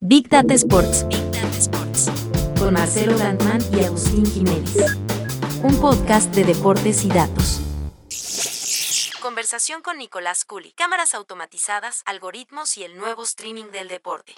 Big 0.00 0.28
Data 0.28 0.54
Sports. 0.54 1.04
Big 1.08 1.24
Data 1.32 1.58
Sports. 1.58 2.08
Con 2.56 2.74
Marcelo 2.74 3.18
Landman 3.18 3.60
y 3.72 3.80
Agustín 3.80 4.24
Jiménez. 4.24 4.76
Un 5.64 5.74
podcast 5.80 6.32
de 6.36 6.44
deportes 6.44 7.04
y 7.04 7.08
datos. 7.08 7.60
Conversación 9.20 9.82
con 9.82 9.98
Nicolás 9.98 10.44
Culi. 10.44 10.70
Cámaras 10.76 11.14
automatizadas, 11.14 12.04
algoritmos 12.06 12.78
y 12.78 12.84
el 12.84 12.96
nuevo 12.96 13.24
streaming 13.24 13.72
del 13.72 13.88
deporte. 13.88 14.34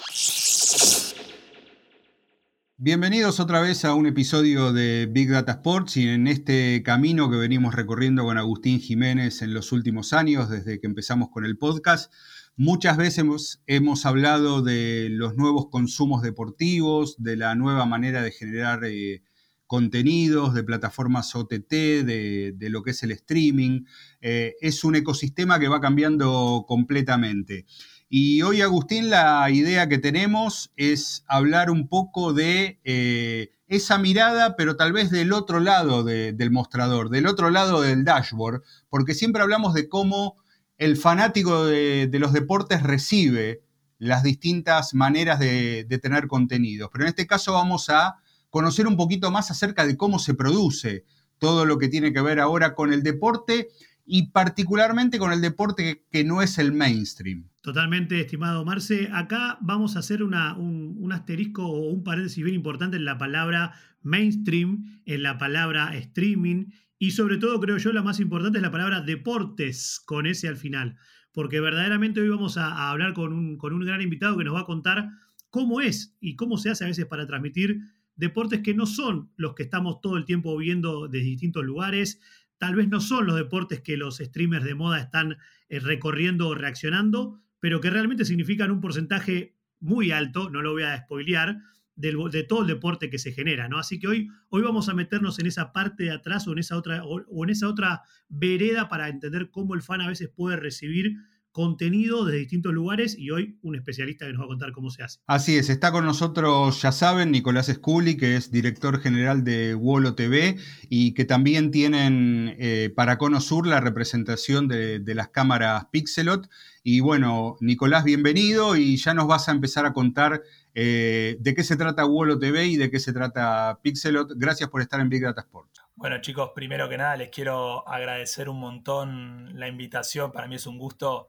Bienvenidos 2.78 3.38
otra 3.38 3.60
vez 3.60 3.84
a 3.84 3.92
un 3.92 4.06
episodio 4.06 4.72
de 4.72 5.04
Big 5.12 5.30
Data 5.30 5.52
Sports 5.52 5.98
y 5.98 6.08
en 6.08 6.26
este 6.26 6.82
camino 6.82 7.30
que 7.30 7.36
venimos 7.36 7.74
recorriendo 7.74 8.24
con 8.24 8.38
Agustín 8.38 8.80
Jiménez 8.80 9.42
en 9.42 9.52
los 9.52 9.72
últimos 9.72 10.14
años, 10.14 10.48
desde 10.48 10.80
que 10.80 10.86
empezamos 10.86 11.28
con 11.28 11.44
el 11.44 11.58
podcast, 11.58 12.10
muchas 12.56 12.96
veces 12.96 13.24
hemos, 13.66 14.06
hablado 14.06 14.62
de 14.62 15.08
los 15.10 15.36
nuevos 15.36 15.68
consumos 15.70 16.22
deportivos, 16.22 17.16
de 17.22 17.36
la 17.36 17.54
nueva 17.54 17.86
manera 17.86 18.22
de 18.22 18.32
generar 18.32 18.84
eh, 18.84 19.22
contenidos, 19.66 20.52
de 20.52 20.64
plataformas 20.64 21.34
OTT, 21.34 21.70
de, 21.70 22.68
lo 22.70 22.82
que 22.82 22.90
es 22.90 23.02
el 23.04 23.12
streaming. 23.12 23.84
Eh, 24.20 24.56
es 24.60 24.82
un 24.82 24.96
ecosistema 24.96 25.60
que 25.60 25.68
va 25.68 25.80
cambiando 25.80 26.64
completamente. 26.66 27.66
Y 28.08 28.42
hoy, 28.42 28.60
Agustín, 28.60 29.08
la 29.08 29.48
idea 29.52 29.88
que 29.88 29.98
tenemos 29.98 30.72
es 30.74 31.22
hablar 31.28 31.70
un 31.70 31.86
poco 31.86 32.32
de 32.32 32.80
eh, 32.82 33.50
esa 33.68 33.98
mirada, 33.98 34.56
pero 34.56 34.74
tal 34.74 34.92
vez 34.92 35.12
del 35.12 35.32
otro 35.32 35.60
lado 35.60 36.02
del 36.02 36.50
mostrador, 36.50 37.08
del 37.08 37.28
otro 37.28 37.50
lado 37.50 37.80
del 37.82 38.04
dashboard, 38.04 38.62
porque 38.88 39.14
siempre 39.14 39.42
hablamos 39.42 39.74
de 39.74 39.88
cómo 39.88 40.34
el 40.80 40.96
fanático 40.96 41.66
de, 41.66 42.10
los 42.18 42.32
deportes 42.32 42.82
recibe 42.82 43.60
las 43.98 44.22
distintas 44.22 44.94
maneras 44.94 45.38
de, 45.38 45.84
tener 46.02 46.26
contenidos. 46.26 46.88
Pero 46.90 47.04
en 47.04 47.10
este 47.10 47.26
caso 47.26 47.52
vamos 47.52 47.90
a 47.90 48.16
conocer 48.48 48.86
un 48.86 48.96
poquito 48.96 49.30
más 49.30 49.50
acerca 49.50 49.86
de 49.86 49.98
cómo 49.98 50.18
se 50.18 50.32
produce 50.32 51.04
todo 51.38 51.66
lo 51.66 51.76
que 51.76 51.88
tiene 51.88 52.14
que 52.14 52.22
ver 52.22 52.40
ahora 52.40 52.74
con 52.74 52.94
el 52.94 53.02
deporte 53.02 53.68
y 54.06 54.30
particularmente 54.30 55.18
con 55.18 55.34
el 55.34 55.42
deporte 55.42 56.06
que, 56.10 56.24
no 56.24 56.40
es 56.40 56.56
el 56.56 56.72
mainstream. 56.72 57.50
Totalmente, 57.60 58.18
estimado 58.18 58.64
Marce. 58.64 59.10
Acá 59.12 59.58
vamos 59.60 59.96
a 59.96 59.98
hacer 59.98 60.22
un, 60.22 61.12
asterisco 61.12 61.66
o 61.66 61.90
un 61.90 62.02
paréntesis 62.02 62.42
bien 62.42 62.56
importante 62.56 62.96
en 62.96 63.04
la 63.04 63.18
palabra 63.18 63.74
mainstream, 64.00 65.02
en 65.04 65.22
la 65.22 65.36
palabra 65.36 65.94
streaming 65.94 66.70
y 67.00 67.10
sobre 67.10 67.38
todo, 67.38 67.58
creo 67.58 67.78
yo, 67.78 67.92
la 67.92 68.04
más 68.04 68.20
importante 68.20 68.58
es 68.58 68.62
la 68.62 68.70
palabra 68.70 69.00
deportes 69.00 70.00
con 70.06 70.26
ese 70.26 70.46
al 70.46 70.56
final. 70.56 70.96
Porque 71.32 71.58
verdaderamente 71.58 72.20
hoy 72.20 72.28
vamos 72.28 72.56
a, 72.56 72.90
hablar 72.90 73.12
con 73.14 73.32
un, 73.32 73.56
con 73.56 73.72
un 73.72 73.84
gran 73.84 74.02
invitado 74.02 74.38
que 74.38 74.44
nos 74.44 74.54
va 74.54 74.60
a 74.60 74.66
contar 74.66 75.10
cómo 75.48 75.80
es 75.80 76.16
y 76.20 76.36
cómo 76.36 76.58
se 76.58 76.70
hace 76.70 76.84
a 76.84 76.88
veces 76.88 77.06
para 77.06 77.26
transmitir 77.26 77.80
deportes 78.14 78.60
que 78.60 78.74
no 78.74 78.86
son 78.86 79.32
los 79.36 79.54
que 79.54 79.64
estamos 79.64 80.00
todo 80.00 80.16
el 80.16 80.24
tiempo 80.24 80.56
viendo 80.56 81.08
desde 81.08 81.26
distintos 81.26 81.64
lugares, 81.64 82.20
Tal 82.60 82.74
vez 82.74 82.88
no 82.88 83.00
son 83.00 83.26
los 83.26 83.36
deportes 83.36 83.80
que 83.80 83.96
los 83.96 84.18
streamers 84.18 84.66
de 84.66 84.74
moda 84.74 85.00
están 85.00 85.38
eh, 85.70 85.78
recorriendo 85.78 86.48
o 86.48 86.54
reaccionando, 86.54 87.40
pero 87.58 87.80
que 87.80 87.88
realmente 87.88 88.26
significan 88.26 88.70
un 88.70 88.82
porcentaje 88.82 89.56
muy 89.78 90.10
alto, 90.10 90.50
no 90.50 90.60
lo 90.60 90.72
voy 90.72 90.82
a 90.82 90.98
spoilear, 90.98 91.62
de 92.00 92.42
todo 92.44 92.62
el 92.62 92.68
deporte 92.68 93.10
que 93.10 93.18
se 93.18 93.32
genera, 93.32 93.68
¿no? 93.68 93.78
Así 93.78 93.98
que 93.98 94.08
hoy, 94.08 94.28
hoy 94.48 94.62
vamos 94.62 94.88
a 94.88 94.94
meternos 94.94 95.38
en 95.38 95.46
esa 95.46 95.72
parte 95.72 96.04
de 96.04 96.12
atrás 96.12 96.46
o 96.48 96.52
en 96.52 96.58
esa 96.58 96.76
otra, 96.76 97.04
o 97.04 97.44
en 97.44 97.50
esa 97.50 97.68
otra 97.68 98.02
vereda 98.28 98.88
para 98.88 99.08
entender 99.08 99.50
cómo 99.50 99.74
el 99.74 99.82
fan 99.82 100.00
a 100.00 100.08
veces 100.08 100.28
puede 100.28 100.56
recibir 100.56 101.16
contenido 101.52 102.24
de 102.24 102.38
distintos 102.38 102.72
lugares 102.72 103.16
y 103.18 103.30
hoy 103.30 103.58
un 103.62 103.74
especialista 103.74 104.26
que 104.26 104.32
nos 104.32 104.42
va 104.42 104.44
a 104.44 104.48
contar 104.48 104.72
cómo 104.72 104.90
se 104.90 105.02
hace. 105.02 105.18
Así 105.26 105.56
es, 105.56 105.68
está 105.68 105.90
con 105.90 106.04
nosotros, 106.04 106.80
ya 106.80 106.92
saben, 106.92 107.32
Nicolás 107.32 107.68
Esculi, 107.68 108.16
que 108.16 108.36
es 108.36 108.52
director 108.52 109.00
general 109.00 109.42
de 109.42 109.74
Wolo 109.74 110.14
TV 110.14 110.56
y 110.88 111.12
que 111.14 111.24
también 111.24 111.70
tienen 111.70 112.54
eh, 112.58 112.92
para 112.94 113.18
Cono 113.18 113.40
Sur 113.40 113.66
la 113.66 113.80
representación 113.80 114.68
de, 114.68 115.02
las 115.10 115.28
cámaras 115.28 115.86
Pixelot. 115.90 116.48
Y 116.84 117.00
bueno, 117.00 117.56
Nicolás, 117.60 118.04
bienvenido 118.04 118.76
y 118.76 118.96
ya 118.96 119.12
nos 119.12 119.26
vas 119.26 119.48
a 119.48 119.52
empezar 119.52 119.86
a 119.86 119.92
contar 119.92 120.42
eh, 120.74 121.36
de 121.40 121.54
qué 121.54 121.64
se 121.64 121.76
trata 121.76 122.06
Wolo 122.06 122.38
TV 122.38 122.66
y 122.66 122.76
de 122.76 122.90
qué 122.90 122.98
se 122.98 123.12
trata 123.12 123.80
Pixelot. 123.82 124.32
Gracias 124.36 124.70
por 124.70 124.82
estar 124.82 125.00
en 125.00 125.08
Big 125.08 125.22
Data 125.22 125.40
Sports. 125.40 125.82
Bueno 125.96 126.20
chicos, 126.20 126.52
primero 126.54 126.88
que 126.88 126.96
nada 126.96 127.16
les 127.16 127.28
quiero 127.28 127.86
agradecer 127.88 128.48
un 128.48 128.58
montón 128.58 129.58
la 129.58 129.68
invitación. 129.68 130.32
Para 130.32 130.46
mí 130.46 130.54
es 130.54 130.66
un 130.66 130.78
gusto 130.78 131.28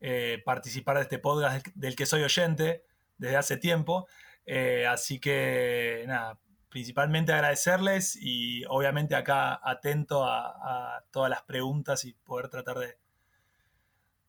eh, 0.00 0.42
participar 0.44 0.96
de 0.96 1.02
este 1.02 1.18
podcast 1.18 1.66
del 1.74 1.96
que 1.96 2.06
soy 2.06 2.22
oyente 2.22 2.84
desde 3.18 3.36
hace 3.36 3.56
tiempo. 3.56 4.08
Eh, 4.44 4.86
así 4.86 5.20
que 5.20 6.04
nada, 6.08 6.38
principalmente 6.68 7.32
agradecerles 7.32 8.16
y 8.20 8.64
obviamente 8.64 9.14
acá 9.14 9.60
atento 9.62 10.24
a, 10.24 11.04
todas 11.10 11.30
las 11.30 11.42
preguntas 11.42 12.04
y 12.04 12.14
poder 12.14 12.48
tratar 12.48 12.78
de, 12.78 12.96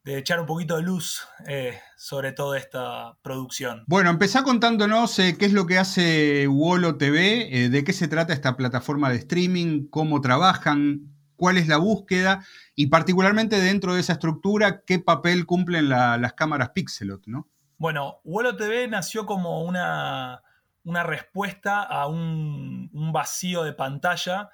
de 0.04 0.18
echar 0.18 0.40
un 0.40 0.46
poquito 0.46 0.76
de 0.76 0.84
luz 0.84 1.28
eh, 1.48 1.80
sobre 1.98 2.32
toda 2.34 2.58
esta 2.58 3.18
producción. 3.22 3.84
Bueno, 3.88 4.10
empezá 4.10 4.44
contándonos 4.44 5.16
qué 5.16 5.38
es 5.40 5.54
lo 5.54 5.66
que 5.66 5.78
hace 5.78 6.48
Wolo 6.48 6.98
TV, 6.98 7.70
de 7.70 7.84
qué 7.84 7.94
se 7.94 8.08
trata 8.08 8.34
esta 8.34 8.58
plataforma 8.58 9.10
de 9.10 9.18
streaming, 9.18 9.88
cómo 9.90 10.20
trabajan, 10.20 11.14
cuál 11.36 11.58
es 11.58 11.68
la 11.68 11.78
búsqueda 11.78 12.46
y 12.76 12.88
particularmente 12.88 13.60
dentro 13.60 13.94
de 13.94 14.00
esa 14.00 14.14
estructura, 14.14 14.84
qué 14.86 15.00
papel 15.00 15.46
cumplen 15.46 15.90
las 15.90 16.34
cámaras 16.34 16.70
Pixelot, 16.70 17.28
¿no? 17.28 17.50
Bueno, 17.78 18.22
Wolo 18.24 18.56
TV 18.56 18.88
nació 18.88 19.26
como 19.26 19.64
una, 19.64 20.42
una 20.86 21.04
respuesta 21.04 21.84
a 21.84 22.08
un, 22.08 22.90
vacío 23.12 23.64
de 23.64 23.74
pantalla 23.74 24.52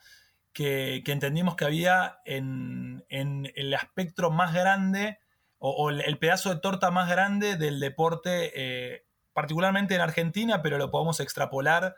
que, 0.51 1.03
entendimos 1.05 1.55
que 1.55 1.65
había 1.65 2.19
en, 2.25 3.03
el 3.07 3.73
espectro 3.73 4.31
más 4.31 4.53
grande 4.53 5.19
o, 5.59 5.89
el 5.89 6.17
pedazo 6.17 6.53
de 6.53 6.61
torta 6.61 6.89
más 6.89 7.09
grande 7.09 7.57
del 7.57 7.79
deporte, 7.79 8.51
eh, 8.55 9.05
particularmente 9.33 9.95
en 9.95 10.01
Argentina, 10.01 10.61
pero 10.61 10.77
lo 10.77 10.89
podemos 10.89 11.19
extrapolar 11.19 11.95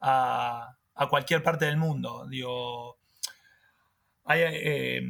a, 0.00 0.76
a 0.94 1.08
cualquier 1.08 1.42
parte 1.42 1.64
del 1.64 1.76
mundo. 1.76 2.26
Digo, 2.28 3.00
eh, 4.34 5.00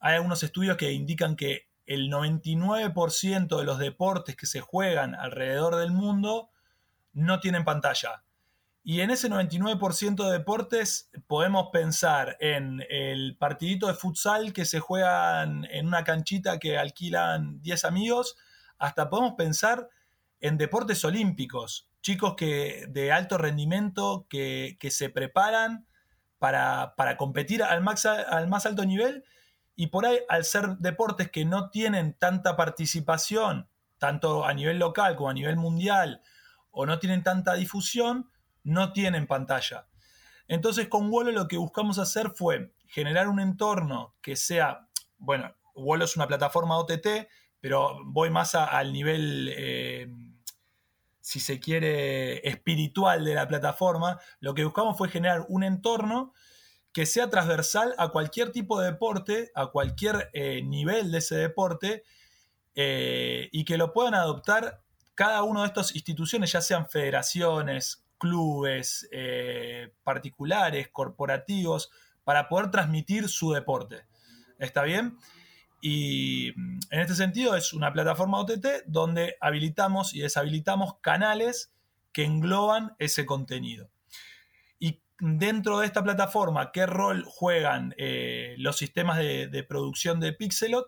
hay, 0.00 0.14
algunos 0.14 0.42
estudios 0.42 0.76
que 0.76 0.92
indican 0.92 1.36
que 1.36 1.68
el 1.86 2.10
99% 2.10 3.58
de 3.58 3.64
los 3.64 3.78
deportes 3.78 4.36
que 4.36 4.46
se 4.46 4.60
juegan 4.60 5.14
alrededor 5.14 5.76
del 5.76 5.90
mundo 5.90 6.50
no 7.12 7.40
tienen 7.40 7.64
pantalla. 7.64 8.22
Y 8.82 9.02
en 9.02 9.10
ese 9.10 9.28
99% 9.28 10.24
de 10.24 10.32
deportes 10.32 11.10
podemos 11.26 11.68
pensar 11.72 12.36
en 12.40 12.82
el 12.88 13.36
partidito 13.36 13.86
de 13.88 13.94
futsal 13.94 14.52
que 14.52 14.64
se 14.64 14.80
juegan 14.80 15.66
en 15.70 15.86
una 15.86 16.02
canchita 16.02 16.58
que 16.58 16.78
alquilan 16.78 17.60
10 17.60 17.84
amigos, 17.84 18.36
hasta 18.78 19.10
podemos 19.10 19.34
pensar 19.36 19.88
en 20.40 20.56
deportes 20.56 21.04
olímpicos, 21.04 21.88
chicos 22.00 22.34
que, 22.36 22.86
de 22.88 23.12
alto 23.12 23.36
rendimiento 23.36 24.26
que, 24.30 24.78
que 24.80 24.90
se 24.90 25.10
preparan 25.10 25.86
para, 26.40 27.16
competir 27.18 27.62
al 27.62 27.82
más, 27.82 28.06
al 28.06 28.48
más 28.48 28.64
alto 28.64 28.84
nivel 28.84 29.24
y 29.76 29.88
por 29.88 30.06
ahí 30.06 30.18
al 30.28 30.44
ser 30.44 30.78
deportes 30.78 31.30
que 31.30 31.44
no 31.44 31.68
tienen 31.70 32.14
tanta 32.14 32.56
participación, 32.56 33.68
tanto 33.98 34.46
a 34.46 34.54
nivel 34.54 34.78
local 34.78 35.16
como 35.16 35.28
a 35.28 35.34
nivel 35.34 35.56
mundial, 35.56 36.22
o 36.70 36.86
no 36.86 36.98
tienen 36.98 37.22
tanta 37.22 37.54
difusión, 37.54 38.30
no 38.64 38.92
tienen 38.92 39.26
pantalla. 39.26 39.86
Entonces 40.48 40.88
con 40.88 41.10
Wolo 41.10 41.32
lo 41.32 41.48
que 41.48 41.56
buscamos 41.56 41.98
hacer 41.98 42.30
fue 42.30 42.72
generar 42.86 43.28
un 43.28 43.40
entorno 43.40 44.16
que 44.20 44.36
sea, 44.36 44.88
bueno, 45.18 45.54
Wolo 45.74 46.04
es 46.04 46.16
una 46.16 46.26
plataforma 46.26 46.78
OTT, 46.78 47.28
pero 47.60 47.98
voy 48.04 48.30
más 48.30 48.54
al 48.54 48.92
nivel 48.92 49.52
eh, 49.56 50.08
si 51.20 51.38
se 51.38 51.60
quiere, 51.60 52.46
espiritual 52.48 53.24
de 53.24 53.34
la 53.34 53.46
plataforma, 53.46 54.18
lo 54.40 54.54
que 54.54 54.64
buscamos 54.64 54.98
fue 54.98 55.08
generar 55.08 55.46
un 55.48 55.62
entorno 55.62 56.32
que 56.92 57.06
sea 57.06 57.30
transversal 57.30 57.94
a 57.98 58.08
cualquier 58.08 58.50
tipo 58.50 58.80
de 58.80 58.90
deporte, 58.90 59.52
a 59.54 59.66
cualquier 59.68 60.30
eh, 60.32 60.62
nivel 60.62 61.12
de 61.12 61.18
ese 61.18 61.36
deporte, 61.36 62.02
eh, 62.74 63.48
y 63.52 63.64
que 63.64 63.76
lo 63.76 63.92
puedan 63.92 64.14
adoptar 64.14 64.82
cada 65.14 65.42
una 65.44 65.60
de 65.60 65.68
estas 65.68 65.94
instituciones, 65.94 66.50
ya 66.50 66.62
sean 66.62 66.88
federaciones, 66.88 68.04
clubes, 68.20 69.08
eh, 69.10 69.92
particulares, 70.04 70.88
corporativos, 70.92 71.90
para 72.22 72.48
poder 72.48 72.70
transmitir 72.70 73.28
su 73.28 73.50
deporte. 73.50 74.04
¿Está 74.58 74.84
bien? 74.84 75.16
Y 75.80 76.52
mm, 76.54 76.80
en 76.90 77.00
este 77.00 77.14
sentido 77.14 77.56
es 77.56 77.72
una 77.72 77.92
plataforma 77.92 78.38
OTT 78.38 78.84
donde 78.86 79.36
habilitamos 79.40 80.14
y 80.14 80.20
deshabilitamos 80.20 80.98
canales 81.00 81.72
que 82.12 82.24
engloban 82.24 82.94
ese 82.98 83.26
contenido. 83.26 83.90
Y 84.78 85.00
dentro 85.18 85.78
de 85.78 85.86
esta 85.86 86.02
plataforma, 86.02 86.72
¿qué 86.72 86.86
rol 86.86 87.24
juegan 87.26 87.94
eh, 87.96 88.54
los 88.58 88.76
sistemas 88.76 89.18
de, 89.18 89.66
producción 89.68 90.20
de 90.20 90.32
Pixelot? 90.32 90.86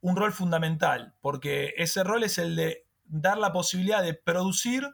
Un 0.00 0.16
rol 0.16 0.32
fundamental, 0.32 1.14
porque 1.20 1.74
ese 1.76 2.04
rol 2.04 2.22
es 2.22 2.38
el 2.38 2.54
de 2.54 2.86
dar 3.04 3.38
la 3.38 3.52
posibilidad 3.52 4.02
de 4.02 4.14
producir 4.14 4.86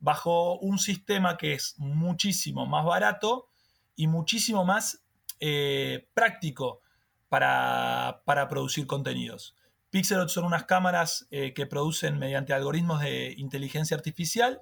bajo 0.00 0.58
un 0.58 0.78
sistema 0.78 1.36
que 1.36 1.52
es 1.52 1.74
muchísimo 1.78 2.66
más 2.66 2.84
barato 2.84 3.46
y 3.94 4.08
muchísimo 4.08 4.64
más 4.64 5.04
eh, 5.38 6.08
práctico 6.14 6.80
para, 7.28 8.22
producir 8.48 8.86
contenidos. 8.86 9.54
Pixelot 9.90 10.28
son 10.28 10.44
unas 10.44 10.64
cámaras 10.64 11.26
eh, 11.30 11.52
que 11.54 11.66
producen 11.66 12.18
mediante 12.18 12.52
algoritmos 12.52 13.00
de 13.00 13.34
inteligencia 13.36 13.96
artificial 13.96 14.60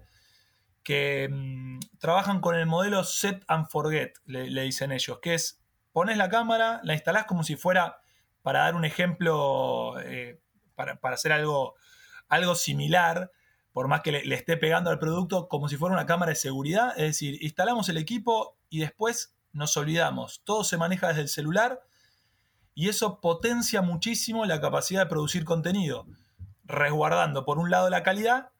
que 0.82 1.28
mm, 1.30 1.80
trabajan 1.98 2.40
con 2.40 2.54
el 2.54 2.66
modelo 2.66 3.04
set 3.04 3.44
and 3.46 3.68
forget, 3.68 4.14
le, 4.24 4.62
dicen 4.62 4.90
ellos, 4.92 5.18
que 5.20 5.34
es 5.34 5.60
pones 5.92 6.16
la 6.16 6.28
cámara, 6.28 6.80
la 6.82 6.94
instalás 6.94 7.26
como 7.26 7.42
si 7.42 7.56
fuera, 7.56 7.98
para 8.42 8.60
dar 8.60 8.74
un 8.74 8.84
ejemplo, 8.84 10.00
eh, 10.00 10.40
para, 10.74 10.98
hacer 11.12 11.32
algo, 11.32 11.74
algo 12.28 12.54
similar, 12.54 13.30
por 13.72 13.88
más 13.88 14.00
que 14.00 14.12
le, 14.12 14.34
esté 14.34 14.56
pegando 14.56 14.90
al 14.90 14.98
producto, 14.98 15.48
como 15.48 15.68
si 15.68 15.76
fuera 15.76 15.94
una 15.94 16.06
cámara 16.06 16.30
de 16.30 16.36
seguridad, 16.36 16.90
es 16.96 17.04
decir, 17.04 17.38
instalamos 17.42 17.88
el 17.88 17.96
equipo 17.96 18.56
y 18.70 18.80
después 18.80 19.34
nos 19.52 19.76
olvidamos, 19.76 20.42
todo 20.44 20.64
se 20.64 20.76
maneja 20.76 21.08
desde 21.08 21.22
el 21.22 21.28
celular 21.28 21.80
y 22.74 22.88
eso 22.88 23.20
potencia 23.20 23.82
muchísimo 23.82 24.46
la 24.46 24.60
capacidad 24.60 25.02
de 25.02 25.08
producir 25.08 25.44
contenido, 25.44 26.06
resguardando 26.64 27.44
por 27.44 27.58
un 27.58 27.70
lado 27.70 27.90
la 27.90 28.02
calidad 28.02 28.50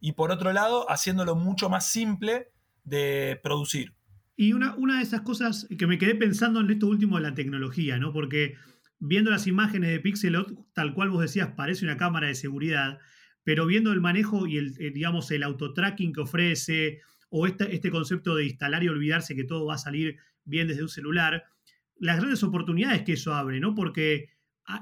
y 0.00 0.12
por 0.12 0.30
otro 0.30 0.52
lado 0.52 0.90
haciéndolo 0.90 1.36
mucho 1.36 1.70
más 1.70 1.86
simple 1.86 2.50
de 2.84 3.40
producir. 3.42 3.94
Y 4.36 4.52
una, 4.52 4.74
una 4.74 4.96
de 4.96 5.02
esas 5.02 5.20
cosas 5.20 5.68
que 5.78 5.86
me 5.86 5.98
quedé 5.98 6.14
pensando 6.14 6.60
en 6.60 6.70
esto 6.70 6.86
último 6.86 7.16
de 7.16 7.22
la 7.22 7.34
tecnología, 7.34 7.98
¿no? 7.98 8.12
Porque 8.12 8.56
viendo 8.98 9.30
las 9.30 9.46
imágenes 9.46 9.90
de 9.90 10.00
Pixelot, 10.00 10.72
tal 10.72 10.94
cual 10.94 11.10
vos 11.10 11.22
decías, 11.22 11.50
parece 11.56 11.84
una 11.84 11.96
cámara 11.96 12.28
de 12.28 12.34
seguridad, 12.34 12.98
pero 13.44 13.66
viendo 13.66 13.92
el 13.92 14.00
manejo 14.00 14.46
y 14.46 14.58
el, 14.58 14.74
eh, 14.78 14.90
digamos, 14.90 15.30
el 15.30 15.42
autotracking 15.42 16.12
que 16.12 16.20
ofrece, 16.20 17.00
o 17.30 17.46
este, 17.46 17.74
este 17.74 17.90
concepto 17.90 18.36
de 18.36 18.44
instalar 18.44 18.84
y 18.84 18.88
olvidarse 18.88 19.34
que 19.34 19.44
todo 19.44 19.66
va 19.66 19.74
a 19.74 19.78
salir 19.78 20.18
bien 20.44 20.68
desde 20.68 20.82
un 20.82 20.88
celular, 20.88 21.44
las 21.98 22.18
grandes 22.18 22.42
oportunidades 22.42 23.02
que 23.02 23.14
eso 23.14 23.34
abre, 23.34 23.58
¿no? 23.60 23.74
Porque 23.74 24.28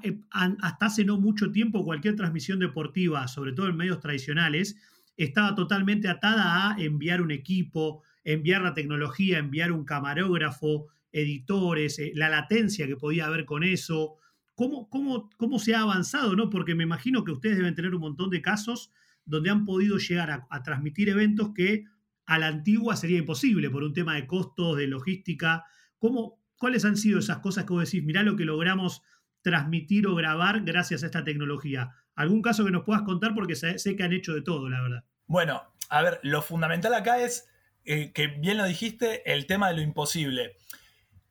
eh, 0.02 0.18
hasta 0.30 0.86
hace 0.86 1.04
no 1.04 1.18
mucho 1.18 1.52
tiempo 1.52 1.84
cualquier 1.84 2.16
transmisión 2.16 2.58
deportiva, 2.58 3.28
sobre 3.28 3.52
todo 3.52 3.68
en 3.68 3.76
medios 3.76 4.00
tradicionales, 4.00 4.76
estaba 5.16 5.54
totalmente 5.54 6.08
atada 6.08 6.74
a 6.74 6.80
enviar 6.80 7.22
un 7.22 7.30
equipo, 7.30 8.02
enviar 8.24 8.62
la 8.62 8.74
tecnología, 8.74 9.38
enviar 9.38 9.72
un 9.72 9.84
camarógrafo, 9.84 10.88
editores, 11.12 11.98
eh, 11.98 12.12
la 12.14 12.28
latencia 12.28 12.86
que 12.86 12.96
podía 12.96 13.26
haber 13.26 13.44
con 13.44 13.64
eso. 13.64 14.16
¿Cómo, 14.60 14.90
cómo, 14.90 15.30
cómo 15.38 15.58
se 15.58 15.74
ha 15.74 15.80
avanzado? 15.80 16.36
¿no? 16.36 16.50
Porque 16.50 16.74
me 16.74 16.82
imagino 16.82 17.24
que 17.24 17.32
ustedes 17.32 17.56
deben 17.56 17.74
tener 17.74 17.94
un 17.94 18.02
montón 18.02 18.28
de 18.28 18.42
casos 18.42 18.92
donde 19.24 19.48
han 19.48 19.64
podido 19.64 19.96
llegar 19.96 20.46
a, 20.50 20.62
transmitir 20.62 21.08
eventos 21.08 21.52
que 21.54 21.84
a 22.26 22.38
la 22.38 22.48
antigua 22.48 22.94
sería 22.94 23.16
imposible 23.16 23.70
por 23.70 23.82
un 23.82 23.94
tema 23.94 24.16
de 24.16 24.26
costos, 24.26 24.76
de 24.76 24.86
logística. 24.86 25.64
¿Cómo, 25.98 26.42
¿Cuáles 26.58 26.84
han 26.84 26.98
sido 26.98 27.20
esas 27.20 27.38
cosas 27.38 27.64
que 27.64 27.72
vos 27.72 27.86
decís, 27.86 28.04
mirá 28.04 28.22
lo 28.22 28.36
que 28.36 28.44
logramos 28.44 29.00
transmitir 29.40 30.06
o 30.06 30.14
grabar 30.14 30.60
gracias 30.60 31.04
a 31.04 31.06
esta 31.06 31.24
tecnología? 31.24 31.92
¿Algún 32.14 32.42
caso 32.42 32.62
que 32.62 32.70
nos 32.70 32.84
puedas 32.84 33.00
contar? 33.00 33.32
Porque 33.34 33.56
sé, 33.56 33.78
que 33.96 34.02
han 34.02 34.12
hecho 34.12 34.34
de 34.34 34.42
todo, 34.42 34.68
la 34.68 34.82
verdad. 34.82 35.04
Bueno, 35.26 35.62
a 35.88 36.02
ver, 36.02 36.20
lo 36.22 36.42
fundamental 36.42 36.92
acá 36.92 37.18
es, 37.18 37.48
eh, 37.86 38.12
que 38.12 38.26
bien 38.26 38.58
lo 38.58 38.66
dijiste, 38.66 39.22
el 39.32 39.46
tema 39.46 39.68
de 39.68 39.76
lo 39.76 39.80
imposible. 39.80 40.52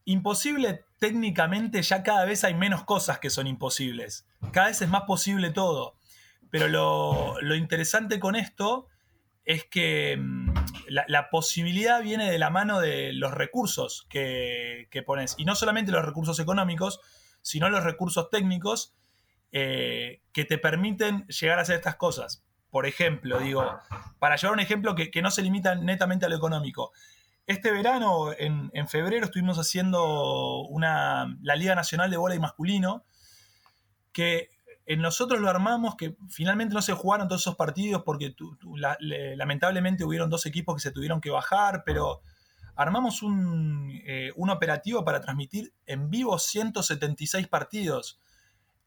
Imposible 0.05 0.85
técnicamente 0.99 1.81
ya 1.81 2.03
cada 2.03 2.25
vez 2.25 2.43
hay 2.43 2.53
menos 2.53 2.83
cosas 2.83 3.19
que 3.19 3.29
son 3.29 3.47
imposibles. 3.47 4.27
Cada 4.51 4.67
vez 4.67 4.81
es 4.81 4.89
más 4.89 5.03
posible 5.03 5.49
todo. 5.49 5.95
Pero 6.51 6.67
lo, 6.67 7.55
interesante 7.55 8.19
con 8.19 8.35
esto 8.35 8.87
es 9.45 9.65
que 9.65 10.17
mm, 10.17 10.53
la, 10.87 11.29
posibilidad 11.29 12.01
viene 12.01 12.29
de 12.29 12.39
la 12.39 12.49
mano 12.49 12.79
de 12.79 13.13
los 13.13 13.33
recursos 13.33 14.07
que, 14.09 14.87
pones. 15.05 15.35
Y 15.37 15.45
no 15.45 15.55
solamente 15.55 15.91
los 15.91 16.05
recursos 16.05 16.39
económicos, 16.39 16.99
sino 17.41 17.69
los 17.69 17.83
recursos 17.83 18.29
técnicos 18.29 18.93
eh, 19.51 20.21
que 20.33 20.45
te 20.45 20.57
permiten 20.57 21.25
llegar 21.27 21.59
a 21.59 21.61
hacer 21.61 21.77
estas 21.77 21.95
cosas. 21.95 22.43
Por 22.69 22.85
ejemplo, 22.85 23.39
digo, 23.39 23.79
para 24.19 24.35
llevar 24.35 24.53
un 24.53 24.59
ejemplo 24.59 24.93
que, 24.95 25.09
que 25.09 25.21
no 25.21 25.31
se 25.31 25.41
limita 25.41 25.75
netamente 25.75 26.25
a 26.25 26.29
lo 26.29 26.35
económico. 26.35 26.91
Este 27.49 27.71
verano, 27.71 28.31
en, 28.37 28.87
febrero, 28.87 29.25
estuvimos 29.25 29.57
haciendo 29.57 30.67
una, 30.67 31.35
la 31.41 31.55
Liga 31.55 31.73
Nacional 31.73 32.11
de 32.11 32.17
Voleibol 32.17 32.43
Masculino, 32.43 33.05
que 34.13 34.51
en 34.85 35.01
nosotros 35.01 35.41
lo 35.41 35.49
armamos, 35.49 35.95
que 35.95 36.15
finalmente 36.29 36.75
no 36.75 36.83
se 36.83 36.93
jugaron 36.93 37.27
todos 37.27 37.41
esos 37.41 37.55
partidos 37.55 38.03
porque 38.05 38.35
lamentablemente 39.35 40.03
hubieron 40.05 40.29
dos 40.29 40.45
equipos 40.45 40.75
que 40.75 40.81
se 40.81 40.91
tuvieron 40.91 41.21
que 41.21 41.31
bajar, 41.31 41.81
pero 41.83 42.21
armamos 42.75 43.23
un, 43.23 43.99
eh, 44.05 44.31
un, 44.35 44.51
operativo 44.51 45.03
para 45.03 45.19
transmitir 45.19 45.73
en 45.87 46.11
vivo 46.11 46.37
176 46.37 47.47
partidos 47.47 48.19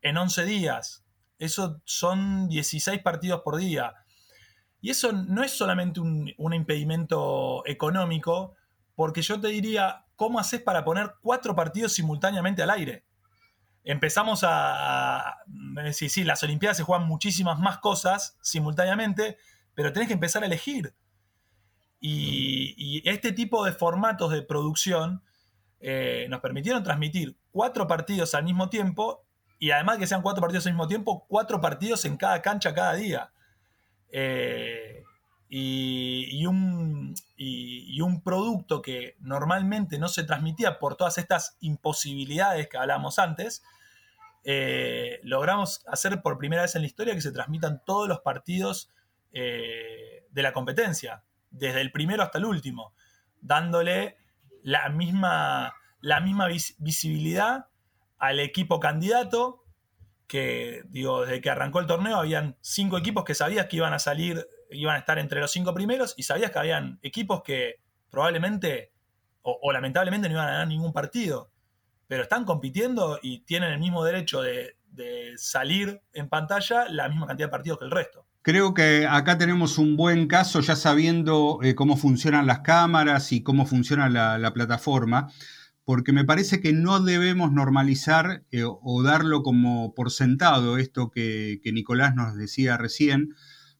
en 0.03 0.17
11 0.17 0.44
días. 0.44 1.05
Eso 1.41 1.81
son 1.85 2.47
16 2.47 3.03
partidos 3.03 3.41
por 3.43 3.56
día. 3.56 4.01
Y 4.82 4.90
eso 4.90 5.12
no 5.12 5.44
es 5.44 5.52
solamente 5.52 6.00
un, 6.00 6.34
impedimento 6.37 7.62
económico, 7.67 8.56
porque 8.96 9.23
yo 9.23 9.40
te 9.40 9.46
diría, 9.46 10.06
¿cómo 10.17 10.40
haces 10.40 10.61
para 10.61 10.84
poner 10.84 11.14
cuatro 11.23 11.55
partidos 11.55 11.93
simultáneamente 11.93 12.64
al 12.64 12.70
aire? 12.70 13.05
Empezamos 13.84 14.40
a, 14.43 15.38
decir, 15.84 16.11
sí, 16.11 16.25
las 16.25 16.43
Olimpiadas 16.43 16.76
se 16.76 16.82
juegan 16.82 17.06
muchísimas 17.06 17.61
más 17.61 17.79
cosas 17.79 18.37
simultáneamente, 18.43 19.38
pero 19.75 19.93
tenés 19.93 20.08
que 20.08 20.14
empezar 20.14 20.43
a 20.43 20.46
elegir. 20.46 20.96
Y, 22.00 23.08
este 23.08 23.31
tipo 23.31 23.64
de 23.64 23.70
formatos 23.70 24.32
de 24.32 24.43
producción 24.43 25.23
eh, 25.78 26.26
nos 26.28 26.40
permitieron 26.40 26.82
transmitir 26.82 27.37
cuatro 27.52 27.87
partidos 27.87 28.35
al 28.35 28.43
mismo 28.43 28.69
tiempo 28.69 29.25
y 29.61 29.70
además 29.70 29.99
que 29.99 30.08
sean 30.08 30.23
cuatro 30.23 30.40
partidos 30.40 30.67
al 30.67 30.73
mismo 30.73 30.88
tiempo, 30.88 31.25
cuatro 31.28 31.61
partidos 31.61 32.05
en 32.05 32.17
cada 32.17 32.43
cancha 32.43 32.75
cada 32.75 32.94
día. 32.94 33.32
Eh, 34.12 35.05
y, 35.49 36.47
un, 36.47 37.14
y, 37.37 38.00
un, 38.00 38.23
producto 38.23 38.81
que 38.81 39.17
normalmente 39.20 39.99
no 39.99 40.09
se 40.09 40.25
transmitía 40.25 40.79
por 40.79 40.97
todas 40.97 41.19
estas 41.19 41.59
imposibilidades 41.61 42.69
que 42.69 42.79
hablamos 42.79 43.19
antes, 43.19 43.62
eh, 44.44 45.20
logramos 45.23 45.85
hacer 45.87 46.23
por 46.23 46.38
primera 46.38 46.62
vez 46.62 46.75
en 46.75 46.82
la 46.82 46.87
historia 46.87 47.14
que 47.14 47.20
se 47.20 47.32
transmitan 47.32 47.82
todos 47.85 48.09
los 48.09 48.20
partidos 48.20 48.91
eh, 49.32 50.26
de 50.31 50.43
la 50.43 50.55
competencia, 50.55 51.23
desde 51.50 51.82
el 51.82 51.93
primero 51.93 52.23
hasta 52.23 52.38
el 52.38 52.47
último, 52.47 52.94
dándole 53.42 54.16
la 54.62 54.88
misma, 54.88 55.75
la 56.00 56.21
misma 56.21 56.49
visibilidad 56.78 57.66
al 58.19 58.40
equipo 58.40 58.81
candidato 58.81 59.62
que, 60.32 60.80
digo, 60.88 61.26
desde 61.26 61.42
que 61.42 61.50
arrancó 61.50 61.78
el 61.78 61.86
torneo 61.86 62.16
habían 62.16 62.56
cinco 62.62 62.96
equipos 62.96 63.22
que 63.22 63.34
sabías 63.34 63.66
que 63.66 63.76
iban 63.76 63.92
a 63.92 63.98
salir, 63.98 64.48
iban 64.70 64.96
a 64.96 64.98
estar 64.98 65.18
entre 65.18 65.40
los 65.40 65.52
cinco 65.52 65.74
primeros 65.74 66.14
y 66.16 66.22
sabías 66.22 66.50
que 66.50 66.58
habían 66.58 66.98
equipos 67.02 67.42
que 67.42 67.82
probablemente 68.10 68.92
o, 69.42 69.70
lamentablemente 69.72 70.30
no 70.30 70.36
iban 70.36 70.48
a 70.48 70.52
ganar 70.52 70.68
ningún 70.68 70.94
partido, 70.94 71.50
pero 72.08 72.22
están 72.22 72.46
compitiendo 72.46 73.18
y 73.20 73.40
tienen 73.40 73.72
el 73.72 73.78
mismo 73.78 74.04
derecho 74.04 74.40
de, 74.40 74.74
salir 75.36 76.00
en 76.14 76.30
pantalla 76.30 76.86
la 76.88 77.10
misma 77.10 77.26
cantidad 77.26 77.48
de 77.48 77.50
partidos 77.50 77.78
que 77.78 77.84
el 77.84 77.90
resto. 77.90 78.24
Creo 78.40 78.72
que 78.72 79.06
acá 79.06 79.36
tenemos 79.36 79.76
un 79.76 79.98
buen 79.98 80.28
caso 80.28 80.60
ya 80.60 80.76
sabiendo 80.76 81.58
eh, 81.62 81.74
cómo 81.74 81.98
funcionan 81.98 82.46
las 82.46 82.60
cámaras 82.60 83.32
y 83.32 83.42
cómo 83.42 83.66
funciona 83.66 84.08
la 84.08 84.52
plataforma 84.54 85.28
porque 85.84 86.12
me 86.12 86.24
parece 86.24 86.60
que 86.60 86.72
no 86.72 87.00
debemos 87.00 87.52
normalizar 87.52 88.44
eh, 88.50 88.62
o 88.64 89.02
darlo 89.02 89.42
como 89.42 89.94
por 89.94 90.10
sentado 90.10 90.78
esto 90.78 91.10
que, 91.10 91.60
Nicolás 91.72 92.14
nos 92.14 92.36
decía 92.36 92.76
recién, 92.76 93.34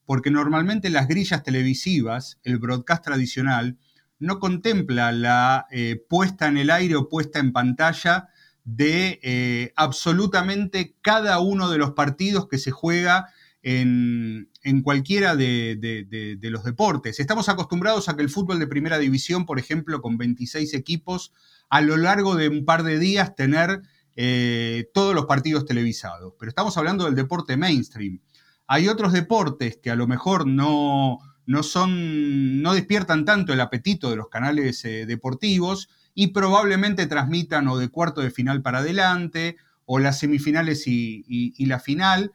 porque 0.05 0.31
normalmente 0.31 0.89
las 0.89 1.07
grillas 1.07 1.43
televisivas, 1.43 2.39
el 2.43 2.59
broadcast 2.59 3.05
tradicional, 3.05 3.77
no 4.19 4.39
contempla 4.39 5.11
la 5.11 5.67
eh, 5.71 6.01
puesta 6.09 6.47
en 6.47 6.57
el 6.57 6.69
aire 6.69 6.95
o 6.95 7.09
puesta 7.09 7.39
en 7.39 7.53
pantalla 7.53 8.29
de 8.65 9.19
eh, 9.23 9.73
absolutamente 9.75 10.95
cada 11.01 11.39
uno 11.39 11.69
de 11.69 11.77
los 11.77 11.91
partidos 11.91 12.47
que 12.47 12.57
se 12.57 12.71
juega 12.71 13.27
en, 13.63 14.49
cualquiera 14.83 15.35
de, 15.35 16.37
los 16.41 16.63
deportes. 16.63 17.19
Estamos 17.19 17.49
acostumbrados 17.49 18.09
a 18.09 18.15
que 18.15 18.21
el 18.21 18.29
fútbol 18.29 18.59
de 18.59 18.67
primera 18.67 18.99
división, 18.99 19.45
por 19.45 19.57
ejemplo, 19.57 20.01
con 20.01 20.17
26 20.17 20.73
equipos, 20.73 21.33
a 21.69 21.81
lo 21.81 21.97
largo 21.97 22.35
de 22.35 22.49
un 22.49 22.65
par 22.65 22.83
de 22.83 22.99
días 22.99 23.35
tener 23.35 23.81
eh, 24.15 24.89
todos 24.93 25.15
los 25.15 25.25
partidos 25.25 25.65
televisados. 25.65 26.33
Pero 26.37 26.49
estamos 26.49 26.77
hablando 26.77 27.05
del 27.05 27.15
deporte 27.15 27.57
mainstream. 27.57 28.19
Hay 28.67 28.87
otros 28.87 29.13
deportes 29.13 29.77
que 29.81 29.89
a 29.89 29.95
lo 29.95 30.07
mejor 30.07 30.45
no, 30.45 31.19
no 31.45 31.63
son, 31.63 32.61
no 32.61 32.73
despiertan 32.73 33.25
tanto 33.25 33.53
el 33.53 33.61
apetito 33.61 34.09
de 34.09 34.15
los 34.17 34.29
canales 34.29 34.83
eh, 34.85 35.05
deportivos 35.05 35.89
y 36.13 36.27
probablemente 36.27 37.07
transmitan 37.07 37.67
o 37.67 37.77
de 37.77 37.89
cuarto 37.89 38.21
de 38.21 38.31
final 38.31 38.61
para 38.61 38.79
adelante, 38.79 39.57
o 39.85 39.99
las 39.99 40.19
semifinales 40.19 40.83
y, 40.87 41.65
la 41.65 41.79
final, 41.79 42.31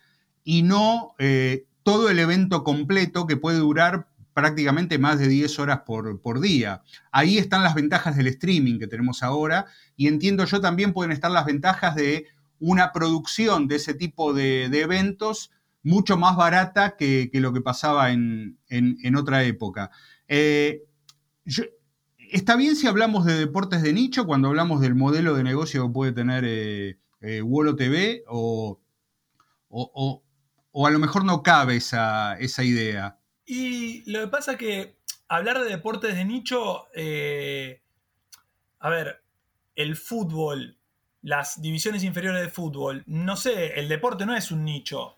y 0.50 0.62
no 0.62 1.14
eh, 1.18 1.66
todo 1.82 2.08
el 2.08 2.18
evento 2.18 2.64
completo 2.64 3.26
que 3.26 3.36
puede 3.36 3.58
durar 3.58 4.08
prácticamente 4.32 4.96
más 4.96 5.18
de 5.18 5.28
10 5.28 5.58
horas 5.58 5.80
por, 5.84 6.22
por, 6.22 6.40
día. 6.40 6.80
Ahí 7.12 7.36
están 7.36 7.62
las 7.62 7.74
ventajas 7.74 8.16
del 8.16 8.28
streaming 8.28 8.78
que 8.78 8.86
tenemos 8.86 9.22
ahora 9.22 9.66
y 9.94 10.06
entiendo 10.06 10.46
yo 10.46 10.62
también 10.62 10.94
pueden 10.94 11.12
estar 11.12 11.30
las 11.30 11.44
ventajas 11.44 11.96
de 11.96 12.28
una 12.58 12.94
producción 12.94 13.68
de 13.68 13.76
ese 13.76 13.92
tipo 13.92 14.32
de, 14.32 14.64
eventos 14.64 15.50
mucho 15.82 16.16
más 16.16 16.34
barata 16.34 16.96
que, 16.96 17.28
lo 17.34 17.52
que 17.52 17.60
pasaba 17.60 18.10
en, 18.10 18.56
otra 19.18 19.44
época. 19.44 19.90
Eh, 20.28 20.82
está 22.32 22.56
bien 22.56 22.74
si 22.74 22.86
hablamos 22.86 23.26
de 23.26 23.34
deportes 23.34 23.82
de 23.82 23.92
nicho, 23.92 24.24
cuando 24.24 24.48
hablamos 24.48 24.80
del 24.80 24.94
modelo 24.94 25.34
de 25.34 25.44
negocio 25.44 25.86
que 25.86 25.92
puede 25.92 26.12
tener 26.12 26.44
eh, 26.46 26.96
eh 27.20 27.42
Wolo 27.42 27.76
TV, 27.76 28.24
o, 28.28 28.80
a 30.86 30.90
lo 30.90 30.98
mejor 30.98 31.24
no 31.24 31.42
cabe 31.42 31.76
esa, 31.76 32.38
esa, 32.38 32.62
idea. 32.64 33.18
Y 33.44 34.08
lo 34.10 34.20
que 34.20 34.28
pasa 34.28 34.52
es 34.52 34.58
que 34.58 34.98
hablar 35.28 35.58
de 35.58 35.70
deportes 35.70 36.14
de 36.14 36.24
nicho, 36.24 36.86
eh, 36.94 37.82
a 38.78 38.88
ver, 38.90 39.22
el 39.74 39.96
fútbol 39.96 40.78
las 41.22 41.60
divisiones 41.60 42.04
inferiores 42.04 42.42
de 42.42 42.48
fútbol, 42.48 43.02
no 43.06 43.36
sé, 43.36 43.78
el 43.78 43.88
deporte 43.88 44.26
no 44.26 44.36
es 44.36 44.50
un 44.50 44.64
nicho. 44.64 45.16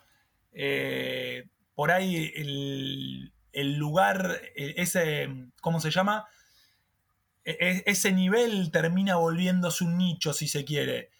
Eh, 0.52 1.49
por 1.75 1.90
ahí 1.90 2.33
el, 3.52 3.76
lugar, 3.76 4.40
e, 4.57 4.75
ese, 4.79 5.29
¿cómo 5.61 5.81
se 5.81 5.90
llama? 5.90 6.26
E, 7.45 7.52
e, 7.61 7.83
ese 7.87 8.12
nivel 8.12 8.71
termina 8.71 9.17
volviéndose 9.17 9.85
un 9.85 9.99
nicho, 9.99 10.33
si 10.33 10.49
se 10.49 10.64
quiere. 10.64 11.11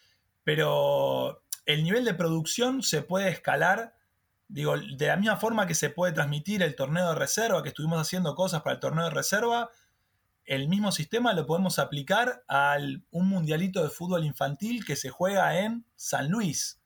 Pero 0.45 1.43
el 1.67 1.85
nivel 1.85 2.05
de 2.05 2.15
producción 2.15 2.83
se 2.83 3.03
puede 3.03 3.29
escalar, 3.29 3.95
digo, 4.51 4.75
de 4.77 5.07
la 5.07 5.17
misma 5.17 5.37
forma 5.37 5.67
que 5.67 5.75
se 5.75 5.91
puede 5.91 6.13
transmitir 6.13 6.63
el 6.63 6.75
torneo 6.75 7.11
de 7.11 7.15
reserva, 7.15 7.63
que 7.63 7.69
estuvimos 7.69 8.01
haciendo 8.01 8.35
cosas 8.35 8.63
para 8.63 8.75
el 8.75 8.81
torneo 8.81 9.05
de 9.05 9.11
reserva, 9.11 9.71
el 10.45 10.69
mismo 10.69 10.91
sistema 10.91 11.33
lo 11.33 11.47
podemos 11.47 11.79
aplicar 11.79 12.43
a 12.49 12.77
un 13.13 13.29
mundialito 13.29 13.83
de 13.83 13.91
fútbol 13.91 14.25
infantil 14.25 14.85
que 14.85 14.97
se 14.97 15.09
juega 15.09 15.61
en 15.61 15.85
San 15.95 16.29
Luis. 16.29 16.81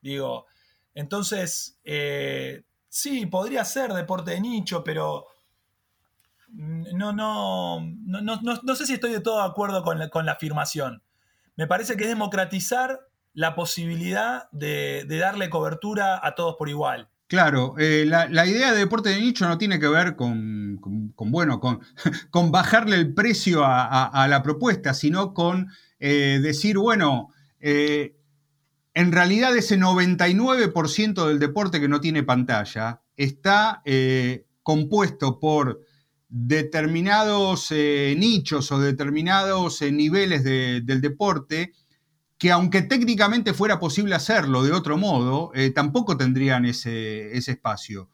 Digo, 0.00 0.46
entonces, 0.94 1.78
eh, 1.84 2.64
sí, 2.88 3.26
podría 3.26 3.64
ser 3.66 3.92
deporte 3.92 4.30
de 4.30 4.40
nicho, 4.40 4.82
pero 4.82 5.26
no, 6.48 7.12
no, 7.12 7.80
no, 7.80 8.22
no, 8.62 8.74
sé 8.74 8.86
si 8.86 8.94
estoy 8.94 9.10
de 9.10 9.20
todo 9.20 9.42
de 9.42 9.50
acuerdo 9.50 9.82
con 9.82 10.08
con 10.08 10.24
la 10.24 10.32
afirmación. 10.32 11.02
Me 11.56 11.66
parece 11.66 11.96
que 11.96 12.04
es 12.04 12.08
democratizar 12.08 13.00
la 13.34 13.54
posibilidad 13.54 14.48
de 14.52 15.06
darle 15.06 15.50
cobertura 15.50 16.18
a 16.22 16.34
todos 16.34 16.56
por 16.56 16.68
igual. 16.68 17.10
Claro, 17.26 17.74
eh, 17.78 18.04
la, 18.06 18.46
idea 18.46 18.72
de 18.72 18.78
deporte 18.78 19.08
de 19.08 19.20
nicho 19.20 19.48
no 19.48 19.56
tiene 19.56 19.80
que 19.80 19.88
ver 19.88 20.14
con, 20.14 20.78
bueno, 21.16 21.58
con, 21.58 21.80
con, 22.30 22.52
bajarle 22.52 22.96
el 22.96 23.14
precio 23.14 23.62
a, 23.64 24.26
la 24.28 24.42
propuesta, 24.42 24.92
sino 24.92 25.32
con 25.32 25.68
eh, 25.98 26.38
decir, 26.42 26.76
bueno, 26.76 27.30
eh, 27.60 28.14
en 28.92 29.10
realidad 29.10 29.56
ese 29.56 29.78
99% 29.78 31.26
del 31.26 31.38
deporte 31.38 31.80
que 31.80 31.88
no 31.88 32.00
tiene 32.00 32.22
pantalla 32.22 33.00
está 33.16 33.82
compuesto 34.62 35.40
por 35.40 35.80
determinados 36.28 37.72
nichos 37.72 38.70
o 38.70 38.78
determinados 38.78 39.82
niveles 39.82 40.44
del 40.44 41.00
deporte 41.00 41.72
que 42.44 42.52
aunque 42.52 42.82
técnicamente 42.82 43.54
fuera 43.54 43.80
posible 43.80 44.14
hacerlo 44.14 44.62
de 44.62 44.72
otro 44.72 44.98
modo, 44.98 45.50
eh, 45.54 45.70
tampoco 45.70 46.18
tendrían 46.18 46.66
ese, 46.66 47.34
espacio. 47.38 48.10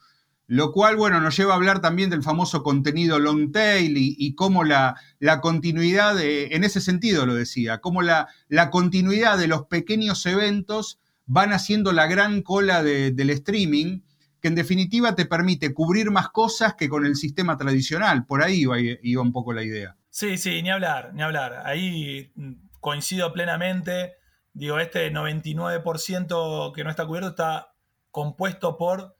Lo 0.46 0.70
cual, 0.70 0.94
bueno, 0.94 1.20
nos 1.20 1.36
lleva 1.36 1.54
a 1.54 1.56
hablar 1.56 1.80
también 1.80 2.10
del 2.10 2.22
famoso 2.22 2.62
contenido 2.62 3.18
long 3.18 3.50
tail 3.50 3.96
y, 3.96 4.34
cómo 4.36 4.62
la, 4.62 4.94
la 5.18 5.40
continuidad, 5.40 6.14
en 6.20 6.62
ese 6.62 6.80
sentido 6.80 7.26
lo 7.26 7.34
decía, 7.34 7.80
cómo 7.80 8.02
la, 8.02 8.28
la, 8.46 8.70
continuidad 8.70 9.36
de 9.36 9.48
los 9.48 9.66
pequeños 9.66 10.24
eventos 10.26 11.00
van 11.26 11.52
haciendo 11.52 11.90
la 11.90 12.06
gran 12.06 12.42
cola 12.42 12.84
del 12.84 13.30
streaming, 13.30 14.02
que 14.40 14.46
en 14.46 14.54
definitiva 14.54 15.16
te 15.16 15.26
permite 15.26 15.74
cubrir 15.74 16.12
más 16.12 16.28
cosas 16.28 16.74
que 16.74 16.88
con 16.88 17.04
el 17.04 17.16
sistema 17.16 17.56
tradicional. 17.56 18.26
Por 18.26 18.44
ahí 18.44 18.60
iba, 18.60 18.76
iba 18.78 19.22
un 19.22 19.32
poco 19.32 19.52
la 19.52 19.64
idea. 19.64 19.96
Sí, 20.08 20.38
sí, 20.38 20.62
ni 20.62 20.70
hablar, 20.70 21.14
ni 21.14 21.22
hablar. 21.22 21.64
Ahí 21.66 22.30
coincido 22.78 23.32
plenamente. 23.32 24.19
Digo, 24.52 24.78
este 24.78 25.12
99% 25.12 26.72
que 26.72 26.84
no 26.84 26.90
está 26.90 27.06
cubierto 27.06 27.30
está 27.30 27.74
compuesto 28.10 28.76
por 28.76 29.16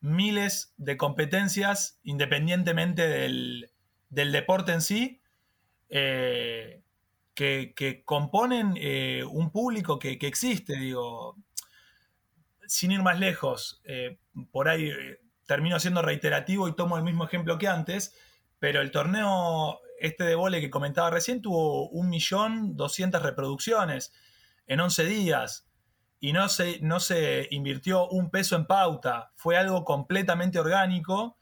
miles 0.00 0.74
de 0.76 0.96
competencias 0.96 1.98
independientemente 2.02 3.08
del, 3.08 3.70
deporte 4.10 4.72
en 4.72 4.80
sí, 4.80 5.20
eh, 5.88 6.82
que, 7.34 8.02
componen 8.04 8.74
eh, 8.76 9.24
un 9.24 9.50
público 9.50 9.98
que, 9.98 10.18
existe. 10.20 10.76
Digo, 10.76 11.36
sin 12.66 12.92
ir 12.92 13.02
más 13.02 13.18
lejos, 13.18 13.80
eh, 13.84 14.18
por 14.50 14.68
ahí 14.68 14.90
termino 15.46 15.78
siendo 15.78 16.02
reiterativo 16.02 16.68
y 16.68 16.74
tomo 16.74 16.96
el 16.96 17.04
mismo 17.04 17.24
ejemplo 17.24 17.58
que 17.58 17.68
antes, 17.68 18.14
pero 18.58 18.80
el 18.80 18.90
torneo 18.90 19.80
este 19.98 20.24
de 20.24 20.34
vole 20.34 20.60
que 20.60 20.70
comentaba 20.70 21.10
recién 21.10 21.40
tuvo 21.40 21.90
1.200.000 21.92 23.20
reproducciones 23.20 24.12
en 24.66 24.80
11 24.80 25.04
días 25.04 25.66
y 26.20 26.32
no 26.32 26.48
se, 26.48 26.78
no 26.80 27.00
se 27.00 27.48
invirtió 27.50 28.08
un 28.08 28.30
peso 28.30 28.56
en 28.56 28.66
pauta, 28.66 29.30
fue 29.34 29.58
algo 29.58 29.84
completamente 29.84 30.58
orgánico, 30.58 31.36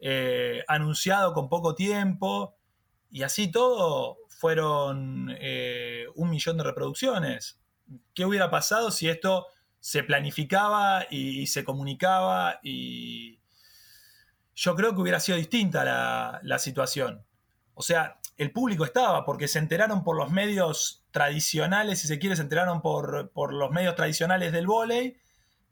eh, 0.00 0.64
anunciado 0.66 1.32
con 1.34 1.48
poco 1.48 1.74
tiempo 1.74 2.56
y 3.10 3.22
así 3.22 3.50
todo 3.50 4.18
fueron 4.28 5.36
eh, 5.40 6.06
un 6.16 6.30
millón 6.30 6.56
de 6.58 6.64
reproducciones. 6.64 7.60
¿Qué 8.12 8.24
hubiera 8.24 8.50
pasado 8.50 8.90
si 8.90 9.08
esto 9.08 9.46
se 9.80 10.02
planificaba 10.02 11.06
y, 11.10 11.46
se 11.46 11.62
comunicaba 11.62 12.58
y 12.62 13.38
yo 14.54 14.74
creo 14.74 14.94
que 14.94 15.00
hubiera 15.00 15.20
sido 15.20 15.38
distinta 15.38 15.84
la, 15.84 16.40
la 16.42 16.58
situación? 16.58 17.24
O 17.74 17.82
sea, 17.82 18.17
el 18.38 18.52
público 18.52 18.84
estaba, 18.84 19.24
porque 19.24 19.48
se 19.48 19.58
enteraron 19.58 20.04
por 20.04 20.16
los 20.16 20.30
medios 20.30 21.04
tradicionales, 21.10 21.98
si 21.98 22.06
se 22.06 22.20
quiere, 22.20 22.36
se 22.36 22.42
enteraron 22.42 22.80
por, 22.80 23.30
los 23.52 23.70
medios 23.72 23.96
tradicionales 23.96 24.52
del 24.52 24.66
vóley, 24.66 25.16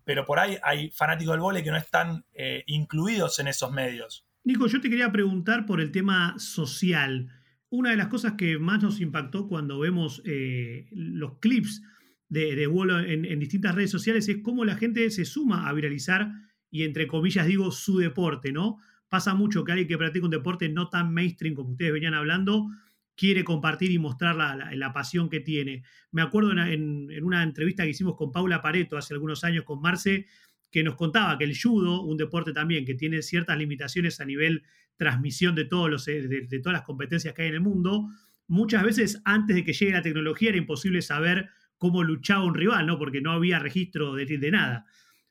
pero 0.04 0.26
por 0.26 0.40
ahí 0.40 0.58
hay 0.62 0.90
fanáticos 0.90 1.34
del 1.34 1.40
vóley 1.40 1.62
que 1.62 1.70
no 1.70 1.76
están 1.76 2.24
eh, 2.34 2.64
incluidos 2.66 3.38
en 3.38 3.46
esos 3.46 3.70
medios. 3.72 4.26
Nico, 4.42 4.66
yo 4.66 4.80
te 4.80 4.90
quería 4.90 5.10
preguntar 5.12 5.64
por 5.64 5.80
el 5.80 5.92
tema 5.92 6.34
social. 6.38 7.28
Una 7.68 7.90
de 7.90 7.96
las 7.96 8.08
cosas 8.08 8.34
que 8.36 8.58
más 8.58 8.82
nos 8.82 9.00
impactó 9.00 9.46
cuando 9.48 9.78
vemos 9.78 10.20
eh, 10.24 10.88
los 10.90 11.38
clips 11.38 11.82
de, 12.28 12.56
de 12.56 12.64
en, 12.64 13.38
distintas 13.38 13.76
redes 13.76 13.90
sociales 13.90 14.28
es 14.28 14.38
cómo 14.42 14.64
la 14.64 14.76
gente 14.76 15.08
se 15.10 15.24
suma 15.24 15.68
a 15.68 15.72
viralizar 15.72 16.32
y 16.68 16.82
entre 16.82 17.06
comillas 17.06 17.46
digo 17.46 17.70
su 17.70 17.98
deporte, 17.98 18.52
¿no? 18.52 18.78
Pasa 19.08 19.34
mucho 19.34 19.64
que 19.64 19.72
alguien 19.72 19.88
que 19.88 19.98
practica 19.98 20.24
un 20.24 20.30
deporte 20.30 20.68
no 20.68 20.88
tan 20.88 21.12
mainstream 21.12 21.54
como 21.54 21.70
ustedes 21.70 21.92
venían 21.92 22.14
hablando, 22.14 22.68
quiere 23.16 23.44
compartir 23.44 23.90
y 23.90 23.98
mostrar 23.98 24.36
la, 24.36 24.92
pasión 24.92 25.28
que 25.28 25.40
tiene. 25.40 25.82
Me 26.12 26.22
acuerdo 26.22 26.52
en, 26.52 27.24
una 27.24 27.42
entrevista 27.42 27.84
que 27.84 27.90
hicimos 27.90 28.16
con 28.16 28.30
Paula 28.30 28.60
Pareto 28.62 28.96
hace 28.96 29.14
algunos 29.14 29.42
años 29.42 29.64
con 29.64 29.80
Marce, 29.80 30.26
que 30.70 30.82
nos 30.82 30.96
contaba 30.96 31.38
que 31.38 31.44
el 31.44 31.58
judo, 31.58 32.02
un 32.02 32.16
deporte 32.16 32.52
también 32.52 32.84
que 32.84 32.94
tiene 32.94 33.22
ciertas 33.22 33.56
limitaciones 33.56 34.20
a 34.20 34.24
nivel 34.24 34.62
transmisión 34.96 35.54
de, 35.54 35.64
todos 35.64 35.88
los, 35.90 36.04
de, 36.04 36.60
todas 36.62 36.74
las 36.74 36.82
competencias 36.82 37.32
que 37.34 37.42
hay 37.42 37.48
en 37.48 37.54
el 37.54 37.60
mundo, 37.60 38.08
muchas 38.48 38.82
veces 38.82 39.22
antes 39.24 39.56
de 39.56 39.64
que 39.64 39.72
llegue 39.72 39.92
la 39.92 40.02
tecnología 40.02 40.50
era 40.50 40.58
imposible 40.58 41.00
saber 41.00 41.48
cómo 41.78 42.02
luchaba 42.02 42.44
un 42.44 42.54
rival, 42.54 42.86
¿no? 42.86 42.98
porque 42.98 43.20
no 43.20 43.32
había 43.32 43.58
registro 43.58 44.14
de 44.14 44.50
nada. 44.50 44.86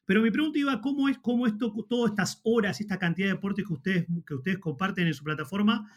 Pero 0.05 0.21
mi 0.21 0.31
pregunta 0.31 0.59
iba, 0.59 0.81
¿cómo 0.81 1.09
es 1.09 1.17
cómo 1.17 1.47
esto, 1.47 1.73
todas 1.89 2.11
estas 2.11 2.41
horas, 2.43 2.79
esta 2.79 2.99
cantidad 2.99 3.27
de 3.27 3.33
deportes 3.33 3.65
que 3.65 3.73
ustedes, 3.73 4.05
que 4.25 4.35
ustedes 4.35 4.59
comparten 4.59 5.07
en 5.07 5.13
su 5.13 5.23
plataforma, 5.23 5.89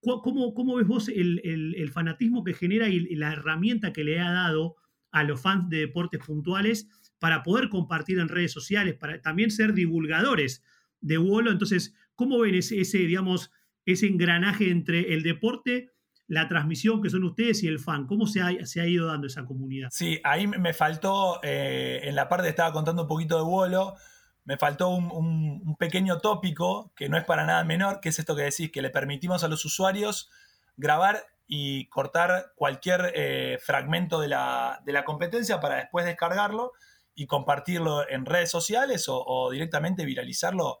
cómo, 0.00 0.54
cómo 0.54 0.76
ves 0.76 0.86
vos 0.86 1.08
el, 1.08 1.90
fanatismo 1.92 2.42
que 2.42 2.54
genera 2.54 2.88
y, 2.88 3.14
la 3.16 3.32
herramienta 3.32 3.92
que 3.92 4.04
le 4.04 4.18
ha 4.18 4.30
dado 4.30 4.76
a 5.10 5.24
los 5.24 5.40
fans 5.40 5.68
de 5.68 5.78
deportes 5.78 6.20
puntuales 6.24 6.88
para 7.18 7.42
poder 7.42 7.68
compartir 7.68 8.18
en 8.18 8.28
redes 8.28 8.52
sociales, 8.52 8.94
para 8.94 9.20
también 9.20 9.50
ser 9.50 9.74
divulgadores 9.74 10.62
de 11.00 11.18
Wolo? 11.18 11.50
Entonces, 11.50 11.94
¿cómo 12.14 12.38
ven 12.38 12.54
ese, 12.54 12.80
ese 12.80 12.98
digamos, 12.98 13.50
ese 13.84 14.06
engranaje 14.06 14.70
entre 14.70 15.12
el 15.12 15.22
deporte 15.22 15.90
la 16.30 16.46
transmisión 16.46 17.02
que 17.02 17.10
son 17.10 17.24
ustedes 17.24 17.60
y 17.64 17.66
el 17.66 17.80
fan. 17.80 18.06
¿Cómo 18.06 18.24
se 18.24 18.40
ha, 18.40 18.64
se 18.64 18.80
ha 18.80 18.86
ido 18.86 19.08
dando 19.08 19.26
esa 19.26 19.44
comunidad? 19.44 19.88
Sí, 19.90 20.20
ahí 20.22 20.46
me 20.46 20.72
faltó, 20.72 21.40
eh, 21.42 22.02
en 22.04 22.14
la 22.14 22.28
parte 22.28 22.48
estaba 22.48 22.72
contando 22.72 23.02
un 23.02 23.08
poquito 23.08 23.36
de 23.36 23.42
vuelo, 23.42 23.96
me 24.44 24.56
faltó 24.56 24.90
un, 24.90 25.76
pequeño 25.76 26.18
tópico 26.18 26.92
que 26.94 27.08
no 27.08 27.18
es 27.18 27.24
para 27.24 27.44
nada 27.46 27.64
menor, 27.64 27.98
que 27.98 28.10
es 28.10 28.18
esto 28.20 28.36
que 28.36 28.42
decís, 28.42 28.70
que 28.70 28.80
le 28.80 28.90
permitimos 28.90 29.42
a 29.42 29.48
los 29.48 29.64
usuarios 29.64 30.30
grabar 30.76 31.24
y 31.48 31.88
cortar 31.88 32.52
cualquier 32.54 33.12
eh, 33.16 33.58
fragmento 33.60 34.20
de 34.20 34.28
la, 34.28 35.02
competencia 35.04 35.58
para 35.58 35.76
después 35.76 36.06
descargarlo 36.06 36.72
y 37.12 37.26
compartirlo 37.26 38.08
en 38.08 38.24
redes 38.24 38.52
sociales 38.52 39.06
o, 39.08 39.50
directamente 39.50 40.04
viralizarlo 40.04 40.78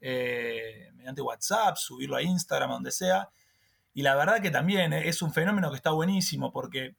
eh, 0.00 0.90
mediante 0.94 1.20
WhatsApp, 1.20 1.76
subirlo 1.78 2.14
a 2.14 2.22
Instagram, 2.22 2.70
donde 2.70 2.92
sea. 2.92 3.28
Y 3.94 4.02
la 4.02 4.16
verdad 4.16 4.42
que 4.42 4.50
también 4.50 4.92
es 4.92 5.22
un 5.22 5.32
fenómeno 5.32 5.70
que 5.70 5.76
está 5.76 5.92
buenísimo 5.92 6.52
porque 6.52 6.96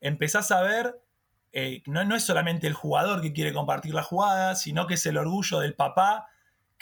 empezás 0.00 0.50
a 0.52 0.62
ver, 0.62 1.00
eh, 1.52 1.82
no, 1.86 2.04
no, 2.04 2.16
es 2.16 2.24
solamente 2.24 2.66
el 2.66 2.74
jugador 2.74 3.20
que 3.20 3.32
quiere 3.32 3.52
compartir 3.52 3.92
la 3.92 4.02
jugada, 4.02 4.54
sino 4.54 4.86
que 4.86 4.94
es 4.94 5.04
el 5.04 5.18
orgullo 5.18 5.58
del 5.60 5.74
papá 5.74 6.28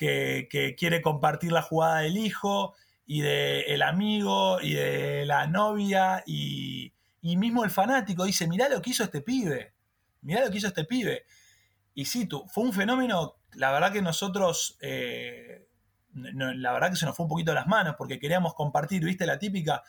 que, 0.01 0.75
quiere 0.79 1.03
compartir 1.03 1.53
la 1.53 1.63
jugada 1.63 2.01
del 2.01 2.17
hijo 2.17 2.75
y 3.07 3.21
del 3.21 3.83
amigo 3.83 4.61
y 4.61 4.75
de 4.75 5.27
la 5.27 5.47
novia 5.47 6.23
y, 6.27 6.93
mismo 7.23 7.65
el 7.65 7.71
fanático 7.71 8.25
dice, 8.25 8.49
mirá 8.49 8.69
lo 8.69 8.81
que 8.81 8.91
hizo 8.91 9.05
este 9.05 9.21
pibe, 9.21 9.75
mirá 10.23 10.45
lo 10.45 10.51
que 10.51 10.59
hizo 10.59 10.69
este 10.69 10.85
pibe. 10.85 11.25
Y 11.95 12.07
sí, 12.07 12.27
tú, 12.27 12.47
fue 12.49 12.65
un 12.65 12.73
fenómeno, 12.73 13.37
la 13.53 13.73
verdad 13.73 13.93
que 13.93 14.01
nosotros, 14.01 14.79
eh, 14.81 15.69
la 16.33 16.73
verdad 16.73 16.91
que 16.91 16.97
se 16.97 17.07
nos 17.07 17.17
fue 17.17 17.25
un 17.25 17.31
poquito 17.31 17.51
de 17.51 17.57
las 17.57 17.67
manos 17.67 17.95
porque 17.97 18.19
queríamos 18.19 18.55
compartir, 18.55 19.05
viste, 19.05 19.27
la 19.27 19.39
típica, 19.39 19.83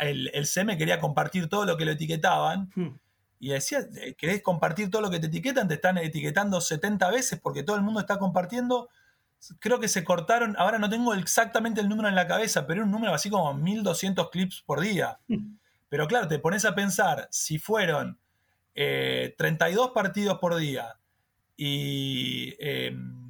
el, 0.00 0.30
el 0.34 0.46
CM 0.46 0.76
quería 0.76 1.00
compartir 1.00 1.48
todo 1.48 1.64
lo 1.64 1.76
que 1.76 1.84
lo 1.84 1.92
etiquetaban. 1.92 2.70
Hmm. 2.74 2.98
Y 3.42 3.48
decía, 3.48 3.80
eh, 3.96 4.14
¿querés 4.14 4.42
compartir 4.42 4.90
todo 4.90 5.00
lo 5.00 5.10
que 5.10 5.18
te 5.18 5.28
etiquetan? 5.28 5.66
Te 5.66 5.74
están 5.74 5.96
etiquetando 5.96 6.60
70 6.60 7.10
veces 7.10 7.40
porque 7.40 7.62
todo 7.62 7.76
el 7.76 7.82
mundo 7.82 8.00
está 8.00 8.18
compartiendo 8.18 8.88
creo 9.58 9.80
que 9.80 9.88
se 9.88 10.04
cortaron, 10.04 10.54
ahora 10.58 10.78
no 10.78 10.90
tengo 10.90 11.14
exactamente 11.14 11.80
el 11.80 11.88
número 11.88 12.08
en 12.08 12.14
la 12.14 12.26
cabeza, 12.26 12.66
pero 12.66 12.80
era 12.80 12.84
un 12.84 12.90
número 12.90 13.14
así 13.14 13.30
como 13.30 13.54
1200 13.54 14.30
clips 14.30 14.62
por 14.66 14.80
día. 14.80 15.18
Hmm. 15.28 15.56
Pero 15.88 16.06
claro, 16.06 16.28
te 16.28 16.38
pones 16.38 16.64
a 16.64 16.74
pensar, 16.74 17.28
si 17.30 17.58
fueron 17.58 18.18
32 18.74 19.88
eh, 19.88 19.90
partidos 19.92 20.38
por 20.38 20.56
día 20.56 20.96
y, 21.56 22.54
em, 22.60 23.29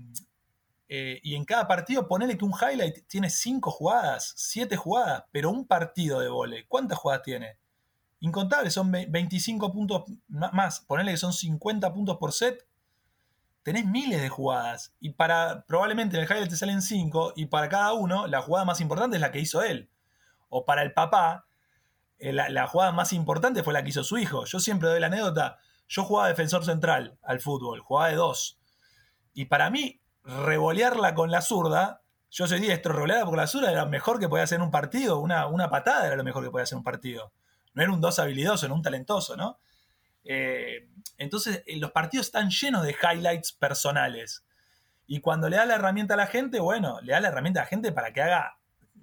eh, 0.92 1.20
y 1.22 1.36
en 1.36 1.44
cada 1.44 1.68
partido 1.68 2.08
ponele 2.08 2.36
que 2.36 2.44
un 2.44 2.52
highlight 2.52 3.06
tiene 3.06 3.30
5 3.30 3.70
jugadas, 3.70 4.32
7 4.36 4.76
jugadas, 4.76 5.22
pero 5.30 5.48
un 5.48 5.64
partido 5.64 6.18
de 6.18 6.28
vole, 6.28 6.66
¿cuántas 6.66 6.98
jugadas 6.98 7.22
tiene? 7.22 7.58
Incontables, 8.18 8.74
son 8.74 8.90
25 8.90 9.72
puntos 9.72 10.02
más, 10.26 10.80
ponele 10.80 11.12
que 11.12 11.16
son 11.16 11.32
50 11.32 11.92
puntos 11.92 12.16
por 12.16 12.32
set, 12.32 12.66
tenés 13.62 13.86
miles 13.86 14.20
de 14.20 14.30
jugadas. 14.30 14.92
Y 14.98 15.10
para, 15.10 15.64
probablemente 15.68 16.16
en 16.16 16.24
el 16.24 16.28
highlight 16.28 16.50
te 16.50 16.56
salen 16.56 16.82
5, 16.82 17.34
y 17.36 17.46
para 17.46 17.68
cada 17.68 17.92
uno, 17.92 18.26
la 18.26 18.42
jugada 18.42 18.64
más 18.64 18.80
importante 18.80 19.16
es 19.16 19.20
la 19.20 19.30
que 19.30 19.38
hizo 19.38 19.62
él. 19.62 19.88
O 20.48 20.64
para 20.64 20.82
el 20.82 20.92
papá, 20.92 21.46
eh, 22.18 22.32
la, 22.32 22.66
jugada 22.66 22.90
más 22.90 23.12
importante 23.12 23.62
fue 23.62 23.72
la 23.72 23.84
que 23.84 23.90
hizo 23.90 24.02
su 24.02 24.18
hijo. 24.18 24.44
Yo 24.44 24.58
siempre 24.58 24.88
doy 24.88 24.98
la 24.98 25.06
anécdota, 25.06 25.58
yo 25.86 26.02
jugaba 26.02 26.26
defensor 26.26 26.64
central 26.64 27.16
al 27.22 27.38
fútbol, 27.38 27.78
jugaba 27.78 28.08
de 28.08 28.16
dos. 28.16 28.58
Y 29.34 29.44
para 29.44 29.70
mí, 29.70 30.00
revolearla 30.24 31.14
con 31.14 31.30
la 31.30 31.42
zurda, 31.42 32.02
yo 32.30 32.46
soy 32.46 32.60
diestro, 32.60 32.92
revolearla 32.92 33.26
con 33.26 33.36
la 33.36 33.46
zurda 33.46 33.70
era 33.70 33.84
lo 33.84 33.90
mejor 33.90 34.20
que 34.20 34.28
podía 34.28 34.44
hacer 34.44 34.60
un 34.60 34.70
partido, 34.70 35.18
una, 35.18 35.46
una 35.46 35.68
patada 35.68 36.06
era 36.06 36.16
lo 36.16 36.24
mejor 36.24 36.44
que 36.44 36.50
podía 36.50 36.64
hacer 36.64 36.78
un 36.78 36.84
partido. 36.84 37.32
No 37.74 37.82
era 37.82 37.92
un 37.92 38.00
dos 38.00 38.18
habilidoso, 38.18 38.68
no 38.68 38.74
un 38.74 38.82
talentoso, 38.82 39.36
¿no? 39.36 39.58
Eh, 40.24 40.88
entonces, 41.18 41.62
eh, 41.66 41.78
los 41.78 41.92
partidos 41.92 42.26
están 42.26 42.50
llenos 42.50 42.82
de 42.84 42.94
highlights 43.02 43.52
personales. 43.52 44.44
Y 45.06 45.20
cuando 45.20 45.48
le 45.48 45.56
da 45.56 45.66
la 45.66 45.74
herramienta 45.74 46.14
a 46.14 46.16
la 46.16 46.26
gente, 46.26 46.60
bueno, 46.60 47.00
le 47.02 47.12
da 47.12 47.20
la 47.20 47.28
herramienta 47.28 47.60
a 47.60 47.64
la 47.64 47.68
gente 47.68 47.92
para 47.92 48.12
que 48.12 48.22
haga, 48.22 48.58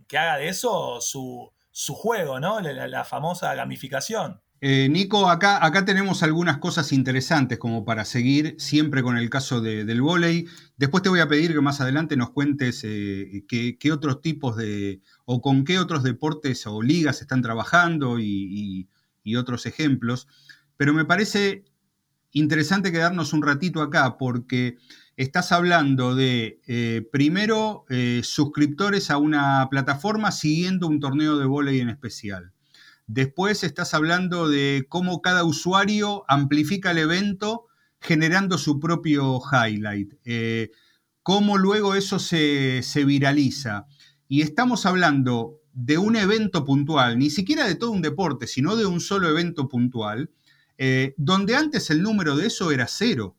que 0.08 0.18
haga 0.18 0.38
de 0.38 0.48
eso 0.48 1.02
su, 1.02 1.52
juego, 1.96 2.40
¿no? 2.40 2.60
La, 2.62 3.04
famosa 3.04 3.54
gamificación. 3.56 4.42
Eh, 4.60 4.90
Nico, 4.90 5.30
acá, 5.30 5.64
acá 5.64 5.86
tenemos 5.86 6.24
algunas 6.24 6.58
cosas 6.58 6.92
interesantes 6.92 7.60
como 7.60 7.86
para 7.86 8.06
seguir 8.06 8.56
siempre 8.58 9.04
con 9.04 9.18
el 9.18 9.30
caso 9.30 9.62
del 9.62 10.02
volei. 10.02 10.46
Después 10.78 11.04
te 11.04 11.10
voy 11.10 11.20
a 11.20 11.28
pedir 11.28 11.54
que 11.54 11.62
más 11.62 11.80
adelante 11.80 12.18
nos 12.18 12.32
cuentes 12.32 12.82
qué, 12.82 13.92
otros 13.92 14.22
tipos 14.22 14.58
de, 14.58 15.02
o 15.26 15.42
con 15.42 15.64
qué 15.64 15.78
otros 15.78 16.04
deportes 16.04 16.66
o 16.66 16.82
ligas 16.82 17.22
están 17.22 17.42
trabajando 17.42 18.20
y 18.20 18.88
otros 19.38 19.66
ejemplos. 19.66 20.28
Pero 20.78 20.94
me 20.94 21.06
parece 21.06 21.66
interesante 22.32 22.92
quedarnos 22.92 23.34
un 23.34 23.42
ratito 23.42 23.82
acá 23.82 24.18
porque 24.18 24.78
estás 25.16 25.52
hablando 25.52 26.16
de, 26.16 26.62
eh, 26.68 27.08
primero, 27.12 27.86
eh, 27.90 28.22
suscriptores 28.24 29.10
a 29.10 29.18
una 29.18 29.68
plataforma 29.70 30.32
siguiendo 30.32 30.88
un 30.88 31.00
torneo 31.00 31.38
de 31.38 31.46
volei 31.46 31.80
en 31.80 31.90
especial. 31.90 32.54
Después 33.08 33.64
estás 33.64 33.94
hablando 33.94 34.50
de 34.50 34.86
cómo 34.90 35.22
cada 35.22 35.44
usuario 35.44 36.26
amplifica 36.28 36.92
el 36.92 37.00
evento 37.00 37.68
generando 38.00 38.58
su 38.58 38.80
propio 38.80 39.40
highlight. 39.52 40.14
Eh, 40.26 40.72
cómo 41.24 41.58
luego 41.58 41.96
eso 41.96 42.20
se, 42.20 42.84
se 42.84 43.06
viraliza. 43.06 43.88
Y 44.28 44.42
estamos 44.42 44.86
hablando 44.86 45.62
de 45.72 45.98
un 45.98 46.16
evento 46.16 46.66
puntual, 46.66 47.18
ni 47.20 47.30
siquiera 47.30 47.66
de 47.68 47.76
todo 47.76 47.92
un 47.92 48.02
deporte, 48.02 48.48
sino 48.48 48.76
de 48.76 48.86
un 48.86 49.00
solo 49.00 49.30
evento 49.30 49.70
puntual, 49.70 50.32
eh, 50.78 51.14
donde 51.18 51.56
antes 51.56 51.90
el 51.90 52.02
número 52.02 52.36
de 52.36 52.48
eso 52.48 52.72
era 52.72 52.88
cero, 52.88 53.38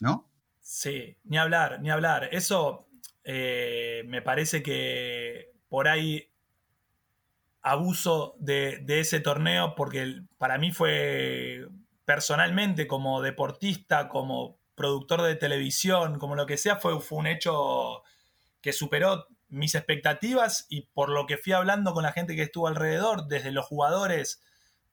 ¿no? 0.00 0.30
Sí, 0.60 1.16
ni 1.24 1.36
hablar, 1.36 1.80
ni 1.82 1.90
hablar. 1.90 2.28
Eso 2.32 2.86
eh, 3.24 4.04
me 4.06 4.22
parece 4.22 4.62
que 4.62 5.52
por 5.68 5.88
ahí 5.88 6.29
abuso 7.62 8.36
de, 8.38 8.82
ese 8.88 9.20
torneo 9.20 9.74
porque 9.74 10.22
para 10.38 10.58
mí 10.58 10.72
fue 10.72 11.66
personalmente 12.04 12.86
como 12.86 13.20
deportista, 13.22 14.08
como 14.08 14.58
productor 14.74 15.22
de 15.22 15.36
televisión, 15.36 16.18
como 16.18 16.36
lo 16.36 16.46
que 16.46 16.56
sea, 16.56 16.76
fue, 16.76 16.98
un 17.10 17.26
hecho 17.26 18.02
que 18.60 18.72
superó 18.72 19.26
mis 19.48 19.74
expectativas 19.74 20.66
y 20.68 20.82
por 20.92 21.10
lo 21.10 21.26
que 21.26 21.36
fui 21.36 21.52
hablando 21.52 21.92
con 21.92 22.02
la 22.02 22.12
gente 22.12 22.36
que 22.36 22.42
estuvo 22.42 22.68
alrededor, 22.68 23.26
desde 23.26 23.52
los 23.52 23.66
jugadores 23.66 24.42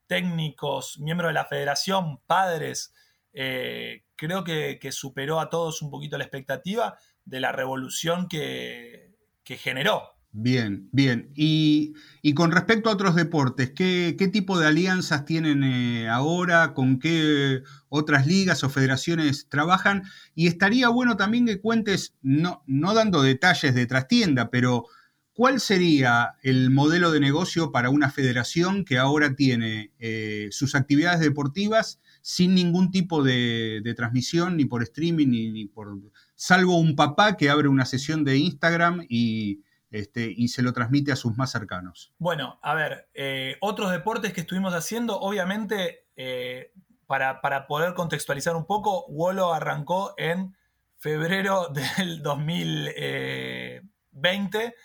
técnicos, 0.07 0.99
miembros 0.99 1.29
de 1.29 1.33
la 1.33 1.45
federación, 1.45 2.19
padres, 2.25 2.93
eh, 3.33 4.03
creo 4.15 4.43
que, 4.43 4.79
superó 4.91 5.39
a 5.39 5.49
todos 5.49 5.81
un 5.81 5.91
poquito 5.91 6.17
la 6.17 6.23
expectativa 6.23 6.97
de 7.23 7.39
la 7.39 7.51
revolución 7.51 8.27
que, 8.27 9.15
generó. 9.45 10.16
Bien, 10.39 10.87
bien. 10.91 11.31
Y, 11.33 11.95
con 12.35 12.51
respecto 12.51 12.89
a 12.89 12.93
otros 12.93 13.15
deportes, 13.15 13.71
¿qué, 13.71 14.29
tipo 14.31 14.59
de 14.59 14.67
alianzas 14.67 15.25
tienen 15.25 15.63
eh, 15.63 16.07
ahora? 16.09 16.75
¿Con 16.75 16.99
qué 16.99 17.63
otras 17.89 18.27
ligas 18.27 18.63
o 18.63 18.69
federaciones 18.69 19.49
trabajan? 19.49 20.03
Y 20.35 20.45
estaría 20.45 20.89
bueno 20.89 21.17
también 21.17 21.47
que 21.47 21.59
cuentes, 21.59 22.13
no, 22.21 22.61
no 22.67 22.93
dando 22.93 23.23
detalles 23.23 23.73
de 23.73 23.87
trastienda, 23.87 24.51
pero 24.51 24.85
¿Cuál 25.33 25.59
sería 25.59 26.33
el 26.41 26.71
modelo 26.71 27.11
de 27.11 27.19
negocio 27.19 27.71
para 27.71 27.91
una 27.91 28.09
federación 28.09 28.83
que 28.83 28.97
ahora 28.97 29.35
tiene 29.35 29.91
eh, 29.99 30.47
sus 30.49 30.73
actividades 30.73 31.19
deportivas 31.19 32.01
sin 32.23 32.55
ningún 32.55 32.89
tipo 32.89 33.21
de, 33.21 33.93
transmisión, 33.95 34.57
ni 34.57 34.65
por 34.65 34.81
streaming, 34.81 35.27
ni, 35.27 35.65
por. 35.67 35.95
salvo 36.33 36.79
un 36.79 36.95
papá 36.95 37.37
que 37.37 37.51
abre 37.51 37.67
una 37.67 37.85
sesión 37.85 38.23
de 38.23 38.37
Instagram 38.39 39.05
y, 39.09 39.61
este, 39.89 40.31
y 40.35 40.49
se 40.49 40.61
lo 40.61 40.73
transmite 40.73 41.11
a 41.11 41.15
sus 41.15 41.37
más 41.37 41.51
cercanos? 41.51 42.13
Bueno, 42.17 42.59
a 42.61 42.73
ver, 42.73 43.09
eh, 43.13 43.57
otros 43.61 43.91
deportes 43.91 44.33
que 44.33 44.41
estuvimos 44.41 44.73
haciendo, 44.73 45.19
obviamente, 45.19 46.07
eh, 46.15 46.73
para, 47.05 47.41
para, 47.41 47.67
poder 47.67 47.93
contextualizar 47.93 48.55
un 48.55 48.65
poco, 48.65 49.05
Wolo 49.07 49.53
arrancó 49.53 50.13
en 50.17 50.55
febrero 50.97 51.69
del 51.97 52.21
2020 52.21 54.75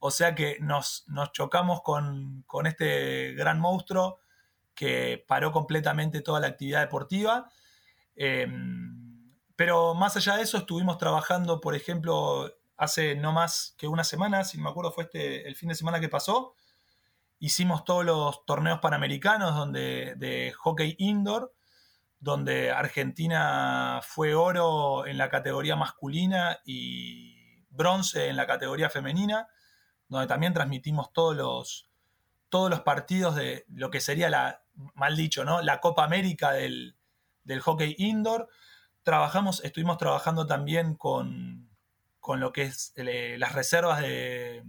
o 0.00 0.10
sea 0.10 0.34
que 0.34 0.58
nos, 0.60 1.06
chocamos 1.32 1.82
con, 1.82 2.44
este 2.64 3.34
gran 3.34 3.60
monstruo 3.60 4.20
que 4.74 5.24
paró 5.26 5.50
completamente 5.50 6.20
toda 6.20 6.40
la 6.40 6.48
actividad 6.48 6.80
deportiva. 6.80 7.50
Em, 8.14 9.34
pero 9.56 9.94
más 9.94 10.16
allá 10.16 10.36
de 10.36 10.42
eso, 10.42 10.58
estuvimos 10.58 10.98
trabajando, 10.98 11.60
por 11.60 11.74
ejemplo, 11.74 12.52
hace 12.78 13.14
no 13.14 13.32
más 13.32 13.74
que 13.76 13.86
una 13.88 14.04
semana, 14.04 14.44
si 14.44 14.58
me 14.58 14.70
acuerdo 14.70 14.92
fue 14.92 15.04
este, 15.04 15.46
el 15.46 15.56
fin 15.56 15.68
de 15.68 15.74
semana 15.74 16.00
que 16.00 16.08
pasó, 16.08 16.54
hicimos 17.38 17.84
todos 17.84 18.04
los 18.04 18.46
torneos 18.46 18.78
panamericanos 18.80 19.54
donde, 19.54 20.14
de 20.16 20.52
hockey 20.56 20.96
indoor, 20.98 21.52
donde 22.20 22.70
Argentina 22.70 24.00
fue 24.02 24.34
oro 24.34 25.06
en 25.06 25.18
la 25.18 25.28
categoría 25.28 25.76
masculina 25.76 26.58
y 26.64 27.64
bronce 27.70 28.28
en 28.28 28.36
la 28.36 28.46
categoría 28.46 28.88
femenina 28.88 29.48
donde 30.08 30.26
también 30.26 30.54
transmitimos 30.54 31.12
todos 31.12 31.36
los, 31.36 31.88
todos 32.48 32.70
los 32.70 32.80
partidos 32.80 33.36
de 33.36 33.64
lo 33.68 33.90
que 33.90 34.00
sería 34.00 34.30
la, 34.30 34.62
mal 34.94 35.16
dicho, 35.16 35.44
¿no? 35.44 35.62
La 35.62 35.80
Copa 35.80 36.04
América 36.04 36.52
del, 36.52 36.96
hockey 37.60 37.94
indoor. 37.98 38.48
Trabajamos, 39.02 39.62
estuvimos 39.64 39.98
trabajando 39.98 40.46
también 40.46 40.94
con, 40.94 41.67
lo 42.36 42.52
que 42.52 42.62
es 42.62 42.92
eh, 42.96 43.36
las 43.38 43.54
reservas 43.54 44.00
de, 44.00 44.62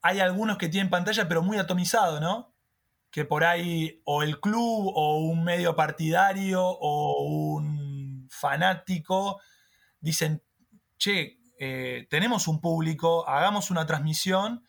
Hay 0.00 0.20
algunos 0.20 0.58
que 0.58 0.68
tienen 0.68 0.90
pantalla 0.90 1.28
pero 1.28 1.42
muy 1.42 1.58
atomizado, 1.58 2.20
¿no? 2.20 2.54
Que 3.10 3.24
por 3.24 3.44
ahí 3.44 4.00
o 4.04 4.22
el 4.22 4.40
club 4.40 4.92
o 4.94 5.18
un 5.18 5.44
medio 5.44 5.74
partidario 5.74 6.64
o 6.64 7.22
un 7.24 8.28
fanático 8.30 9.40
dicen, 10.00 10.42
che, 10.98 11.38
eh, 11.58 12.06
tenemos 12.10 12.48
un 12.48 12.60
público, 12.60 13.28
hagamos 13.28 13.70
una 13.70 13.86
transmisión 13.86 14.64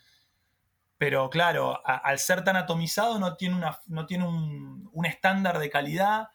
pero 1.04 1.30
claro, 1.30 1.82
al 1.86 2.18
ser 2.18 2.46
tan 2.46 2.56
atomizado 2.56 3.20
no 3.20 3.36
tiene, 3.36 3.56
una, 3.56 3.78
no 3.88 4.06
tiene 4.06 4.26
un, 4.26 5.06
estándar 5.06 5.60
de 5.60 5.70
calidad 5.70 6.30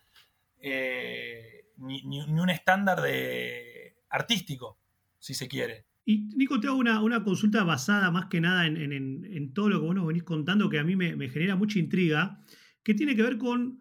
eh, 0.61 1.71
ni, 1.79 2.21
un 2.21 2.51
estándar 2.51 3.01
de 3.01 3.97
artístico, 4.11 4.79
si 5.19 5.33
se 5.33 5.49
quiere. 5.49 5.87
Y 6.05 6.29
Nico, 6.37 6.61
te 6.61 6.67
hago 6.67 6.77
una, 6.77 7.25
consulta 7.25 7.65
basada 7.65 8.11
más 8.11 8.27
que 8.27 8.43
nada 8.43 8.67
en, 8.67 9.55
todo 9.55 9.71
lo 9.71 9.81
que 9.81 9.87
vos 9.87 9.95
nos 9.95 10.07
venís 10.07 10.25
contando, 10.25 10.69
que 10.69 10.79
a 10.79 10.85
mí 10.85 10.97
me, 10.97 11.31
genera 11.31 11.57
mucha 11.57 11.79
intriga, 11.79 12.45
que 12.83 12.93
tiene 12.93 13.17
que 13.17 13.23
ver 13.23 13.39
con... 13.39 13.79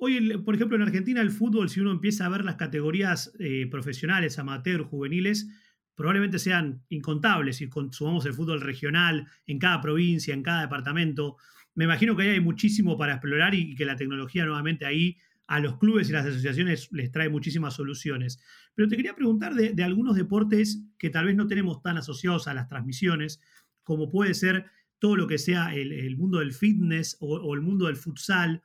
hoy, 0.00 0.38
por 0.44 0.54
ejemplo, 0.54 0.76
en 0.76 0.82
Argentina 0.82 1.20
el 1.20 1.32
fútbol, 1.32 1.70
si 1.70 1.80
uno 1.80 1.90
empieza 1.90 2.24
a 2.24 2.28
ver 2.28 2.44
las 2.44 2.54
categorías 2.54 3.32
eh, 3.40 3.66
profesionales, 3.68 4.38
amateur, 4.38 4.84
juveniles, 4.84 5.48
probablemente 5.96 6.38
sean 6.38 6.84
incontables 6.90 7.56
si 7.56 7.68
consumamos 7.68 8.24
el 8.26 8.34
fútbol 8.34 8.60
regional 8.60 9.26
en 9.46 9.58
cada 9.58 9.80
provincia, 9.80 10.34
en 10.34 10.42
cada 10.42 10.60
departamento. 10.60 11.36
Me 11.74 11.84
imagino 11.84 12.14
que 12.14 12.22
ahí 12.22 12.28
hay 12.28 12.40
muchísimo 12.40 12.96
para 12.96 13.14
explorar 13.14 13.54
y, 13.54 13.74
que 13.74 13.86
la 13.86 13.96
tecnología 13.96 14.44
nuevamente 14.44 14.86
ahí 14.86 15.16
a 15.48 15.58
los 15.58 15.78
clubes 15.78 16.08
y 16.08 16.12
las 16.12 16.26
asociaciones 16.26 16.88
les 16.92 17.10
trae 17.10 17.28
muchísimas 17.28 17.74
soluciones. 17.74 18.38
Pero 18.74 18.88
te 18.88 18.96
quería 18.96 19.14
preguntar 19.14 19.54
de, 19.54 19.82
algunos 19.82 20.16
deportes 20.16 20.82
que 20.98 21.08
tal 21.08 21.26
vez 21.26 21.34
no 21.34 21.46
tenemos 21.46 21.82
tan 21.82 21.96
asociados 21.96 22.46
a 22.46 22.54
las 22.54 22.68
transmisiones, 22.68 23.40
como 23.82 24.10
puede 24.10 24.34
ser 24.34 24.66
todo 24.98 25.16
lo 25.16 25.26
que 25.26 25.38
sea 25.38 25.74
el, 25.74 26.16
mundo 26.16 26.40
del 26.40 26.52
fitness 26.52 27.16
o, 27.20 27.36
o, 27.36 27.54
el 27.54 27.62
mundo 27.62 27.86
del 27.86 27.96
futsal. 27.96 28.62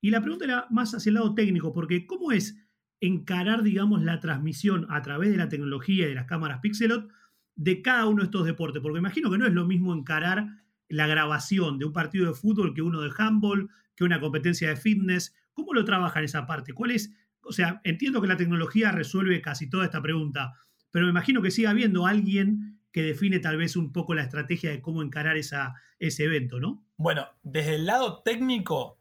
Y 0.00 0.10
la 0.10 0.20
pregunta 0.20 0.44
era 0.44 0.66
más 0.70 0.94
hacia 0.94 1.10
el 1.10 1.14
lado 1.14 1.34
técnico, 1.34 1.72
porque 1.72 2.06
¿cómo 2.06 2.30
es 2.30 2.56
encarar, 3.00 3.62
digamos, 3.62 4.02
la 4.02 4.20
transmisión 4.20 4.86
a 4.90 5.02
través 5.02 5.30
de 5.30 5.36
la 5.36 5.48
tecnología 5.48 6.06
y 6.06 6.08
de 6.10 6.14
las 6.14 6.26
cámaras 6.26 6.60
Pixelot 6.60 7.08
de 7.54 7.82
cada 7.82 8.06
uno 8.06 8.22
de 8.22 8.26
estos 8.26 8.46
deportes, 8.46 8.80
porque 8.82 8.98
imagino 8.98 9.30
que 9.30 9.38
no 9.38 9.46
es 9.46 9.52
lo 9.52 9.66
mismo 9.66 9.92
encarar 9.92 10.46
la 10.88 11.06
grabación 11.06 11.78
de 11.78 11.84
un 11.84 11.92
partido 11.92 12.26
de 12.26 12.34
fútbol 12.34 12.74
que 12.74 12.82
uno 12.82 13.00
de 13.00 13.10
handball, 13.16 13.68
que 13.94 14.04
una 14.04 14.20
competencia 14.20 14.68
de 14.68 14.76
fitness. 14.76 15.34
¿Cómo 15.52 15.74
lo 15.74 15.84
trabajan 15.84 16.24
esa 16.24 16.46
parte? 16.46 16.72
¿Cuál 16.72 16.92
es? 16.92 17.12
O 17.42 17.52
sea, 17.52 17.80
entiendo 17.84 18.20
que 18.20 18.28
la 18.28 18.36
tecnología 18.36 18.92
resuelve 18.92 19.40
casi 19.40 19.68
toda 19.68 19.84
esta 19.84 20.00
pregunta, 20.00 20.54
pero 20.90 21.06
me 21.06 21.10
imagino 21.10 21.42
que 21.42 21.50
siga 21.50 21.70
habiendo 21.70 22.06
alguien 22.06 22.80
que 22.92 23.02
define 23.02 23.38
tal 23.38 23.56
vez 23.56 23.76
un 23.76 23.92
poco 23.92 24.14
la 24.14 24.22
estrategia 24.22 24.70
de 24.70 24.80
cómo 24.80 25.02
encarar 25.02 25.36
esa, 25.36 25.74
ese 25.98 26.24
evento, 26.24 26.60
¿no? 26.60 26.86
Bueno, 26.96 27.26
desde 27.42 27.74
el 27.74 27.86
lado 27.86 28.22
técnico, 28.22 29.00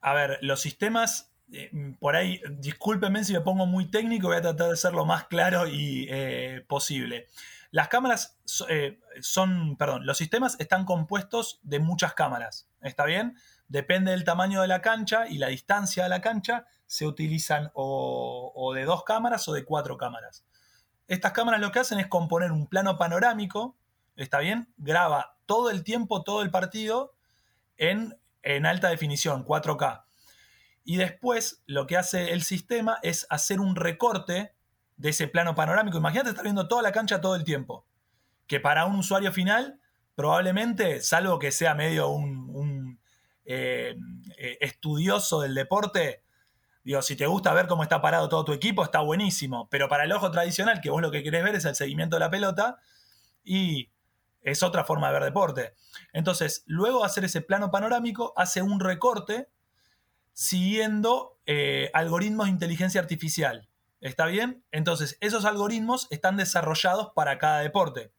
a 0.00 0.14
ver, 0.14 0.38
los 0.42 0.60
sistemas 0.60 1.27
eh, 1.52 1.70
por 1.98 2.16
ahí, 2.16 2.40
discúlpenme 2.50 3.24
si 3.24 3.32
me 3.32 3.40
pongo 3.40 3.66
muy 3.66 3.90
técnico, 3.90 4.28
voy 4.28 4.36
a 4.36 4.42
tratar 4.42 4.70
de 4.70 4.76
ser 4.76 4.92
lo 4.92 5.04
más 5.04 5.24
claro 5.24 5.66
y 5.66 6.06
eh, 6.10 6.64
posible. 6.68 7.26
Las 7.70 7.88
cámaras 7.88 8.38
eh, 8.68 8.98
son, 9.20 9.76
perdón, 9.76 10.06
los 10.06 10.18
sistemas 10.18 10.56
están 10.58 10.84
compuestos 10.84 11.60
de 11.62 11.78
muchas 11.80 12.14
cámaras, 12.14 12.68
¿está 12.80 13.04
bien? 13.04 13.36
Depende 13.68 14.10
del 14.10 14.24
tamaño 14.24 14.62
de 14.62 14.68
la 14.68 14.80
cancha 14.80 15.26
y 15.28 15.38
la 15.38 15.48
distancia 15.48 16.02
de 16.02 16.08
la 16.08 16.20
cancha, 16.20 16.66
se 16.86 17.06
utilizan 17.06 17.70
o, 17.74 18.52
o 18.54 18.72
de 18.72 18.84
dos 18.84 19.04
cámaras 19.04 19.46
o 19.48 19.52
de 19.52 19.64
cuatro 19.64 19.98
cámaras. 19.98 20.46
Estas 21.06 21.32
cámaras 21.32 21.60
lo 21.60 21.70
que 21.72 21.78
hacen 21.78 21.98
es 21.98 22.06
componer 22.06 22.52
un 22.52 22.66
plano 22.66 22.96
panorámico, 22.96 23.76
¿está 24.16 24.38
bien? 24.38 24.72
Graba 24.78 25.36
todo 25.44 25.70
el 25.70 25.84
tiempo, 25.84 26.22
todo 26.22 26.42
el 26.42 26.50
partido 26.50 27.14
en, 27.76 28.18
en 28.42 28.66
alta 28.66 28.88
definición, 28.88 29.44
4K. 29.44 30.07
Y 30.88 30.96
después 30.96 31.62
lo 31.66 31.86
que 31.86 31.98
hace 31.98 32.32
el 32.32 32.42
sistema 32.42 32.98
es 33.02 33.26
hacer 33.28 33.60
un 33.60 33.76
recorte 33.76 34.54
de 34.96 35.10
ese 35.10 35.28
plano 35.28 35.54
panorámico. 35.54 35.98
Imagínate 35.98 36.30
estar 36.30 36.44
viendo 36.44 36.66
toda 36.66 36.80
la 36.80 36.92
cancha 36.92 37.20
todo 37.20 37.36
el 37.36 37.44
tiempo. 37.44 37.84
Que 38.46 38.58
para 38.58 38.86
un 38.86 38.96
usuario 38.96 39.30
final, 39.30 39.82
probablemente, 40.14 41.02
salvo 41.02 41.38
que 41.38 41.52
sea 41.52 41.74
medio 41.74 42.08
un, 42.08 42.98
eh, 43.44 43.98
eh, 44.38 44.56
estudioso 44.62 45.42
del 45.42 45.54
deporte, 45.54 46.22
digo, 46.84 47.02
si 47.02 47.16
te 47.16 47.26
gusta 47.26 47.52
ver 47.52 47.66
cómo 47.66 47.82
está 47.82 48.00
parado 48.00 48.30
todo 48.30 48.46
tu 48.46 48.54
equipo, 48.54 48.82
está 48.82 49.00
buenísimo. 49.00 49.68
Pero 49.68 49.90
para 49.90 50.04
el 50.04 50.12
ojo 50.12 50.30
tradicional, 50.30 50.80
que 50.80 50.88
vos 50.88 51.02
lo 51.02 51.10
que 51.10 51.22
querés 51.22 51.44
ver 51.44 51.54
es 51.54 51.66
el 51.66 51.74
seguimiento 51.74 52.16
de 52.16 52.20
la 52.20 52.30
pelota, 52.30 52.78
y 53.44 53.90
es 54.40 54.62
otra 54.62 54.84
forma 54.84 55.08
de 55.08 55.12
ver 55.12 55.24
deporte. 55.24 55.74
Entonces, 56.14 56.62
luego 56.64 57.04
hacer 57.04 57.26
ese 57.26 57.42
plano 57.42 57.70
panorámico, 57.70 58.32
hace 58.38 58.62
un 58.62 58.80
recorte 58.80 59.50
siguiendo 60.38 61.36
eh, 61.46 61.90
algoritmos 61.94 62.46
de 62.46 62.52
inteligencia 62.52 63.00
artificial. 63.00 63.68
¿Está 64.00 64.26
bien? 64.26 64.64
Entonces, 64.70 65.18
esos 65.20 65.44
algoritmos 65.44 66.06
están 66.10 66.36
desarrollados 66.36 67.10
para 67.12 67.38
cada 67.38 67.58
deporte. 67.58 68.12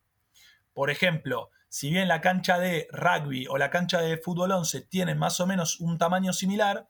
Por 0.73 0.89
ejemplo, 0.89 1.49
si 1.69 1.89
bien 1.89 2.10
la 2.10 2.19
cancha 2.19 2.60
de 2.60 2.89
rugby 2.91 3.47
o 3.47 3.58
la 3.58 3.69
cancha 3.69 4.01
de 4.01 4.17
fútbol 4.17 4.51
11 4.51 4.82
tienen 4.82 5.17
más 5.17 5.39
o 5.39 5.47
menos 5.47 5.79
un 5.79 5.97
tamaño 5.97 6.34
similar, 6.34 6.89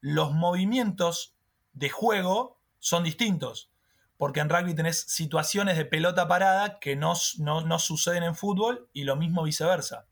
los 0.00 0.34
movimientos 0.34 1.34
de 1.72 1.88
juego 1.88 2.60
son 2.78 3.02
distintos. 3.02 3.72
Porque 4.18 4.40
en 4.40 4.50
rugby 4.50 4.74
tenés 4.74 5.00
situaciones 5.00 5.78
de 5.78 5.86
pelota 5.86 6.28
parada 6.28 6.78
que 6.80 6.96
no, 6.96 7.14
no, 7.38 7.62
no 7.62 7.78
suceden 7.78 8.24
en 8.24 8.34
fútbol 8.34 8.90
y 8.92 9.04
lo 9.04 9.16
mismo 9.16 9.42
viceversa. 9.42 10.06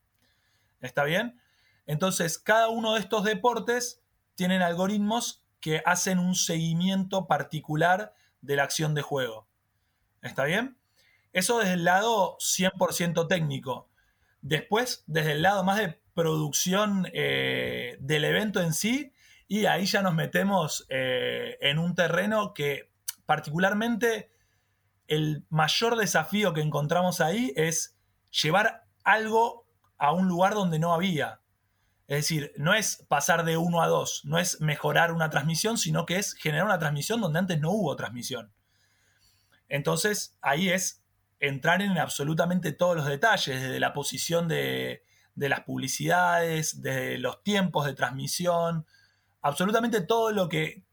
¿Está 0.81 1.05
bien? 1.05 1.39
Entonces, 1.85 2.39
cada 2.39 2.71
uno 2.71 2.95
de 2.95 3.01
estos 3.01 3.25
deportes 3.25 4.01
tienen 4.38 4.62
algoritmos 4.62 5.44
que 5.59 5.83
hacen 5.85 6.20
un 6.20 6.37
seguimiento 6.37 7.27
particular 7.27 8.14
de 8.40 8.55
la 8.55 8.62
acción 8.62 8.94
de 8.94 9.03
juego. 9.03 9.48
¿Está 10.22 10.44
bien? 10.44 10.79
Eso 11.33 11.59
desde 11.59 11.72
el 11.72 11.83
lado 11.83 12.37
100% 12.38 13.27
técnico. 13.27 13.88
Después, 14.40 15.03
desde 15.09 15.33
el 15.33 15.42
lado 15.42 15.64
más 15.64 15.79
de 15.79 16.01
producción 16.14 17.09
eh, 17.12 17.96
del 17.98 18.24
evento 18.24 18.61
en 18.61 18.74
sí, 18.74 19.12
y 19.48 19.66
ahí 19.66 19.87
ya 19.87 20.03
nos 20.03 20.14
metemos 20.14 20.87
eh, 20.88 21.59
en 21.61 21.81
un 21.81 21.96
terreno 21.96 22.55
que 22.55 22.92
particularmente 23.27 24.31
el 25.09 25.46
mayor 25.48 25.96
desafío 25.96 26.55
que 26.55 26.61
encontramos 26.61 27.20
ahí 27.20 27.53
es 27.57 27.98
llevar 28.31 28.85
algo 29.03 29.66
a 29.96 30.12
un 30.12 30.29
lugar 30.29 30.55
donde 30.55 30.79
no 30.79 30.94
había. 30.94 31.40
Es 32.09 32.16
decir, 32.16 32.55
no 32.57 32.73
es 32.73 33.05
pasar 33.07 33.44
de 33.44 33.59
uno 33.59 33.83
a 33.83 33.87
dos, 33.87 34.23
no 34.25 34.38
es 34.38 34.62
mejorar 34.62 35.12
una 35.12 35.29
transmisión, 35.29 35.77
sino 35.77 36.07
que 36.07 36.16
es 36.16 36.33
generar 36.33 36.64
una 36.64 36.79
transmisión 36.79 37.21
donde 37.21 37.38
antes 37.38 37.61
no 37.61 37.71
hubo 37.71 37.94
transmisión. 37.97 38.51
Entonces, 39.68 40.35
ahí 40.40 40.71
es 40.71 41.05
entrar 41.38 41.83
en 41.83 41.99
absolutamente 41.99 42.73
todos 42.73 42.97
los 42.97 43.07
detalles, 43.07 43.61
desde 43.61 43.79
la 43.79 43.92
posición 43.92 44.49
de, 44.49 45.03
las 45.35 45.61
publicidades, 45.61 46.81
desde 46.81 47.18
los 47.18 47.42
tiempos 47.42 47.85
de 47.85 47.92
transmisión, 47.92 48.87
absolutamente 49.42 50.01
todo 50.01 50.33
lo 50.33 50.49
que, 50.49 50.87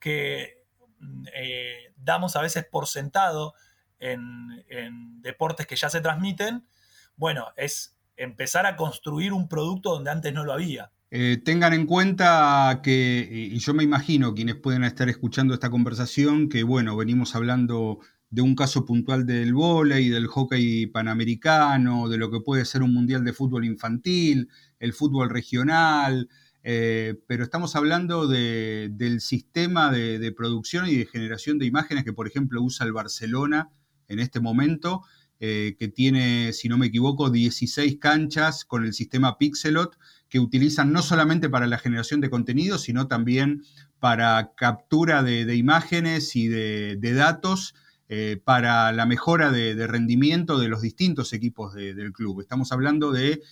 eh, 1.33 1.93
damos 1.95 2.35
a 2.35 2.41
veces 2.41 2.65
por 2.65 2.87
sentado 2.87 3.53
en, 3.99 4.65
en 4.67 5.21
deportes 5.21 5.65
que 5.65 5.77
ya 5.77 5.89
se 5.89 6.01
transmiten, 6.01 6.67
bueno, 7.15 7.53
es 7.55 7.97
empezar 8.17 8.65
a 8.65 8.75
construir 8.75 9.31
un 9.31 9.47
producto 9.47 9.91
donde 9.91 10.11
antes 10.11 10.33
no 10.33 10.43
lo 10.43 10.51
había. 10.51 10.91
Eh, 11.17 11.37
tengan 11.37 11.71
en 11.71 11.85
cuenta 11.85 12.81
que, 12.83 13.49
y 13.53 13.57
yo 13.59 13.73
me 13.73 13.85
imagino 13.85 14.35
quienes 14.35 14.55
pueden 14.55 14.83
estar 14.83 15.07
escuchando 15.07 15.53
esta 15.53 15.69
conversación, 15.69 16.49
que 16.49 16.63
bueno, 16.63 16.97
venimos 16.97 17.35
hablando 17.35 17.99
de 18.29 18.41
un 18.41 18.53
caso 18.53 18.83
puntual 18.83 19.25
del 19.25 19.53
vóley, 19.53 20.09
del 20.09 20.27
hockey 20.27 20.87
panamericano, 20.87 22.09
de 22.09 22.17
lo 22.17 22.29
que 22.29 22.41
puede 22.41 22.65
ser 22.65 22.83
un 22.83 22.93
mundial 22.93 23.23
de 23.23 23.31
fútbol 23.31 23.63
infantil, 23.63 24.49
el 24.77 24.91
fútbol 24.91 25.29
regional, 25.29 26.27
eh, 26.63 27.15
pero 27.27 27.45
estamos 27.45 27.77
hablando 27.77 28.27
del 28.27 29.21
sistema 29.21 29.93
de, 29.93 30.33
producción 30.33 30.85
y 30.89 30.97
de 30.97 31.05
generación 31.05 31.59
de 31.59 31.65
imágenes 31.65 32.03
que, 32.03 32.11
por 32.11 32.27
ejemplo, 32.27 32.61
usa 32.61 32.85
el 32.85 32.91
Barcelona 32.91 33.69
en 34.09 34.19
este 34.19 34.41
momento, 34.41 35.03
eh, 35.39 35.77
que 35.79 35.87
tiene, 35.87 36.51
si 36.51 36.67
no 36.67 36.77
me 36.77 36.87
equivoco, 36.87 37.29
16 37.29 37.99
canchas 37.99 38.65
con 38.65 38.83
el 38.83 38.93
sistema 38.93 39.37
Pixelot, 39.37 39.97
que 40.35 40.39
utilizan 40.41 40.91
no 40.91 41.01
solamente 41.01 41.47
para 41.47 41.65
la 41.65 41.77
generación 41.77 42.19
de 42.19 42.29
contenido, 42.29 42.77
sino 42.77 43.07
también 43.07 43.63
para 44.01 44.51
captura 44.57 45.23
de, 45.23 45.55
imágenes 45.55 46.35
y 46.35 46.49
de, 46.49 47.13
datos 47.13 47.73
eh, 48.09 48.41
para 48.43 48.91
la 48.91 49.05
mejora 49.05 49.49
de, 49.49 49.87
rendimiento 49.87 50.59
de 50.59 50.67
los 50.67 50.81
distintos 50.81 51.31
equipos 51.31 51.73
del 51.73 52.11
club. 52.11 52.41
Estamos 52.41 52.73
hablando 52.73 53.13
de, 53.13 53.43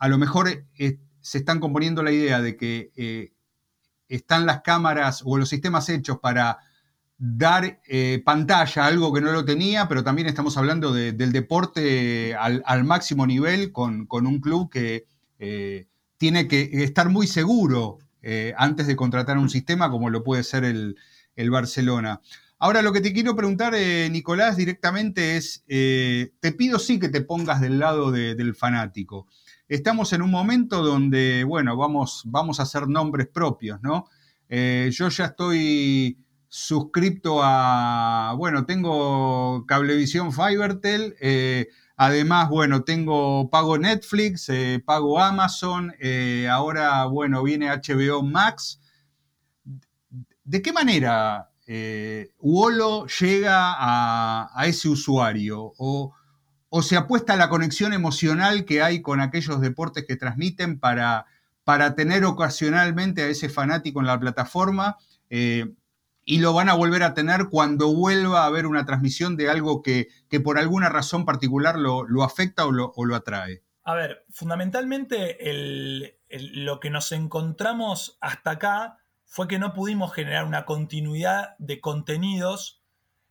a 0.00 0.08
lo 0.08 0.18
mejor 0.18 0.66
se 1.20 1.38
están 1.38 1.60
componiendo 1.60 2.02
la 2.02 2.10
idea 2.10 2.40
de 2.40 2.56
que 2.56 2.90
eh, 2.96 3.32
están 4.08 4.46
las 4.46 4.62
cámaras 4.62 5.22
o 5.24 5.38
los 5.38 5.48
sistemas 5.48 5.88
hechos 5.88 6.18
para 6.18 6.58
dar 7.16 7.80
eh, 7.86 8.20
pantalla 8.24 8.82
a 8.82 8.86
algo 8.88 9.12
que 9.12 9.20
no 9.20 9.30
lo 9.30 9.44
tenía, 9.44 9.86
pero 9.86 10.02
también 10.02 10.26
estamos 10.26 10.56
hablando 10.56 10.92
del 10.92 11.30
deporte 11.30 12.34
al, 12.34 12.82
máximo 12.82 13.24
nivel 13.24 13.70
con, 13.70 14.08
un 14.10 14.40
club 14.40 14.68
que 14.68 15.06
eh, 15.40 15.88
tiene 16.16 16.46
que 16.46 16.70
estar 16.84 17.08
muy 17.08 17.26
seguro 17.26 17.98
antes 18.56 18.86
de 18.86 18.96
contratar 18.96 19.38
un 19.38 19.48
sistema 19.48 19.90
como 19.90 20.10
lo 20.10 20.22
puede 20.22 20.44
ser 20.44 20.64
el, 20.64 20.94
Barcelona. 21.50 22.20
Ahora 22.58 22.82
lo 22.82 22.92
que 22.92 23.00
te 23.00 23.14
quiero 23.14 23.34
preguntar, 23.34 23.72
Nicolás, 24.10 24.58
directamente 24.58 25.38
es, 25.38 25.64
te 25.66 26.52
pido 26.52 26.78
sí 26.78 27.00
que 27.00 27.08
te 27.08 27.22
pongas 27.22 27.62
del 27.62 27.78
lado 27.78 28.12
del 28.12 28.54
fanático 28.54 29.26
estamos 29.70 30.12
en 30.12 30.20
un 30.20 30.30
momento 30.30 30.82
donde, 30.82 31.44
bueno, 31.44 31.76
vamos, 31.76 32.22
vamos 32.26 32.58
a 32.58 32.64
hacer 32.64 32.88
nombres 32.88 33.28
propios, 33.28 33.80
¿no? 33.80 34.06
Eh, 34.48 34.90
yo 34.92 35.08
ya 35.08 35.26
estoy 35.26 36.18
suscripto 36.48 37.40
a, 37.40 38.34
bueno, 38.36 38.66
tengo 38.66 39.64
Cablevisión 39.66 40.32
Fibertel, 40.32 41.14
eh, 41.20 41.68
además, 42.02 42.48
bueno, 42.48 42.82
tengo, 42.82 43.50
pago 43.50 43.76
Netflix, 43.76 44.48
eh, 44.48 44.82
pago 44.82 45.20
Amazon, 45.20 45.92
ahora, 46.50 47.04
bueno, 47.04 47.42
viene 47.42 47.68
HBO 47.68 48.22
Max. 48.22 48.80
¿De 50.42 50.62
qué 50.62 50.72
manera 50.72 51.50
Wolo 52.38 53.06
llega 53.06 53.74
a, 53.78 54.66
ese 54.66 54.88
usuario? 54.88 55.74
O, 55.76 56.14
se 56.80 56.96
apuesta 56.96 57.36
la 57.36 57.50
conexión 57.50 57.92
emocional 57.92 58.64
que 58.64 58.80
hay 58.80 59.02
con 59.02 59.20
aquellos 59.20 59.60
deportes 59.60 60.06
que 60.08 60.16
transmiten 60.16 60.80
para, 60.80 61.26
para 61.64 61.94
tener 61.94 62.24
ocasionalmente 62.24 63.22
a 63.22 63.28
ese 63.28 63.50
fanático 63.50 64.00
en 64.00 64.06
la 64.06 64.18
plataforma 64.18 64.96
eh, 65.30 65.70
y 66.30 66.38
lo 66.38 66.52
van 66.52 66.68
a 66.68 66.74
volver 66.74 67.02
a 67.02 67.12
tener 67.12 67.48
cuando 67.50 67.92
vuelva 67.92 68.44
a 68.44 68.46
haber 68.46 68.64
una 68.66 68.86
transmisión 68.86 69.36
de 69.36 69.50
algo 69.50 69.82
que, 69.82 70.06
por 70.44 70.58
alguna 70.58 70.88
razón 70.88 71.24
particular 71.24 71.76
lo, 71.76 72.22
afecta 72.22 72.66
o 72.66 72.70
lo, 72.70 73.16
atrae. 73.16 73.64
A 73.82 73.94
ver, 73.94 74.24
fundamentalmente 74.30 75.38
lo 76.28 76.78
que 76.78 76.90
nos 76.90 77.10
encontramos 77.10 78.16
hasta 78.20 78.52
acá 78.52 78.98
fue 79.24 79.48
que 79.48 79.58
no 79.58 79.74
pudimos 79.74 80.12
generar 80.12 80.44
una 80.44 80.66
continuidad 80.66 81.56
de 81.58 81.80
contenidos 81.80 82.80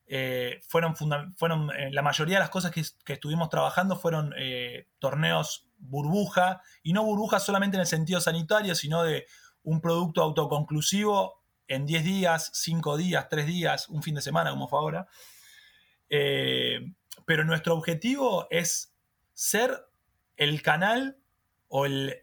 eh, 0.05 0.59
fueron, 0.67 0.93
fueron 1.38 1.69
eh, 1.71 1.91
la 1.91 2.01
mayoría 2.01 2.35
de 2.35 2.41
las 2.41 2.49
cosas 2.49 2.71
que, 2.71 2.81
estuvimos 3.13 3.47
trabajando 3.49 3.95
fueron 3.95 4.33
eh, 4.38 4.88
torneos 4.97 5.69
burbuja, 5.77 6.62
y 6.83 6.91
no 6.91 7.05
burbuja 7.05 7.39
solamente 7.39 7.77
en 7.77 7.81
el 7.81 7.88
sentido 7.88 8.19
sanitario, 8.19 8.75
sino 8.75 9.03
de 9.03 9.25
un 9.63 9.79
producto 9.79 10.21
autoconclusivo 10.21 11.38
en 11.69 11.86
10 11.86 12.03
días, 12.03 12.51
5 12.53 12.97
días, 12.97 13.29
3 13.29 13.45
días, 13.45 13.88
un 13.88 14.03
fin 14.03 14.15
de 14.15 14.21
semana, 14.21 14.49
como 14.49 14.67
fue 14.67 14.79
ahora. 14.79 15.08
pero 16.10 17.45
nuestro 17.45 17.75
objetivo 17.75 18.47
es 18.49 18.93
ser 19.34 19.86
el 20.36 20.62
canal 20.62 21.17
o 21.69 21.86
el, 21.86 22.15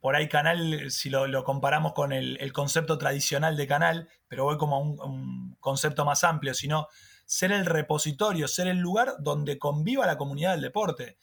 por 0.00 0.16
ahí 0.16 0.28
canal, 0.28 0.90
si 0.90 1.10
lo, 1.10 1.44
comparamos 1.44 1.92
con 1.92 2.12
el, 2.12 2.52
concepto 2.52 2.96
tradicional 2.96 3.56
de 3.56 3.66
canal, 3.66 4.08
pero 4.26 4.44
voy 4.44 4.56
como 4.56 4.76
a 4.76 4.78
un, 5.06 5.56
concepto 5.60 6.04
más 6.04 6.24
amplio, 6.24 6.54
sino 6.54 6.88
ser 7.26 7.52
el 7.52 7.66
repositorio, 7.66 8.48
ser 8.48 8.66
el 8.68 8.78
lugar 8.78 9.16
donde 9.20 9.58
conviva 9.58 10.06
la 10.06 10.16
comunidad 10.16 10.52
del 10.52 10.62
deporte 10.62 11.18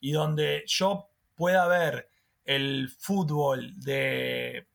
y 0.00 0.12
donde 0.12 0.64
yo 0.66 1.10
pueda 1.34 1.66
ver 1.68 2.08
el 2.44 2.88
fútbol 2.98 3.78
de... 3.80 4.66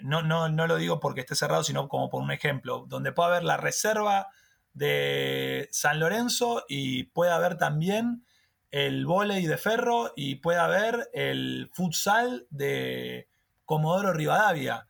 No, 0.00 0.22
no, 0.22 0.48
no 0.48 0.66
lo 0.66 0.76
digo 0.76 1.00
porque 1.00 1.20
esté 1.20 1.34
cerrado, 1.34 1.62
sino 1.62 1.88
como 1.88 2.08
por 2.08 2.22
un 2.22 2.30
ejemplo, 2.30 2.86
donde 2.88 3.12
pueda 3.12 3.28
ver 3.30 3.44
la 3.44 3.56
reserva 3.56 4.28
de 4.72 5.68
San 5.72 6.00
Lorenzo 6.00 6.64
y 6.68 7.04
pueda 7.04 7.38
ver 7.38 7.58
también 7.58 8.24
el 8.70 9.04
volei 9.04 9.46
de 9.46 9.58
Ferro 9.58 10.12
y 10.16 10.36
pueda 10.36 10.66
ver 10.68 11.10
el 11.12 11.70
futsal 11.72 12.46
de 12.50 13.28
Comodoro 13.64 14.12
Rivadavia. 14.12 14.86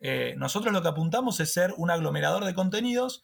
Eh, 0.00 0.34
nosotros 0.36 0.72
lo 0.72 0.82
que 0.82 0.88
apuntamos 0.88 1.40
es 1.40 1.52
ser 1.52 1.74
un 1.76 1.90
aglomerador 1.90 2.44
de 2.44 2.54
contenidos 2.54 3.22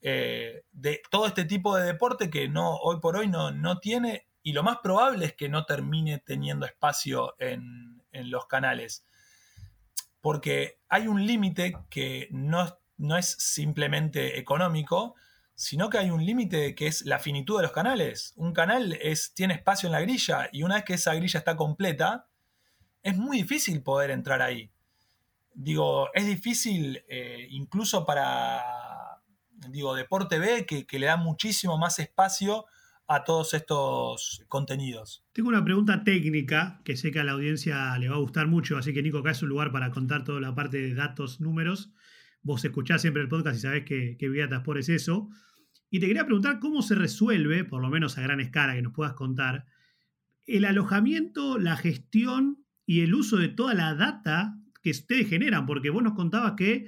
eh, 0.00 0.62
de 0.70 1.02
todo 1.10 1.26
este 1.26 1.44
tipo 1.44 1.76
de 1.76 1.84
deporte 1.84 2.30
que 2.30 2.48
no, 2.48 2.76
hoy 2.76 3.00
por 3.00 3.16
hoy 3.16 3.26
no, 3.26 3.50
no, 3.50 3.80
tiene 3.80 4.28
y 4.44 4.52
lo 4.52 4.62
más 4.62 4.78
probable 4.78 5.26
es 5.26 5.32
que 5.34 5.48
no 5.48 5.64
termine 5.64 6.18
teniendo 6.18 6.66
espacio 6.66 7.34
en, 7.38 8.00
los 8.12 8.46
canales. 8.46 9.04
Porque 10.28 10.78
hay 10.90 11.06
un 11.06 11.26
límite 11.26 11.74
que 11.88 12.28
no, 12.32 12.78
no, 12.98 13.16
es 13.16 13.30
simplemente 13.38 14.38
económico, 14.38 15.14
sino 15.54 15.88
que 15.88 15.96
hay 15.96 16.10
un 16.10 16.22
límite 16.22 16.74
que 16.74 16.86
es 16.86 17.06
la 17.06 17.18
finitud 17.18 17.56
de 17.56 17.62
los 17.62 17.72
canales. 17.72 18.34
Un 18.36 18.52
canal 18.52 18.92
es, 19.00 19.32
tiene 19.32 19.54
espacio 19.54 19.86
en 19.86 19.94
la 19.94 20.02
grilla 20.02 20.50
y 20.52 20.64
una 20.64 20.74
vez 20.74 20.84
que 20.84 20.92
esa 20.92 21.14
grilla 21.14 21.38
está 21.38 21.56
completa, 21.56 22.26
es 23.02 23.16
muy 23.16 23.38
difícil 23.38 23.82
poder 23.82 24.10
entrar 24.10 24.42
ahí. 24.42 24.70
Digo, 25.54 26.10
es 26.12 26.26
difícil 26.26 27.02
eh, 27.08 27.46
incluso 27.48 28.04
para 28.04 29.22
digo, 29.70 29.94
Deporte 29.94 30.38
B, 30.38 30.66
que, 30.66 30.98
le 30.98 31.06
da 31.06 31.16
muchísimo 31.16 31.78
más 31.78 31.98
espacio 32.00 32.66
a 33.08 33.24
todos 33.24 33.54
estos 33.54 34.44
contenidos. 34.48 35.24
Tengo 35.32 35.48
una 35.48 35.64
pregunta 35.64 36.04
técnica 36.04 36.82
que 36.84 36.96
sé 36.96 37.10
que 37.10 37.18
a 37.18 37.24
la 37.24 37.32
audiencia 37.32 37.98
le 37.98 38.10
va 38.10 38.16
a 38.16 38.20
gustar 38.20 38.46
mucho, 38.46 38.76
así 38.76 38.92
que 38.92 39.02
Nico, 39.02 39.18
acá 39.18 39.30
es 39.30 39.42
un 39.42 39.48
lugar 39.48 39.72
para 39.72 39.90
contar 39.90 40.24
toda 40.24 40.40
la 40.40 40.54
parte 40.54 40.76
de 40.76 40.94
datos, 40.94 41.40
números. 41.40 41.90
Vos 42.42 42.62
escuchás 42.64 43.00
siempre 43.00 43.22
el 43.22 43.28
podcast 43.28 43.56
y 43.56 43.60
sabés 43.60 43.84
que, 43.84 44.16
que 44.18 44.48
por 44.62 44.78
es 44.78 44.90
eso. 44.90 45.30
Y 45.90 46.00
te 46.00 46.06
quería 46.06 46.26
preguntar 46.26 46.60
cómo 46.60 46.82
se 46.82 46.94
resuelve, 46.94 47.64
por 47.64 47.80
lo 47.80 47.88
menos 47.88 48.18
a 48.18 48.22
gran 48.22 48.40
escala 48.40 48.74
que 48.74 48.82
nos 48.82 48.92
puedas 48.92 49.14
contar, 49.14 49.64
el 50.46 50.66
alojamiento, 50.66 51.58
la 51.58 51.76
gestión 51.76 52.64
y 52.84 53.00
el 53.00 53.14
uso 53.14 53.38
de 53.38 53.48
toda 53.48 53.72
la 53.72 53.94
data 53.94 54.54
que 54.82 54.90
ustedes 54.90 55.28
generan, 55.28 55.64
porque 55.64 55.88
vos 55.88 56.02
nos 56.02 56.12
contabas 56.12 56.54
que 56.56 56.86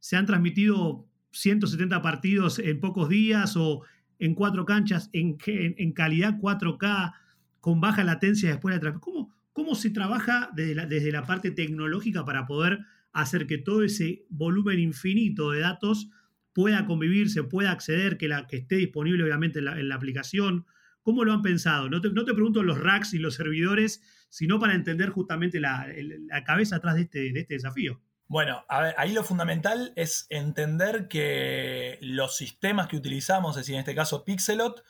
se 0.00 0.16
han 0.16 0.26
transmitido 0.26 1.08
170 1.30 2.02
partidos 2.02 2.58
en 2.58 2.80
pocos 2.80 3.08
días 3.08 3.56
o 3.56 3.82
en 4.20 4.34
cuatro 4.34 4.64
canchas 4.64 5.10
en, 5.12 5.38
en, 5.46 5.92
calidad 5.92 6.38
4K 6.38 7.14
con 7.60 7.80
baja 7.80 8.04
latencia 8.04 8.50
después 8.50 8.78
de 8.78 8.84
la 8.84 9.00
¿Cómo, 9.00 9.34
¿Cómo 9.52 9.74
se 9.74 9.90
trabaja 9.90 10.50
desde 10.54 10.74
la, 10.74 10.86
desde 10.86 11.10
la 11.10 11.24
parte 11.24 11.50
tecnológica 11.50 12.24
para 12.24 12.46
poder 12.46 12.80
hacer 13.12 13.46
que 13.46 13.58
todo 13.58 13.82
ese 13.82 14.24
volumen 14.28 14.78
infinito 14.78 15.50
de 15.50 15.60
datos 15.60 16.08
pueda 16.52 16.84
convivir, 16.84 17.30
se 17.30 17.42
pueda 17.42 17.70
acceder, 17.72 18.18
que, 18.18 18.28
la, 18.28 18.46
que 18.46 18.58
esté 18.58 18.76
disponible 18.76 19.24
obviamente 19.24 19.58
en 19.60 19.88
la, 19.88 19.94
aplicación? 19.94 20.66
¿Cómo 21.02 21.24
lo 21.24 21.32
han 21.32 21.42
pensado? 21.42 21.88
No 21.88 22.00
te, 22.00 22.10
no 22.10 22.24
te, 22.24 22.34
pregunto 22.34 22.62
los 22.62 22.78
racks 22.78 23.14
y 23.14 23.18
los 23.18 23.34
servidores, 23.34 24.02
sino 24.28 24.58
para 24.58 24.74
entender 24.74 25.08
justamente 25.10 25.60
la, 25.60 25.86
la 26.28 26.44
cabeza 26.44 26.76
atrás 26.76 26.96
de 26.96 27.02
este, 27.02 27.32
de 27.32 27.40
este 27.40 27.54
desafío. 27.54 28.00
Bueno, 28.30 28.64
a 28.68 28.80
ver, 28.80 28.94
ahí 28.96 29.10
lo 29.10 29.24
fundamental 29.24 29.92
es 29.96 30.26
entender 30.28 31.08
que 31.08 31.98
los 32.00 32.36
sistemas 32.36 32.86
que 32.86 32.96
utilizamos, 32.96 33.56
es 33.56 33.62
decir, 33.62 33.74
en 33.74 33.80
este 33.80 33.96
caso 33.96 34.24
Pixelot, 34.24 34.84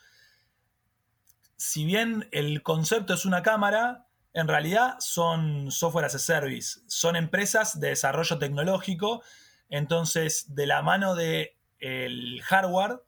si 1.57 1.83
bien 1.83 2.29
el 2.31 2.61
concepto 2.61 3.15
es 3.15 3.25
una 3.25 3.41
cámara, 3.41 4.05
en 4.33 4.47
realidad 4.47 4.97
son 4.99 5.71
software 5.71 6.05
as 6.05 6.13
a 6.13 6.19
service, 6.19 6.81
son 6.85 7.15
empresas 7.15 7.79
de 7.79 7.87
desarrollo 7.87 8.37
tecnológico, 8.37 9.23
entonces 9.69 10.53
de 10.53 10.67
la 10.67 10.83
mano 10.83 11.15
del 11.15 11.49
el 11.79 12.43
hardware, 12.43 13.01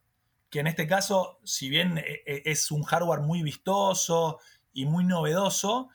que 0.49 0.61
en 0.61 0.65
este 0.65 0.87
caso, 0.87 1.41
si 1.43 1.69
bien 1.69 1.99
e, 1.99 2.23
e, 2.25 2.41
es 2.45 2.71
un 2.71 2.81
hardware 2.81 3.19
muy 3.19 3.43
vistoso 3.43 4.39
y 4.73 4.87
muy 4.87 5.03
novedoso, 5.03 5.89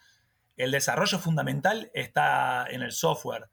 el 0.56 0.70
desarrollo 0.70 1.18
fundamental 1.18 1.90
está 1.92 2.68
en 2.70 2.82
el 2.82 2.92
software 2.92 3.50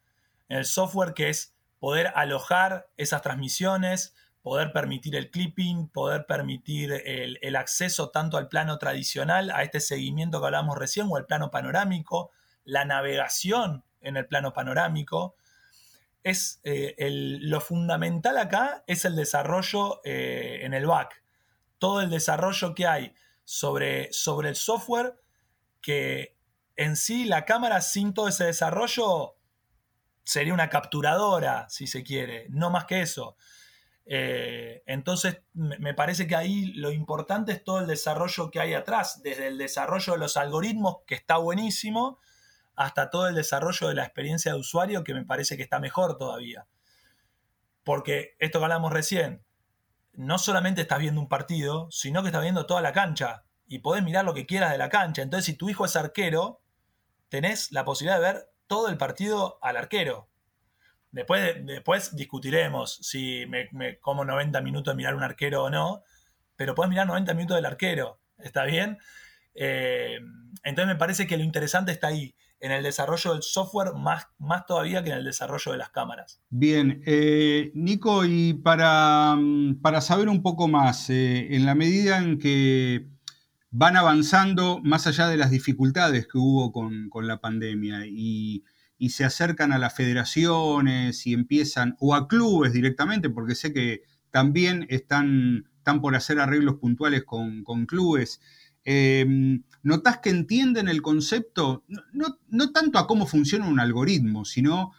el 0.49 0.65
software 0.65 1.13
que 1.13 1.29
es 1.29 1.55
poder 1.79 2.12
alojar 2.15 2.89
esas 2.97 3.21
transmisiones, 3.21 4.15
poder 4.41 4.71
permitir 4.71 5.15
el 5.15 5.31
clipping, 5.31 5.88
poder 5.88 6.25
permitir 6.27 6.91
el, 6.91 7.55
acceso 7.55 8.10
tanto 8.10 8.38
al 8.38 8.47
plano 8.47 8.77
tradicional, 8.77 9.49
a 9.49 9.63
este 9.63 9.79
seguimiento 9.79 10.39
que 10.39 10.45
hablábamos 10.45 10.77
recién, 10.77 11.08
o 11.10 11.15
al 11.15 11.25
plano 11.25 11.49
panorámico, 11.49 12.31
la 12.63 12.86
navegación 12.86 13.84
en 14.01 14.17
el 14.17 14.27
plano 14.27 14.53
panorámico. 14.53 15.36
Es, 16.23 16.60
eh, 16.63 16.95
lo 17.41 17.62
fundamental 17.62 18.38
acá 18.38 18.84
es 18.88 19.05
el 19.05 19.15
desarrollo 19.15 20.01
eh, 20.03 20.60
en 20.62 20.73
el 20.73 20.86
back. 20.86 21.23
Todo 21.77 22.01
el 22.01 22.10
desarrollo 22.10 22.73
que 22.73 22.88
hay 22.88 23.13
sobre, 23.43 24.12
sobre 24.12 24.49
el 24.49 24.55
software 24.55 25.19
que 25.81 26.36
en 26.75 26.95
sí 26.95 27.25
la 27.25 27.45
cámara 27.45 27.81
sin 27.81 28.13
todo 28.13 28.27
ese 28.27 28.45
desarrollo 28.45 29.35
sería 30.25 30.53
una 30.53 30.69
capturadora, 30.69 31.67
si 31.69 31.88
se 31.88 32.03
quiere, 32.03 32.47
no 32.49 32.69
más 32.69 32.85
que 32.85 33.01
eso. 33.01 33.38
Eh, 34.07 34.83
entonces, 34.85 35.41
me 35.53 35.93
parece 35.93 36.27
que 36.27 36.35
ahí 36.35 36.73
lo 36.73 36.91
importante 36.91 37.51
es 37.51 37.63
todo 37.63 37.79
el 37.79 37.88
desarrollo 37.88 38.51
que 38.51 38.59
hay 38.59 38.73
atrás, 38.73 39.21
desde 39.23 39.47
el 39.47 39.57
desarrollo 39.57 40.13
de 40.13 40.19
los 40.19 40.35
algoritmos, 40.38 40.97
que 41.07 41.15
está 41.15 41.38
buenísimo, 41.38 42.19
hasta 42.75 43.09
todo 43.09 43.27
el 43.27 43.35
desarrollo 43.35 43.88
de 43.88 43.95
la 43.95 44.03
experiencia 44.03 44.53
de 44.53 44.59
usuario, 44.59 45.03
que 45.03 45.13
me 45.13 45.25
parece 45.25 45.57
que 45.57 45.63
está 45.63 45.79
mejor 45.79 46.17
todavía. 46.17 46.67
Porque 47.83 48.35
esto 48.39 48.59
que 48.59 48.65
hablamos 48.65 48.91
recién, 48.91 49.45
no 50.13 50.38
solamente 50.38 50.81
estás 50.81 50.99
viendo 50.99 51.21
un 51.21 51.29
partido, 51.29 51.88
sino 51.91 52.21
que 52.21 52.29
estás 52.29 52.41
viendo 52.41 52.65
toda 52.65 52.81
la 52.81 52.93
cancha 52.93 53.45
y 53.67 53.79
podés 53.79 54.03
mirar 54.03 54.25
lo 54.25 54.33
que 54.33 54.45
quieras 54.45 54.71
de 54.71 54.77
la 54.77 54.89
cancha. 54.89 55.21
Entonces, 55.21 55.45
si 55.45 55.53
tu 55.53 55.69
hijo 55.69 55.85
es 55.85 55.95
arquero, 55.95 56.61
tenés 57.29 57.71
la 57.71 57.85
posibilidad 57.85 58.17
de 58.17 58.33
ver 58.33 58.55
todo 58.67 58.89
el 58.89 58.97
partido 58.97 59.60
al 59.62 59.78
arquero. 59.78 60.30
Después, 61.12 61.65
después 61.65 62.15
discutiremos 62.15 62.97
si 63.01 63.45
me, 63.47 63.99
como 63.99 64.25
90 64.25 64.60
minutos 64.62 64.93
de 64.93 64.97
mirar 64.97 65.15
un 65.15 65.23
arquero 65.23 65.63
o 65.63 65.69
no, 65.69 66.04
pero 66.56 66.75
puedes 66.75 66.89
mirar 66.89 67.08
90 67.08 67.34
minutos 67.34 67.56
del 67.56 67.65
arquero, 67.65 68.19
¿está 68.38 68.65
bien? 68.65 68.97
Eh, 69.54 70.19
entonces 70.63 70.88
me 70.88 70.97
parece 70.97 71.25
que 71.25 71.38
lo 71.38 71.43
interesante 71.43 71.91
está 71.91 72.08
ahí, 72.08 72.36
en 72.60 72.71
el 72.71 72.84
desarrollo 72.84 73.34
del 73.34 73.43
software, 73.43 73.93
más, 73.93 74.28
más 74.39 74.65
todavía 74.65 75.04
que 75.04 75.12
en 75.12 75.17
el 75.17 75.23
desarrollo 75.23 75.71
de 75.71 75.78
las 75.78 75.89
cámaras. 75.89 76.41
Bien, 76.49 77.01
eh, 77.06 77.71
Nico, 77.75 78.25
y 78.25 78.54
para, 78.54 79.38
para, 79.82 80.01
saber 80.01 80.30
un 80.30 80.41
poco 80.41 80.67
más, 80.67 81.10
eh, 81.10 81.56
en 81.56 81.65
la 81.65 81.75
medida 81.75 82.17
en 82.17 82.39
que 82.39 83.08
van 83.77 83.97
avanzando, 83.97 84.79
más 84.83 85.07
allá 85.07 85.27
de 85.27 85.38
las 85.38 85.51
dificultades 85.51 86.27
que 86.27 86.38
hubo 86.38 86.71
con, 86.71 87.09
con 87.09 87.27
la 87.27 87.41
pandemia, 87.41 88.05
y 88.07 88.63
y 88.97 89.09
se 89.09 89.25
acercan 89.25 89.71
a 89.71 89.77
las 89.77 89.93
federaciones 89.93 91.27
y 91.27 91.33
empiezan, 91.33 91.95
o 91.99 92.15
a 92.15 92.27
clubes 92.27 92.73
directamente, 92.73 93.29
porque 93.29 93.55
sé 93.55 93.73
que 93.73 94.03
también 94.31 94.85
están, 94.89 95.65
están 95.77 96.01
por 96.01 96.15
hacer 96.15 96.39
arreglos 96.39 96.75
puntuales 96.75 97.23
con, 97.23 97.63
clubes. 97.85 98.41
Em, 98.83 99.63
¿Notás 99.83 100.19
que 100.19 100.29
entienden 100.29 100.88
el 100.88 101.01
concepto, 101.01 101.83
no, 102.13 102.71
tanto 102.71 102.99
a 102.99 103.07
cómo 103.07 103.25
funciona 103.27 103.67
un 103.67 103.79
algoritmo, 103.79 104.45
sino 104.45 104.91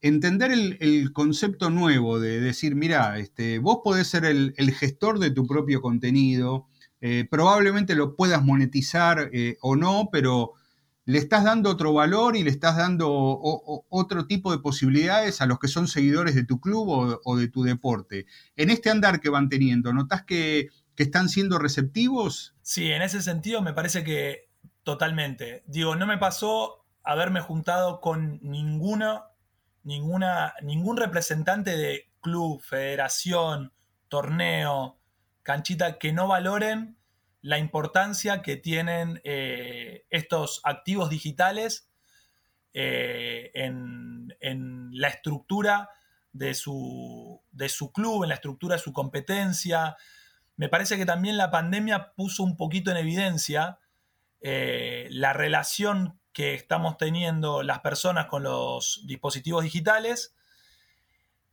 entender 0.00 0.50
el, 0.52 1.12
concepto 1.12 1.70
nuevo 1.70 2.20
de 2.20 2.40
decir, 2.40 2.74
mira, 2.74 3.18
este, 3.18 3.58
vos 3.58 3.78
podés 3.82 4.06
ser 4.06 4.24
el, 4.24 4.54
gestor 4.72 5.18
de 5.18 5.30
tu 5.30 5.46
propio 5.46 5.80
contenido, 5.80 6.66
eh, 7.06 7.28
probablemente 7.30 7.94
lo 7.94 8.16
puedas 8.16 8.42
monetizar 8.42 9.28
eh, 9.30 9.58
o 9.60 9.76
no, 9.76 10.08
pero 10.10 10.54
le 11.04 11.18
estás 11.18 11.44
dando 11.44 11.68
otro 11.68 11.92
valor 11.92 12.34
y 12.34 12.42
le 12.42 12.48
estás 12.48 12.78
dando 12.78 13.12
otro 13.90 14.26
tipo 14.26 14.50
de 14.50 14.58
posibilidades 14.58 15.42
a 15.42 15.46
los 15.46 15.58
que 15.58 15.68
son 15.68 15.86
seguidores 15.86 16.34
de 16.34 16.46
tu 16.46 16.62
club 16.62 17.20
o, 17.22 17.36
de 17.36 17.48
tu 17.48 17.62
deporte. 17.62 18.24
En 18.56 18.70
este 18.70 18.88
andar 18.88 19.20
que 19.20 19.28
van 19.28 19.50
teniendo, 19.50 19.92
¿notas 19.92 20.24
que, 20.24 20.68
están 20.96 21.28
siendo 21.28 21.58
receptivos? 21.58 22.54
Sí, 22.62 22.90
en 22.90 23.02
ese 23.02 23.20
sentido 23.20 23.60
me 23.60 23.74
parece 23.74 24.02
que 24.02 24.48
totalmente. 24.82 25.62
Digo, 25.66 25.96
no 25.96 26.06
me 26.06 26.16
pasó 26.16 26.86
haberme 27.02 27.42
juntado 27.42 28.00
con 28.00 28.38
ninguna, 28.40 29.24
ninguna, 29.82 30.54
ningún 30.62 30.96
representante 30.96 31.76
de 31.76 32.08
club, 32.22 32.62
federación, 32.62 33.74
torneo, 34.08 34.96
canchita 35.44 35.98
que 35.98 36.12
no 36.12 36.26
valoren 36.26 36.98
la 37.40 37.58
importancia 37.58 38.42
que 38.42 38.56
tienen 38.56 39.20
eh, 39.22 40.06
estos 40.10 40.60
activos 40.64 41.10
digitales 41.10 41.88
eh, 42.72 43.50
en, 43.54 44.90
la 44.92 45.08
estructura 45.08 45.90
de 46.32 46.54
su, 46.54 47.42
de 47.52 47.68
su, 47.68 47.92
club, 47.92 48.24
en 48.24 48.30
la 48.30 48.36
estructura 48.36 48.76
de 48.76 48.82
su 48.82 48.92
competencia. 48.92 49.96
Me 50.56 50.68
parece 50.68 50.96
que 50.96 51.06
también 51.06 51.36
la 51.36 51.50
pandemia 51.50 52.12
puso 52.14 52.42
un 52.42 52.56
poquito 52.56 52.90
en 52.90 52.96
evidencia 52.96 53.78
eh, 54.40 55.08
la 55.10 55.32
relación 55.32 56.18
que 56.32 56.54
estamos 56.54 56.96
teniendo 56.96 57.62
las 57.62 57.80
personas 57.80 58.26
con 58.26 58.42
los 58.42 59.02
dispositivos 59.06 59.64
digitales 59.64 60.34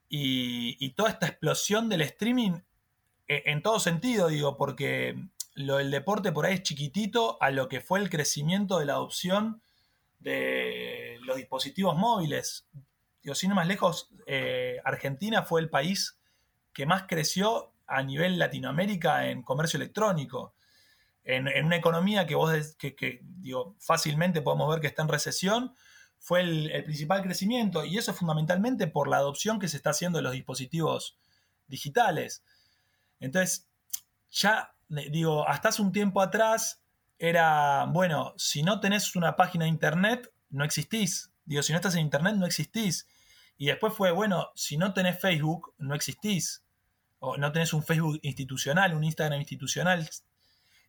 y, 0.09 0.89
toda 0.91 1.09
esta 1.09 1.27
explosión 1.27 1.87
del 1.87 2.01
streaming 2.01 2.59
en 3.45 3.61
todo 3.61 3.79
sentido, 3.79 4.27
digo, 4.27 4.57
porque 4.57 5.15
lo 5.55 5.77
del 5.77 5.91
deporte 5.91 6.31
por 6.31 6.45
ahí 6.45 6.55
es 6.55 6.63
chiquitito 6.63 7.37
a 7.41 7.51
lo 7.51 7.67
que 7.67 7.81
fue 7.81 7.99
el 7.99 8.09
crecimiento 8.09 8.79
de 8.79 8.85
la 8.85 8.93
adopción 8.93 9.61
de 10.19 11.17
los 11.23 11.37
dispositivos 11.37 11.95
móviles. 11.97 12.65
Digo, 13.23 13.35
sin 13.35 13.53
más 13.53 13.67
lejos, 13.67 14.09
eh, 14.27 14.79
Argentina 14.83 15.43
fue 15.43 15.61
el 15.61 15.69
país 15.69 16.17
que 16.73 16.85
más 16.85 17.03
creció 17.07 17.71
a 17.87 18.01
nivel 18.03 18.39
Latinoamérica 18.39 19.27
en 19.27 19.43
comercio 19.43 19.77
electrónico. 19.77 20.53
En, 21.23 21.47
una 21.65 21.75
economía 21.75 22.25
que 22.25 22.35
vos 22.35 22.75
que, 22.77 23.19
digo, 23.21 23.75
fácilmente 23.79 24.41
podemos 24.41 24.69
ver 24.69 24.79
que 24.79 24.87
está 24.87 25.03
en 25.03 25.09
recesión, 25.09 25.75
fue 26.17 26.41
el, 26.41 26.71
el, 26.71 26.83
principal 26.83 27.21
crecimiento. 27.21 27.83
Y 27.83 27.97
eso 27.97 28.11
es 28.11 28.17
fundamentalmente 28.17 28.87
por 28.87 29.07
la 29.07 29.17
adopción 29.17 29.59
que 29.59 29.67
se 29.67 29.77
está 29.77 29.91
haciendo 29.91 30.17
de 30.17 30.23
los 30.23 30.33
dispositivos 30.33 31.17
digitales. 31.67 32.43
Entonces, 33.21 33.69
ya 34.29 34.75
digo, 34.89 35.47
hasta 35.47 35.69
hace 35.69 35.81
un 35.81 35.93
tiempo 35.93 36.21
atrás 36.21 36.81
era, 37.17 37.85
bueno, 37.85 38.33
si 38.35 38.63
no 38.63 38.79
tenés 38.79 39.15
una 39.15 39.35
página 39.35 39.65
de 39.65 39.69
internet, 39.69 40.33
no 40.49 40.65
existís. 40.65 41.31
Digo, 41.45 41.63
si 41.63 41.71
no 41.71 41.77
estás 41.77 41.95
en 41.95 42.01
internet, 42.01 42.35
no 42.35 42.45
existís. 42.45 43.07
Y 43.57 43.67
después 43.67 43.93
fue, 43.93 44.11
bueno, 44.11 44.49
si 44.55 44.77
no 44.77 44.93
tenés 44.93 45.19
Facebook, 45.19 45.73
no 45.77 45.95
existís. 45.95 46.63
O 47.19 47.37
no 47.37 47.51
tenés 47.51 47.73
un 47.73 47.83
Facebook 47.83 48.19
institucional, 48.23 48.95
un 48.95 49.03
Instagram 49.03 49.39
institucional. 49.39 50.09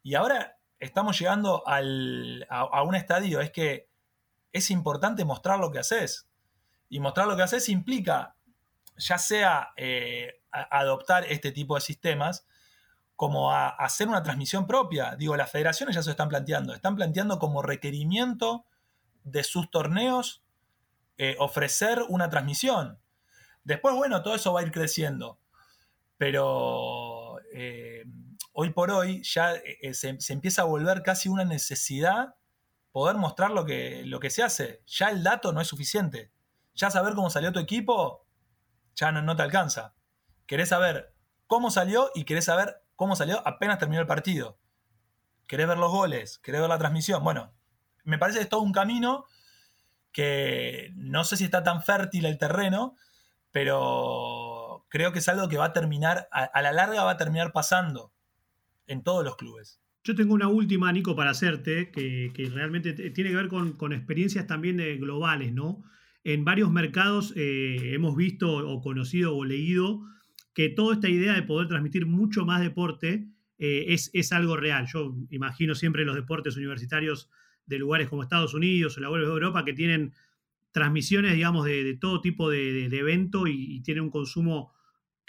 Y 0.02 0.14
ahora 0.14 0.56
estamos 0.78 1.18
llegando 1.18 1.66
al, 1.66 2.46
a, 2.48 2.82
un 2.82 2.94
estadio, 2.94 3.40
es 3.40 3.50
que 3.52 3.88
es 4.52 4.70
importante 4.70 5.24
mostrar 5.24 5.60
lo 5.60 5.70
que 5.70 5.78
haces. 5.78 6.26
Y 6.88 6.98
mostrar 7.00 7.26
lo 7.26 7.36
que 7.36 7.42
haces 7.42 7.68
implica, 7.68 8.36
ya 8.96 9.18
sea 9.18 9.72
eh, 9.76 10.40
adoptar 10.50 11.24
este 11.28 11.52
tipo 11.52 11.74
de 11.74 11.80
sistemas, 11.80 12.46
como 13.16 13.52
a, 13.52 13.68
hacer 13.68 14.08
una 14.08 14.22
transmisión 14.22 14.66
propia. 14.66 15.16
Digo, 15.16 15.36
las 15.36 15.50
federaciones 15.50 15.94
ya 15.94 16.02
se 16.02 16.10
están 16.10 16.28
planteando, 16.28 16.74
están 16.74 16.96
planteando 16.96 17.38
como 17.38 17.62
requerimiento 17.62 18.66
de 19.24 19.44
sus 19.44 19.70
torneos 19.70 20.42
eh, 21.18 21.36
ofrecer 21.38 22.02
una 22.08 22.30
transmisión. 22.30 22.98
Después, 23.64 23.94
bueno, 23.94 24.22
todo 24.22 24.34
eso 24.34 24.52
va 24.52 24.60
a 24.60 24.62
ir 24.64 24.72
creciendo, 24.72 25.38
pero 26.16 27.38
eh, 27.54 28.04
hoy 28.52 28.70
por 28.70 28.90
hoy 28.90 29.22
ya 29.22 29.54
eh, 29.54 29.94
se, 29.94 30.18
empieza 30.30 30.62
a 30.62 30.64
volver 30.66 31.02
casi 31.02 31.28
una 31.28 31.44
necesidad 31.44 32.34
poder 32.90 33.16
mostrar 33.16 33.52
lo 33.52 33.64
que, 33.64 34.02
lo 34.04 34.20
que 34.20 34.30
se 34.30 34.42
hace. 34.42 34.82
Ya 34.86 35.10
el 35.10 35.22
dato 35.22 35.52
no 35.52 35.60
es 35.60 35.68
suficiente. 35.68 36.32
Ya 36.74 36.90
saber 36.90 37.14
cómo 37.14 37.30
salió 37.30 37.52
tu 37.52 37.60
equipo, 37.60 38.26
ya 38.94 39.12
no, 39.12 39.36
te 39.36 39.42
alcanza. 39.42 39.94
Querés 40.46 40.68
saber 40.68 41.14
cómo 41.46 41.70
salió 41.70 42.10
y 42.14 42.24
querés 42.24 42.46
saber 42.46 42.82
cómo 42.96 43.16
salió 43.16 43.46
apenas 43.46 43.78
terminó 43.78 44.00
el 44.00 44.06
partido. 44.06 44.58
Querés 45.46 45.66
ver 45.66 45.78
los 45.78 45.90
goles, 45.90 46.38
querés 46.38 46.60
ver 46.60 46.70
la 46.70 46.78
transmisión. 46.78 47.22
Bueno, 47.24 47.52
me 48.04 48.18
parece 48.18 48.38
que 48.38 48.44
es 48.44 48.48
todo 48.48 48.62
un 48.62 48.72
camino 48.72 49.26
que 50.12 50.92
no 50.94 51.24
sé 51.24 51.36
si 51.36 51.44
está 51.44 51.62
tan 51.62 51.82
fértil 51.82 52.26
el 52.26 52.38
terreno, 52.38 52.96
pero 53.50 54.86
creo 54.88 55.12
que 55.12 55.20
es 55.20 55.28
algo 55.28 55.48
que 55.48 55.56
va 55.56 55.66
a 55.66 55.72
terminar, 55.72 56.28
a, 56.30 56.60
la 56.62 56.72
larga 56.72 57.04
va 57.04 57.12
a 57.12 57.16
terminar 57.16 57.52
pasando 57.52 58.12
en 58.86 59.02
todos 59.02 59.24
los 59.24 59.36
clubes. 59.36 59.80
Yo 60.04 60.14
tengo 60.14 60.34
una 60.34 60.48
última, 60.48 60.92
Nico, 60.92 61.14
para 61.14 61.30
hacerte, 61.30 61.90
que, 61.90 62.50
realmente 62.52 62.92
tiene 62.92 63.30
que 63.30 63.36
ver 63.36 63.48
con, 63.48 63.92
experiencias 63.92 64.46
también 64.46 64.76
globales, 64.98 65.52
¿no? 65.52 65.84
En 66.24 66.44
varios 66.44 66.70
mercados 66.70 67.32
eh, 67.36 67.94
hemos 67.94 68.16
visto 68.16 68.52
o 68.52 68.80
conocido 68.80 69.36
o 69.36 69.44
leído 69.44 70.02
que 70.54 70.68
toda 70.68 70.94
esta 70.94 71.08
idea 71.08 71.34
de 71.34 71.42
poder 71.42 71.68
transmitir 71.68 72.06
mucho 72.06 72.44
más 72.44 72.60
deporte 72.60 73.26
eh, 73.58 73.86
es, 73.88 74.32
algo 74.32 74.56
real. 74.56 74.86
Yo 74.92 75.14
imagino 75.30 75.74
siempre 75.74 76.04
los 76.04 76.14
deportes 76.14 76.56
universitarios 76.56 77.30
de 77.66 77.78
lugares 77.78 78.08
como 78.08 78.22
Estados 78.22 78.54
Unidos 78.54 78.96
o 78.96 79.00
la 79.00 79.08
de 79.08 79.24
Europa 79.24 79.64
que 79.64 79.72
tienen 79.72 80.12
transmisiones, 80.72 81.34
digamos, 81.34 81.64
de, 81.64 81.96
todo 82.00 82.20
tipo 82.20 82.50
de, 82.50 82.86
evento 82.86 83.46
y, 83.46 83.80
tienen 83.82 84.04
un 84.04 84.10
consumo 84.10 84.72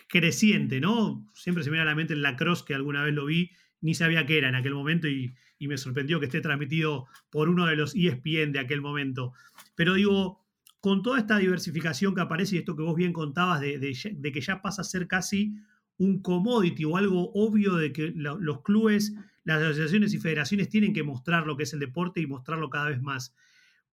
creciente, 0.07 0.79
¿no? 0.79 1.27
Siempre 1.33 1.63
se 1.63 1.69
me 1.69 1.75
viene 1.75 1.89
a 1.89 1.91
la 1.91 1.95
mente 1.95 2.13
el 2.13 2.21
lacrosse 2.21 2.65
que 2.65 2.73
alguna 2.73 3.03
vez 3.03 3.13
lo 3.13 3.25
vi, 3.25 3.51
ni 3.81 3.93
sabía 3.93 4.25
qué 4.25 4.37
era 4.37 4.49
en 4.49 4.55
aquel 4.55 4.73
momento 4.73 5.07
y, 5.07 5.35
me 5.59 5.77
sorprendió 5.77 6.19
que 6.19 6.25
esté 6.25 6.41
transmitido 6.41 7.05
por 7.29 7.47
uno 7.47 7.65
de 7.67 7.77
los 7.77 7.95
ESPN 7.95 8.51
de 8.51 8.59
aquel 8.59 8.81
momento. 8.81 9.31
Pero 9.75 9.93
digo, 9.93 10.42
con 10.83 11.01
toda 11.01 11.17
esta 11.17 11.37
diversificación 11.37 12.13
que 12.13 12.19
aparece 12.19 12.55
y 12.55 12.59
esto 12.59 12.75
que 12.75 12.83
vos 12.83 12.97
bien 12.97 13.13
contabas 13.13 13.61
de, 13.61 13.79
que 13.79 14.41
ya 14.41 14.61
pasa 14.61 14.81
a 14.81 14.83
ser 14.83 15.07
casi 15.07 15.55
un 15.97 16.21
commodity 16.21 16.83
o 16.83 16.97
algo 16.97 17.31
obvio 17.35 17.75
de 17.75 17.93
que 17.93 18.11
los 18.13 18.61
clubes, 18.63 19.15
las 19.45 19.61
asociaciones 19.61 20.13
y 20.13 20.19
federaciones 20.19 20.67
tienen 20.67 20.93
que 20.93 21.01
mostrar 21.01 21.47
lo 21.47 21.55
que 21.55 21.63
es 21.63 21.71
el 21.71 21.79
deporte 21.79 22.19
y 22.19 22.27
mostrarlo 22.27 22.69
cada 22.69 22.89
vez 22.89 23.01
más. 23.01 23.33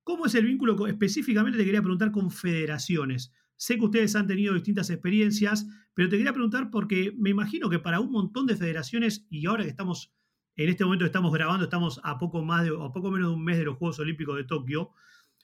¿Cómo 0.03 0.27
es 0.27 0.35
el 0.35 0.47
vínculo? 0.47 0.89
Específicamente 0.89 1.57
te 1.59 1.65
quería 1.65 1.81
preguntar 1.81 2.11
con 2.11 2.29
federaciones. 2.29 3.33
Sé 3.55 3.77
que 3.77 3.85
ustedes 3.85 4.17
han 4.17 4.27
tenido 4.27 4.53
distintas 4.53 4.91
experiencias, 4.91 5.69
pero 5.95 6.09
te 6.09 6.17
quería 6.17 6.33
preguntar 6.33 6.71
porque 6.73 7.15
me 7.17 7.31
imagino 7.31 7.71
que 7.71 7.79
para 7.79 8.01
un 8.01 8.11
montón 8.11 8.47
de 8.47 8.57
federaciones, 8.57 9.29
y 9.31 9.47
ahora 9.47 9.63
que 9.63 9.71
estamos, 9.71 10.13
en 10.57 10.69
este 10.69 10.85
momento 10.85 11.05
estamos 11.05 11.33
grabando, 11.33 11.63
estamos 11.67 12.01
a 12.03 12.19
poco, 12.19 12.43
más 12.43 12.65
de, 12.65 12.71
a 12.71 12.91
poco 12.91 13.13
menos 13.13 13.29
de 13.29 13.35
un 13.37 13.45
mes 13.45 13.59
de 13.59 13.65
los 13.67 13.77
Juegos 13.77 14.01
Olímpicos 14.01 14.37
de 14.37 14.43
Tokio, 14.43 14.91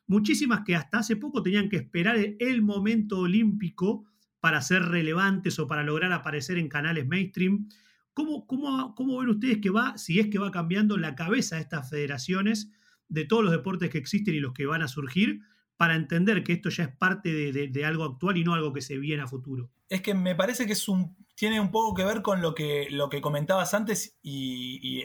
muchísimas 0.06 0.62
que 0.64 0.76
hasta 0.76 0.98
hace 0.98 1.16
poco 1.16 1.42
tenían 1.42 1.68
que 1.68 1.76
esperar 1.76 2.16
el 2.38 2.62
momento 2.62 3.20
olímpico 3.20 4.04
para 4.40 4.62
ser 4.62 4.82
relevantes 4.82 5.58
o 5.58 5.66
para 5.66 5.82
lograr 5.82 6.12
aparecer 6.12 6.58
en 6.58 6.68
canales 6.68 7.06
mainstream. 7.06 7.68
¿Cómo, 8.14 8.46
cómo, 8.46 8.94
cómo 8.94 9.18
ven 9.18 9.28
ustedes 9.28 9.58
que 9.58 9.70
va, 9.70 9.98
si 9.98 10.20
es 10.20 10.28
que 10.28 10.38
va 10.38 10.50
cambiando 10.50 10.96
la 10.96 11.14
cabeza 11.14 11.56
de 11.56 11.62
estas 11.62 11.90
federaciones 11.90 12.70
de 13.08 13.24
todos 13.24 13.44
los 13.44 13.52
deportes 13.52 13.90
que 13.90 13.98
existen 13.98 14.34
y 14.34 14.40
los 14.40 14.52
que 14.52 14.66
van 14.66 14.82
a 14.82 14.88
surgir? 14.88 15.40
para 15.76 15.94
entender 15.94 16.42
que 16.42 16.54
esto 16.54 16.70
ya 16.70 16.84
es 16.84 16.96
parte 16.96 17.52
de, 17.52 17.84
algo 17.84 18.04
actual 18.04 18.36
y 18.36 18.44
no 18.44 18.54
algo 18.54 18.72
que 18.72 18.80
se 18.80 18.98
viene 18.98 19.22
a 19.22 19.26
futuro. 19.26 19.70
Es 19.88 20.00
que 20.00 20.14
me 20.14 20.34
parece 20.34 20.66
que 20.66 20.72
es 20.72 20.88
un, 20.88 21.16
tiene 21.34 21.60
un 21.60 21.70
poco 21.70 21.94
que 21.94 22.04
ver 22.04 22.22
con 22.22 22.40
lo 22.40 22.54
que, 22.54 22.88
lo 22.90 23.08
que 23.08 23.20
comentabas 23.20 23.74
antes 23.74 24.18
y, 24.22 25.02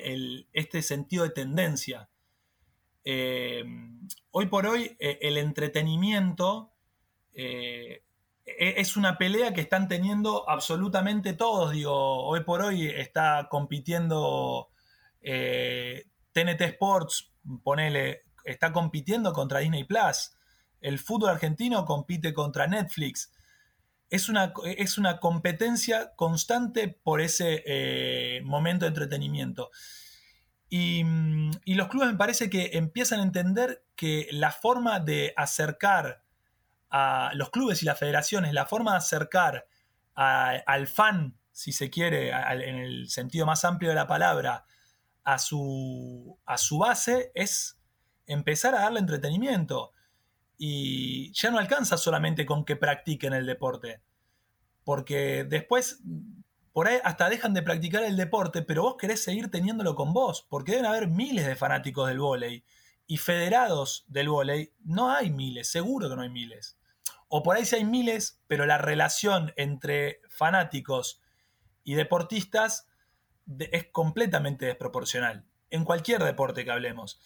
este 0.54 0.82
sentido 0.82 1.24
de 1.24 1.32
tendencia. 1.32 2.10
Eh, 3.04 3.64
hoy 4.32 4.46
por 4.46 4.68
hoy 4.68 4.96
eh, 5.00 5.18
el 5.22 5.38
entretenimiento 5.38 6.72
eh, 7.34 8.04
e, 8.46 8.74
es 8.78 8.96
una 8.96 9.18
pelea 9.18 9.54
que 9.54 9.62
están 9.62 9.88
teniendo 9.88 10.50
absolutamente 10.50 11.34
todos. 11.34 11.72
Digo, 11.72 12.26
hoy 12.26 12.44
por 12.44 12.62
hoy 12.62 12.88
está 12.88 13.48
compitiendo 13.50 14.70
TNT 15.22 16.62
Sports, 16.62 17.32
ponele, 17.64 18.24
está 18.44 18.72
compitiendo 18.72 19.34
contra 19.34 19.60
Disney 19.60 19.84
Plus 19.84 20.32
el 20.80 20.98
fútbol 20.98 21.30
argentino 21.30 21.86
compite 21.86 22.34
contra 22.34 22.66
Netflix. 22.66 23.32
Es 24.10 24.30
una, 24.30 24.52
es 24.66 24.98
una 24.98 25.20
competencia 25.20 26.16
constante 26.16 26.88
por 26.88 27.22
ese 27.22 28.42
momento 28.44 28.86
de 28.86 28.90
entretenimiento. 28.90 29.70
Y, 30.74 31.04
los 31.66 31.90
clubes 31.90 32.12
me 32.12 32.18
parece 32.18 32.50
que 32.50 32.72
empiezan 32.74 33.20
a 33.20 33.24
entender 33.24 33.84
que 33.98 34.30
la 34.32 34.52
forma 34.52 35.02
de 35.02 35.34
acercar 35.36 36.24
a 36.90 37.32
los 37.36 37.50
clubes 37.50 37.84
y 37.84 37.86
las 37.86 38.00
federaciones, 38.00 38.54
la 38.54 38.66
forma 38.66 38.92
de 38.92 38.98
acercar 38.98 39.68
al 40.16 40.88
fan, 40.88 41.38
si 41.52 41.74
se 41.74 41.90
quiere, 41.90 42.30
en 42.30 42.76
el 42.78 43.10
sentido 43.10 43.46
más 43.46 43.66
amplio 43.66 43.90
de 43.90 43.96
la 43.96 44.08
palabra, 44.08 44.64
a 45.26 45.40
su, 45.40 46.40
a 46.46 46.58
su 46.58 46.80
base 46.80 47.32
es 47.36 47.78
empezar 48.26 48.74
a 48.74 48.82
darle 48.82 49.00
entretenimiento 49.00 49.92
y 50.58 51.34
ya 51.34 51.52
no 51.52 51.60
alcanza 51.60 51.98
solamente 51.98 52.46
con 52.46 52.64
que 52.64 52.78
practiquen 52.78 53.34
el 53.34 53.46
deporte. 53.46 54.02
Porque 54.86 55.44
después, 55.44 56.02
por 56.74 56.88
ahí 56.88 57.00
hasta 57.04 57.30
dejan 57.30 57.54
de 57.54 57.62
practicar 57.62 58.04
el 58.04 58.18
deporte, 58.18 58.62
pero 58.62 58.84
vos 58.84 58.96
querés 58.98 59.24
seguir 59.24 59.52
teniéndolo 59.52 59.96
con 59.96 60.14
vos, 60.14 60.46
porque 60.50 60.72
deben 60.72 60.86
haber 60.86 61.08
miles 61.08 61.46
de 61.46 61.56
fanáticos 61.56 62.08
del 62.08 62.20
vóley. 62.20 62.64
Y 63.08 63.18
federados 63.18 64.06
del 64.08 64.30
vóley, 64.30 64.74
no 64.86 65.12
hay 65.12 65.32
miles, 65.32 65.70
seguro 65.70 66.10
que 66.10 66.16
no 66.16 66.22
hay 66.22 66.30
miles. 66.30 66.78
O 67.28 67.44
por 67.44 67.56
ahí 67.56 67.66
sí 67.66 67.76
hay 67.76 67.86
miles, 67.86 68.42
pero 68.48 68.66
la 68.66 68.78
relación 68.78 69.54
entre 69.58 70.22
fanáticos 70.30 71.22
y 71.84 71.96
deportistas 71.96 72.88
es 73.60 73.88
completamente 73.92 74.66
desproporcional. 74.66 75.46
En 75.70 75.84
cualquier 75.86 76.24
deporte 76.24 76.66
que 76.66 76.72
hablemos. 76.72 77.20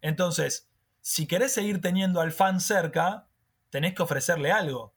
Entonces, 0.00 0.70
si 1.02 1.26
querés 1.26 1.52
seguir 1.52 1.80
teniendo 1.80 2.20
al 2.20 2.32
fan 2.32 2.60
cerca, 2.60 3.28
tenés 3.70 3.94
que 3.94 4.02
ofrecerle 4.02 4.52
algo. 4.52 4.94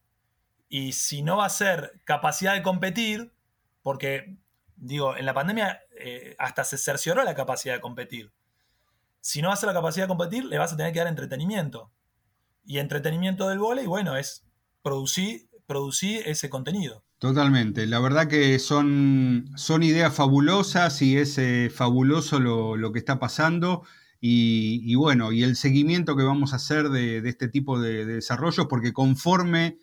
Y 0.68 0.92
si 0.92 1.22
no 1.22 1.38
va 1.38 1.46
a 1.46 1.50
ser 1.50 2.00
capacidad 2.04 2.54
de 2.54 2.62
competir, 2.62 3.33
porque, 3.84 4.38
digo, 4.76 5.14
en 5.14 5.26
la 5.26 5.34
pandemia 5.34 5.78
eh, 6.00 6.34
hasta 6.38 6.64
se 6.64 6.78
cercioró 6.78 7.22
la 7.22 7.34
capacidad 7.34 7.74
de 7.74 7.82
competir. 7.82 8.32
Si 9.20 9.42
no 9.42 9.48
va 9.48 9.54
a 9.54 9.66
la 9.66 9.74
capacidad 9.74 10.04
de 10.04 10.08
competir, 10.08 10.46
le 10.46 10.58
vas 10.58 10.72
a 10.72 10.76
tener 10.76 10.92
que 10.92 11.00
dar 11.00 11.08
entretenimiento. 11.08 11.92
Y 12.64 12.78
entretenimiento 12.78 13.46
del 13.46 13.58
vole, 13.58 13.86
bueno, 13.86 14.16
es 14.16 14.46
producir, 14.82 15.50
producir 15.66 16.22
ese 16.26 16.48
contenido. 16.48 17.04
Totalmente. 17.18 17.86
La 17.86 18.00
verdad 18.00 18.26
que 18.26 18.58
son, 18.58 19.50
son 19.54 19.82
ideas 19.82 20.14
fabulosas 20.14 21.02
y 21.02 21.18
es 21.18 21.36
eh, 21.36 21.70
fabuloso 21.70 22.40
lo, 22.40 22.76
lo, 22.76 22.90
que 22.90 23.00
está 23.00 23.18
pasando. 23.18 23.82
Y, 24.26 24.94
bueno, 24.94 25.32
y 25.32 25.42
el 25.42 25.54
seguimiento 25.56 26.16
que 26.16 26.22
vamos 26.22 26.54
a 26.54 26.56
hacer 26.56 26.88
de, 26.88 27.18
este 27.28 27.48
tipo 27.48 27.78
de, 27.78 28.06
desarrollos, 28.06 28.66
porque 28.70 28.94
conforme 28.94 29.76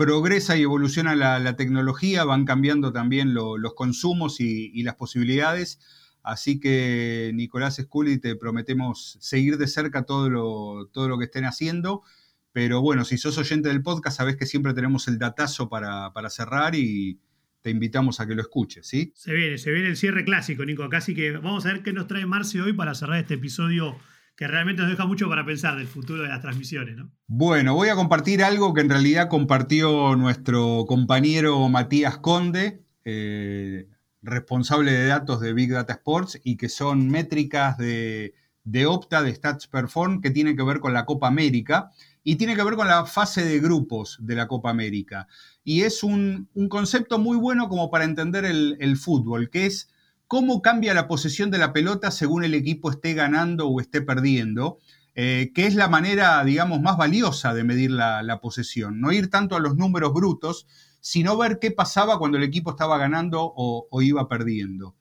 progresa 0.00 0.56
y 0.56 0.62
evoluciona 0.62 1.14
la, 1.14 1.56
tecnología, 1.56 2.24
van 2.24 2.46
cambiando 2.46 2.90
también 2.90 3.34
los 3.34 3.74
consumos 3.74 4.40
y, 4.40 4.82
las 4.82 4.94
posibilidades. 4.94 5.78
Así 6.22 6.58
que, 6.58 7.32
Nicolás 7.34 7.76
Scully, 7.76 8.16
te 8.16 8.34
prometemos 8.34 9.18
seguir 9.20 9.58
de 9.58 9.66
cerca 9.66 10.04
todo 10.04 10.30
lo, 10.30 10.88
todo 10.90 11.06
lo 11.06 11.18
que 11.18 11.26
estén 11.26 11.44
haciendo. 11.44 12.02
Pero 12.50 12.80
bueno, 12.80 13.04
si 13.04 13.18
sos 13.18 13.36
oyente 13.36 13.68
del 13.68 13.82
podcast, 13.82 14.16
sabés 14.16 14.36
que 14.36 14.46
siempre 14.46 14.72
tenemos 14.72 15.06
el 15.06 15.18
datazo 15.18 15.68
para, 15.68 16.14
para 16.14 16.30
cerrar 16.30 16.74
y, 16.74 17.20
te 17.60 17.68
invitamos 17.68 18.20
a 18.20 18.26
que 18.26 18.34
lo 18.34 18.40
escuches, 18.40 18.86
¿sí? 18.86 19.12
Se 19.14 19.34
viene, 19.34 19.58
se 19.58 19.70
viene 19.70 19.88
el 19.88 19.96
cierre 19.98 20.24
clásico, 20.24 20.64
Nico. 20.64 20.88
Casi 20.88 21.14
que 21.14 21.32
vamos 21.32 21.66
a 21.66 21.74
ver 21.74 21.82
qué 21.82 21.92
nos 21.92 22.06
trae 22.06 22.24
Marcio 22.24 22.64
hoy 22.64 22.72
para 22.72 22.94
cerrar 22.94 23.18
este 23.18 23.34
episodio 23.34 23.98
que 24.40 24.48
realmente 24.48 24.80
nos 24.80 24.90
deja 24.90 25.04
mucho 25.04 25.28
para 25.28 25.44
pensar 25.44 25.76
del 25.76 25.86
futuro 25.86 26.22
de 26.22 26.30
las 26.30 26.40
transmisiones, 26.40 26.96
¿no? 26.96 27.12
Bueno, 27.26 27.74
voy 27.74 27.90
a 27.90 27.94
compartir 27.94 28.42
algo 28.42 28.72
que 28.72 28.80
en 28.80 28.88
realidad 28.88 29.28
compartió 29.28 30.16
nuestro 30.16 30.86
compañero 30.88 31.68
Matías 31.68 32.16
Conde, 32.16 32.82
eh, 33.04 33.86
responsable 34.22 34.92
de 34.92 35.08
datos 35.08 35.42
de 35.42 35.52
Big 35.52 35.70
Data 35.70 35.92
Sports, 35.92 36.40
y 36.42 36.56
que 36.56 36.70
son 36.70 37.08
métricas 37.08 37.76
de, 37.76 38.32
de 38.64 38.86
Opta, 38.86 39.22
de 39.22 39.34
Stats 39.34 39.66
Perform, 39.66 40.22
que 40.22 40.30
tienen 40.30 40.56
que 40.56 40.62
ver 40.62 40.80
con 40.80 40.94
la 40.94 41.04
Copa 41.04 41.28
América 41.28 41.90
y 42.24 42.36
tiene 42.36 42.56
que 42.56 42.64
ver 42.64 42.76
con 42.76 42.88
la 42.88 43.04
fase 43.04 43.44
de 43.44 43.60
grupos 43.60 44.16
de 44.22 44.36
la 44.36 44.48
Copa 44.48 44.70
América. 44.70 45.28
Y 45.64 45.82
es 45.82 46.02
un, 46.02 46.48
concepto 46.70 47.18
muy 47.18 47.36
bueno 47.36 47.68
como 47.68 47.90
para 47.90 48.04
entender 48.04 48.46
el, 48.46 48.96
fútbol, 48.96 49.50
que 49.50 49.66
es 49.66 49.90
cómo 50.30 50.62
cambia 50.62 50.94
la 50.94 51.08
posesión 51.08 51.50
de 51.50 51.58
la 51.58 51.72
pelota 51.72 52.12
según 52.12 52.44
el 52.44 52.54
equipo 52.54 52.88
esté 52.90 53.14
ganando 53.14 53.66
o 53.66 53.80
esté 53.80 54.00
perdiendo, 54.00 54.78
eh, 55.16 55.50
que 55.54 55.66
es 55.66 55.74
la 55.74 55.88
manera, 55.88 56.44
digamos, 56.44 56.80
más 56.80 56.96
valiosa 56.96 57.52
de 57.52 57.64
medir 57.64 57.90
la, 57.90 58.38
posesión. 58.40 59.00
No 59.00 59.10
ir 59.10 59.28
tanto 59.28 59.56
a 59.56 59.60
los 59.60 59.76
números 59.76 60.14
brutos, 60.14 60.68
sino 61.00 61.36
ver 61.36 61.58
qué 61.60 61.72
pasaba 61.72 62.18
cuando 62.20 62.38
el 62.38 62.44
equipo 62.44 62.70
estaba 62.70 62.96
ganando 62.96 63.52
o 63.56 64.02
iba 64.02 64.28
perdiendo. 64.28 64.94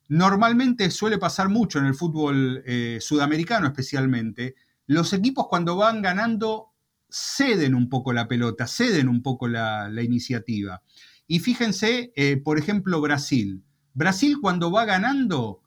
Normalmente 0.08 0.92
suele 0.92 1.18
pasar 1.18 1.50
mucho 1.50 1.80
en 1.80 1.86
el 1.86 1.96
fútbol 1.96 2.64
eh, 2.66 3.00
sudamericano 3.02 3.68
especialmente. 3.68 4.56
Los 4.86 5.14
equipos 5.14 5.48
cuando 5.48 5.76
van 5.76 6.02
ganando 6.02 6.74
ceden 7.10 7.74
un 7.74 7.90
poco 7.90 8.14
la 8.14 8.28
pelota, 8.28 8.68
ceden 8.68 9.10
un 9.10 9.24
poco 9.24 9.48
la, 9.48 9.90
iniciativa. 10.04 10.84
Y 11.28 11.40
fíjense, 11.40 12.14
eh, 12.16 12.38
por 12.38 12.60
ejemplo, 12.60 13.02
Brasil. 13.02 13.64
Brasil 13.96 14.38
cuando 14.42 14.72
va 14.72 14.86
ganando 14.86 15.62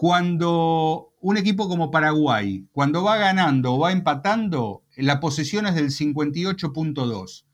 Cuando 0.00 1.12
un 1.20 1.36
equipo 1.36 1.68
como 1.68 1.90
Paraguay, 1.90 2.66
cuando 2.72 3.04
va 3.04 3.18
ganando 3.18 3.74
o 3.74 3.80
va 3.80 3.92
empatando, 3.92 4.82
la 4.96 5.20
posesión 5.20 5.66
es 5.66 5.74
del 5.74 5.90
58.2. 5.90 7.44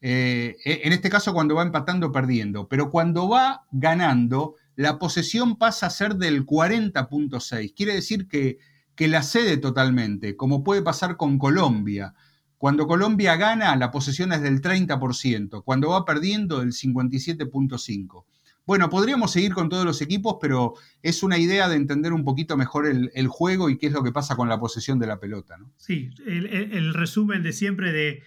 Eh, 0.00 0.56
en 0.64 0.92
este 0.92 1.08
caso 1.08 1.32
cuando 1.32 1.54
va 1.54 1.62
empatando 1.62 2.10
perdiendo, 2.10 2.66
pero 2.66 2.90
cuando 2.90 3.28
va 3.28 3.68
ganando, 3.70 4.56
la 4.74 4.98
posesión 4.98 5.54
pasa 5.54 5.86
a 5.86 5.90
ser 5.90 6.16
del 6.16 6.44
40.6. 6.44 7.74
Quiere 7.76 7.94
decir 7.94 8.26
que, 8.26 8.58
que 8.96 9.06
la 9.06 9.22
cede 9.22 9.56
totalmente, 9.56 10.34
como 10.34 10.64
puede 10.64 10.82
pasar 10.82 11.16
con 11.16 11.38
Colombia. 11.38 12.12
Cuando 12.58 12.88
Colombia 12.88 13.36
gana, 13.36 13.76
la 13.76 13.92
posesión 13.92 14.32
es 14.32 14.42
del 14.42 14.62
30%, 14.62 15.62
cuando 15.62 15.90
va 15.90 16.04
perdiendo, 16.04 16.58
del 16.58 16.72
57.5%. 16.72 18.24
Bueno, 18.64 18.88
podríamos 18.88 19.32
seguir 19.32 19.52
con 19.54 19.68
todos 19.68 19.84
los 19.84 20.00
equipos, 20.02 20.36
pero 20.40 20.74
es 21.02 21.22
una 21.22 21.38
idea 21.38 21.68
de 21.68 21.76
entender 21.76 22.12
un 22.12 22.24
poquito 22.24 22.56
mejor 22.56 22.86
el, 22.86 23.28
juego 23.28 23.70
y 23.70 23.78
qué 23.78 23.86
es 23.86 23.92
lo 23.92 24.02
que 24.02 24.12
pasa 24.12 24.36
con 24.36 24.48
la 24.48 24.60
posesión 24.60 24.98
de 24.98 25.06
la 25.06 25.18
pelota. 25.18 25.56
¿no? 25.58 25.72
Sí, 25.76 26.10
el, 26.26 26.94
resumen 26.94 27.42
de 27.42 27.52
siempre 27.52 27.92
de 27.92 28.22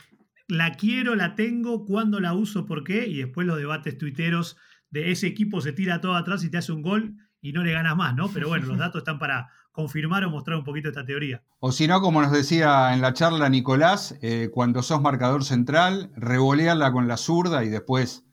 la 0.48 0.74
quiero, 0.74 1.16
la 1.16 1.36
tengo, 1.36 1.86
cuándo 1.86 2.20
la 2.20 2.34
uso, 2.34 2.66
por 2.66 2.84
qué, 2.84 3.08
y 3.08 3.18
después 3.18 3.48
los 3.48 3.58
debates 3.58 3.98
tuiteros 3.98 4.58
de 4.90 5.12
ese 5.12 5.28
equipo 5.28 5.62
se 5.62 5.74
tira 5.74 6.02
todo 6.02 6.16
atrás 6.16 6.44
y 6.44 6.50
te 6.50 6.58
hace 6.58 6.72
un 6.72 6.82
gol 6.82 7.16
y 7.42 7.54
no 7.54 7.64
le 7.64 7.72
ganas 7.72 7.96
más, 7.96 8.16
¿no? 8.16 8.30
Pero 8.30 8.48
bueno, 8.48 8.66
los 8.66 8.78
datos 8.78 9.00
están 9.00 9.20
para 9.20 9.50
confirmar 9.72 10.24
o 10.24 10.30
mostrar 10.30 10.58
un 10.58 10.64
poquito 10.64 10.90
esta 10.90 11.06
teoría. 11.06 11.44
O 11.60 11.72
si 11.72 11.88
no, 11.88 12.02
como 12.02 12.22
nos 12.22 12.32
decía 12.32 12.94
en 12.94 13.02
la 13.02 13.14
charla 13.14 13.50
Nicolás, 13.50 14.18
eh, 14.22 14.50
cuando 14.52 14.82
sos 14.82 15.02
marcador 15.02 15.44
central, 15.44 16.12
revolearla 16.16 16.92
con 16.92 17.08
la 17.08 17.18
zurda 17.18 17.64
y 17.64 17.70
después 17.70 18.26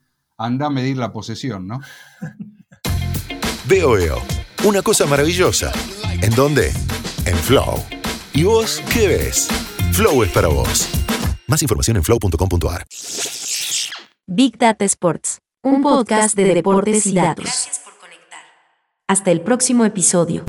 anda 0.43 0.67
a 0.67 0.69
medir 0.69 0.97
la 0.97 1.11
posesión, 1.11 1.67
¿no? 1.67 1.79
Veo, 3.65 3.91
veo. 3.91 4.17
Una 4.65 4.81
cosa 4.81 5.05
maravillosa. 5.05 5.71
¿En 6.21 6.35
dónde? 6.35 6.73
En 7.25 7.37
Flow. 7.37 7.81
¿Y 8.33 8.43
vos 8.43 8.83
qué 8.93 9.07
ves? 9.07 9.47
Flow 9.93 10.21
es 10.23 10.31
para 10.31 10.49
vos. 10.49 10.89
Más 11.47 11.61
información 11.61 11.95
en 11.95 12.03
flow.com.ar. 12.03 12.85
Big 14.27 14.57
Data 14.57 14.83
Sports, 14.83 15.39
un 15.61 15.81
podcast 15.81 16.35
de 16.35 16.53
deportes 16.53 17.05
y 17.05 17.13
datos. 17.13 17.45
Gracias 17.45 17.79
por 17.79 17.97
conectar. 17.99 18.41
Hasta 19.07 19.31
el 19.31 19.39
próximo 19.39 19.85
episodio. 19.85 20.43